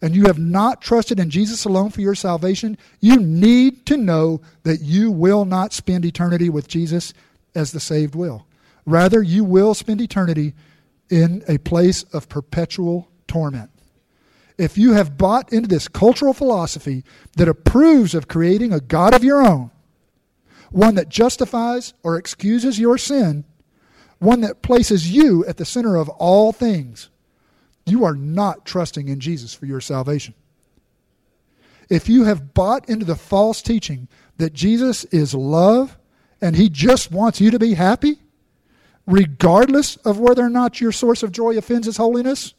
and 0.00 0.14
you 0.14 0.24
have 0.24 0.38
not 0.38 0.80
trusted 0.80 1.20
in 1.20 1.30
Jesus 1.30 1.64
alone 1.64 1.90
for 1.90 2.00
your 2.00 2.14
salvation, 2.14 2.78
you 3.00 3.18
need 3.18 3.86
to 3.86 3.96
know 3.96 4.40
that 4.62 4.80
you 4.80 5.10
will 5.10 5.44
not 5.44 5.72
spend 5.72 6.04
eternity 6.04 6.48
with 6.48 6.68
Jesus 6.68 7.12
as 7.54 7.72
the 7.72 7.80
saved 7.80 8.14
will. 8.14 8.46
Rather, 8.86 9.22
you 9.22 9.44
will 9.44 9.74
spend 9.74 10.00
eternity 10.00 10.54
in 11.10 11.44
a 11.46 11.58
place 11.58 12.02
of 12.04 12.28
perpetual 12.28 13.08
torment. 13.28 13.70
If 14.58 14.76
you 14.76 14.92
have 14.92 15.16
bought 15.16 15.52
into 15.52 15.68
this 15.68 15.88
cultural 15.88 16.34
philosophy 16.34 17.04
that 17.36 17.48
approves 17.48 18.14
of 18.14 18.28
creating 18.28 18.72
a 18.72 18.80
God 18.80 19.14
of 19.14 19.24
your 19.24 19.42
own, 19.42 19.70
one 20.70 20.94
that 20.94 21.08
justifies 21.08 21.94
or 22.02 22.16
excuses 22.16 22.78
your 22.78 22.98
sin, 22.98 23.44
one 24.18 24.40
that 24.42 24.62
places 24.62 25.10
you 25.10 25.44
at 25.46 25.56
the 25.56 25.64
center 25.64 25.96
of 25.96 26.08
all 26.08 26.52
things, 26.52 27.10
you 27.84 28.04
are 28.04 28.14
not 28.14 28.64
trusting 28.64 29.08
in 29.08 29.20
Jesus 29.20 29.54
for 29.54 29.66
your 29.66 29.80
salvation. 29.80 30.34
If 31.90 32.08
you 32.08 32.24
have 32.24 32.54
bought 32.54 32.88
into 32.88 33.04
the 33.04 33.16
false 33.16 33.60
teaching 33.60 34.08
that 34.38 34.52
Jesus 34.52 35.04
is 35.06 35.34
love 35.34 35.98
and 36.40 36.56
he 36.56 36.68
just 36.68 37.10
wants 37.10 37.40
you 37.40 37.50
to 37.50 37.58
be 37.58 37.74
happy, 37.74 38.18
regardless 39.06 39.96
of 39.96 40.18
whether 40.18 40.42
or 40.44 40.48
not 40.48 40.80
your 40.80 40.92
source 40.92 41.22
of 41.22 41.32
joy 41.32 41.58
offends 41.58 41.86
his 41.86 41.96
holiness, 41.96 42.54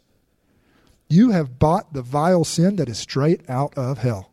you 1.09 1.31
have 1.31 1.59
bought 1.59 1.93
the 1.93 2.01
vile 2.01 2.43
sin 2.43 2.77
that 2.77 2.89
is 2.89 2.97
straight 2.97 3.41
out 3.49 3.77
of 3.77 3.99
hell. 3.99 4.31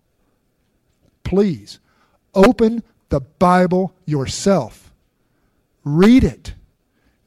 Please 1.25 1.79
open 2.35 2.83
the 3.09 3.21
Bible 3.21 3.95
yourself. 4.07 4.93
Read 5.85 6.25
it. 6.25 6.55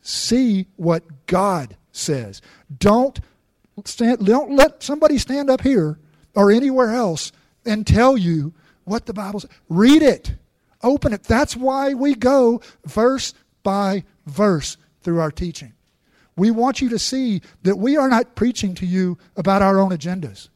See 0.02 0.68
what 0.76 1.26
God 1.28 1.78
says. 1.92 2.42
Don't 2.78 3.20
stand, 3.86 4.26
don't 4.26 4.56
let 4.56 4.84
somebody 4.84 5.18
stand 5.18 5.50
up 5.50 5.62
here 5.62 6.00
or 6.36 6.52
anywhere 6.52 6.92
else 6.92 7.32
and 7.66 7.86
tell 7.86 8.18
you 8.18 8.54
what 8.84 9.06
the 9.06 9.14
Bible 9.14 9.40
says. 9.40 9.52
Read 9.70 10.02
it. 10.02 10.34
Open 10.82 11.14
it. 11.14 11.24
That's 11.24 11.56
why 11.56 11.94
we 11.94 12.16
go 12.16 12.62
verse 12.86 13.34
by 13.64 14.04
verse 14.26 14.78
through 15.02 15.20
our 15.20 15.32
teaching. 15.32 15.74
We 16.36 16.52
want 16.52 16.82
you 16.82 16.90
to 16.90 17.00
see 17.00 17.42
that 17.64 17.78
we 17.78 17.98
are 17.98 18.10
not 18.10 18.36
preaching 18.36 18.74
to 18.76 18.86
you 18.86 19.18
about 19.36 19.62
our 19.62 19.80
own 19.80 19.92
agendas. 19.92 20.50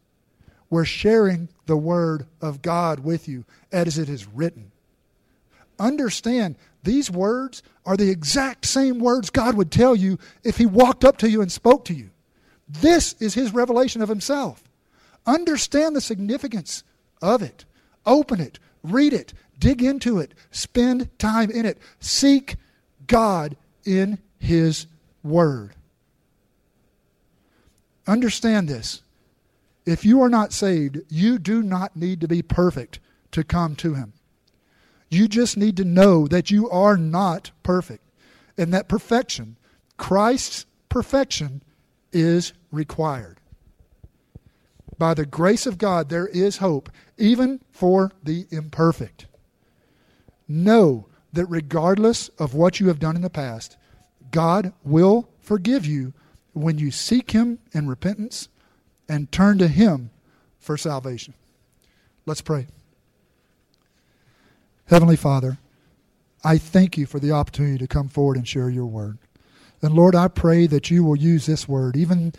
We're 0.70 0.86
sharing 0.86 1.50
the 1.66 1.78
Word 1.78 2.26
of 2.42 2.62
God 2.62 3.00
with 3.00 3.28
you 3.28 3.46
as 3.72 3.98
it 3.98 4.10
is 4.10 4.28
written. 4.28 4.72
Understand, 5.80 6.56
these 6.84 7.12
words 7.12 7.62
are 7.86 7.96
the 7.96 8.10
exact 8.10 8.66
same 8.66 9.00
words 9.00 9.30
God 9.30 9.56
would 9.56 9.72
tell 9.72 9.96
you 9.96 10.18
if 10.44 10.58
He 10.58 10.66
walked 10.66 11.06
up 11.06 11.18
to 11.20 11.30
you 11.30 11.42
and 11.42 11.52
spoke 11.52 11.86
to 11.86 11.94
you. 11.94 12.10
This 12.68 13.14
is 13.20 13.34
his 13.34 13.54
revelation 13.54 14.02
of 14.02 14.10
himself. 14.10 14.64
Understand 15.26 15.96
the 15.96 16.02
significance 16.02 16.84
of 17.22 17.42
it. 17.42 17.66
Open 18.06 18.40
it, 18.40 18.60
read 18.84 19.14
it, 19.14 19.34
dig 19.58 19.82
into 19.82 20.20
it, 20.20 20.34
spend 20.52 21.10
time 21.18 21.50
in 21.50 21.66
it. 21.66 21.78
Seek 22.00 22.56
God 23.06 23.56
in 23.86 24.20
his 24.38 24.88
word. 25.28 25.76
Understand 28.08 28.68
this. 28.68 29.02
If 29.86 30.04
you 30.06 30.22
are 30.22 30.30
not 30.30 30.54
saved, 30.54 31.00
you 31.10 31.40
do 31.40 31.62
not 31.62 31.96
need 31.96 32.22
to 32.22 32.28
be 32.28 32.42
perfect 32.42 33.00
to 33.32 33.44
come 33.44 33.76
to 33.78 33.94
him. 33.94 34.14
You 35.10 35.28
just 35.28 35.58
need 35.58 35.78
to 35.78 35.86
know 35.86 36.28
that 36.28 36.52
you 36.52 36.70
are 36.70 36.98
not 36.98 37.52
perfect 37.64 38.04
and 38.58 38.74
that 38.74 38.90
perfection, 38.90 39.58
Christ's 39.98 40.66
perfection, 40.90 41.62
is 42.12 42.54
required. 42.72 43.40
By 44.98 45.14
the 45.14 45.26
grace 45.26 45.68
of 45.68 45.78
God, 45.78 46.10
there 46.10 46.28
is 46.28 46.58
hope, 46.58 46.90
even 47.18 47.62
for 47.70 48.12
the 48.24 48.48
imperfect. 48.50 49.28
Know 50.48 51.08
that 51.34 51.46
regardless 51.46 52.30
of 52.40 52.56
what 52.56 52.80
you 52.80 52.88
have 52.88 53.00
done 53.00 53.16
in 53.16 53.22
the 53.22 53.30
past, 53.30 53.78
God 54.32 54.74
will 54.84 55.30
forgive 55.40 55.86
you 55.86 56.14
when 56.54 56.78
you 56.78 56.92
seek 56.92 57.32
Him 57.32 57.60
in 57.74 57.88
repentance 57.88 58.50
and 59.08 59.32
turn 59.32 59.58
to 59.60 59.68
Him 59.68 60.10
for 60.60 60.78
salvation. 60.78 61.34
Let's 62.26 62.42
pray. 62.42 62.68
Heavenly 64.88 65.16
Father, 65.16 65.58
I 66.44 66.58
thank 66.58 66.98
you 66.98 67.06
for 67.06 67.20
the 67.20 67.32
opportunity 67.32 67.78
to 67.78 67.88
come 67.88 68.08
forward 68.08 68.38
and 68.38 68.48
share 68.48 68.70
your 68.70 68.86
word. 68.86 69.18
And 69.82 69.94
Lord, 69.94 70.16
I 70.16 70.28
pray 70.28 70.66
that 70.68 70.90
you 70.90 71.04
will 71.04 71.18
use 71.18 71.46
this 71.46 71.68
word, 71.68 71.96
even 71.96 72.34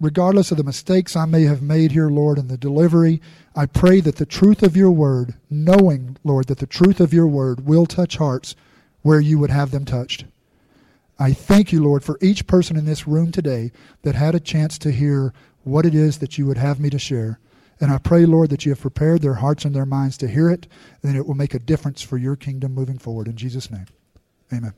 regardless 0.00 0.50
of 0.50 0.56
the 0.56 0.64
mistakes 0.64 1.14
I 1.14 1.26
may 1.26 1.42
have 1.42 1.60
made 1.62 1.92
here, 1.92 2.08
Lord, 2.08 2.38
in 2.38 2.48
the 2.48 2.56
delivery. 2.56 3.20
I 3.54 3.66
pray 3.66 4.00
that 4.00 4.16
the 4.16 4.26
truth 4.26 4.62
of 4.62 4.76
your 4.76 4.90
word, 4.90 5.34
knowing, 5.50 6.16
Lord, 6.24 6.46
that 6.46 6.58
the 6.58 6.66
truth 6.66 7.00
of 7.00 7.12
your 7.12 7.26
word 7.26 7.66
will 7.66 7.86
touch 7.86 8.16
hearts 8.16 8.54
where 9.02 9.20
you 9.20 9.38
would 9.38 9.50
have 9.50 9.70
them 9.70 9.84
touched. 9.84 10.24
I 11.20 11.34
thank 11.34 11.70
you, 11.70 11.82
Lord, 11.82 12.02
for 12.02 12.18
each 12.22 12.46
person 12.46 12.78
in 12.78 12.86
this 12.86 13.06
room 13.06 13.30
today 13.30 13.72
that 14.02 14.14
had 14.14 14.34
a 14.34 14.40
chance 14.40 14.78
to 14.78 14.90
hear 14.90 15.34
what 15.64 15.84
it 15.84 15.94
is 15.94 16.18
that 16.18 16.38
you 16.38 16.46
would 16.46 16.56
have 16.56 16.80
me 16.80 16.88
to 16.88 16.98
share. 16.98 17.38
And 17.78 17.92
I 17.92 17.98
pray, 17.98 18.24
Lord, 18.24 18.48
that 18.48 18.64
you 18.64 18.72
have 18.72 18.80
prepared 18.80 19.20
their 19.20 19.34
hearts 19.34 19.66
and 19.66 19.74
their 19.74 19.84
minds 19.84 20.16
to 20.18 20.28
hear 20.28 20.48
it, 20.50 20.66
and 21.02 21.16
it 21.16 21.26
will 21.26 21.34
make 21.34 21.52
a 21.52 21.58
difference 21.58 22.00
for 22.00 22.16
your 22.16 22.36
kingdom 22.36 22.74
moving 22.74 22.98
forward. 22.98 23.28
In 23.28 23.36
Jesus' 23.36 23.70
name, 23.70 23.86
amen. 24.50 24.72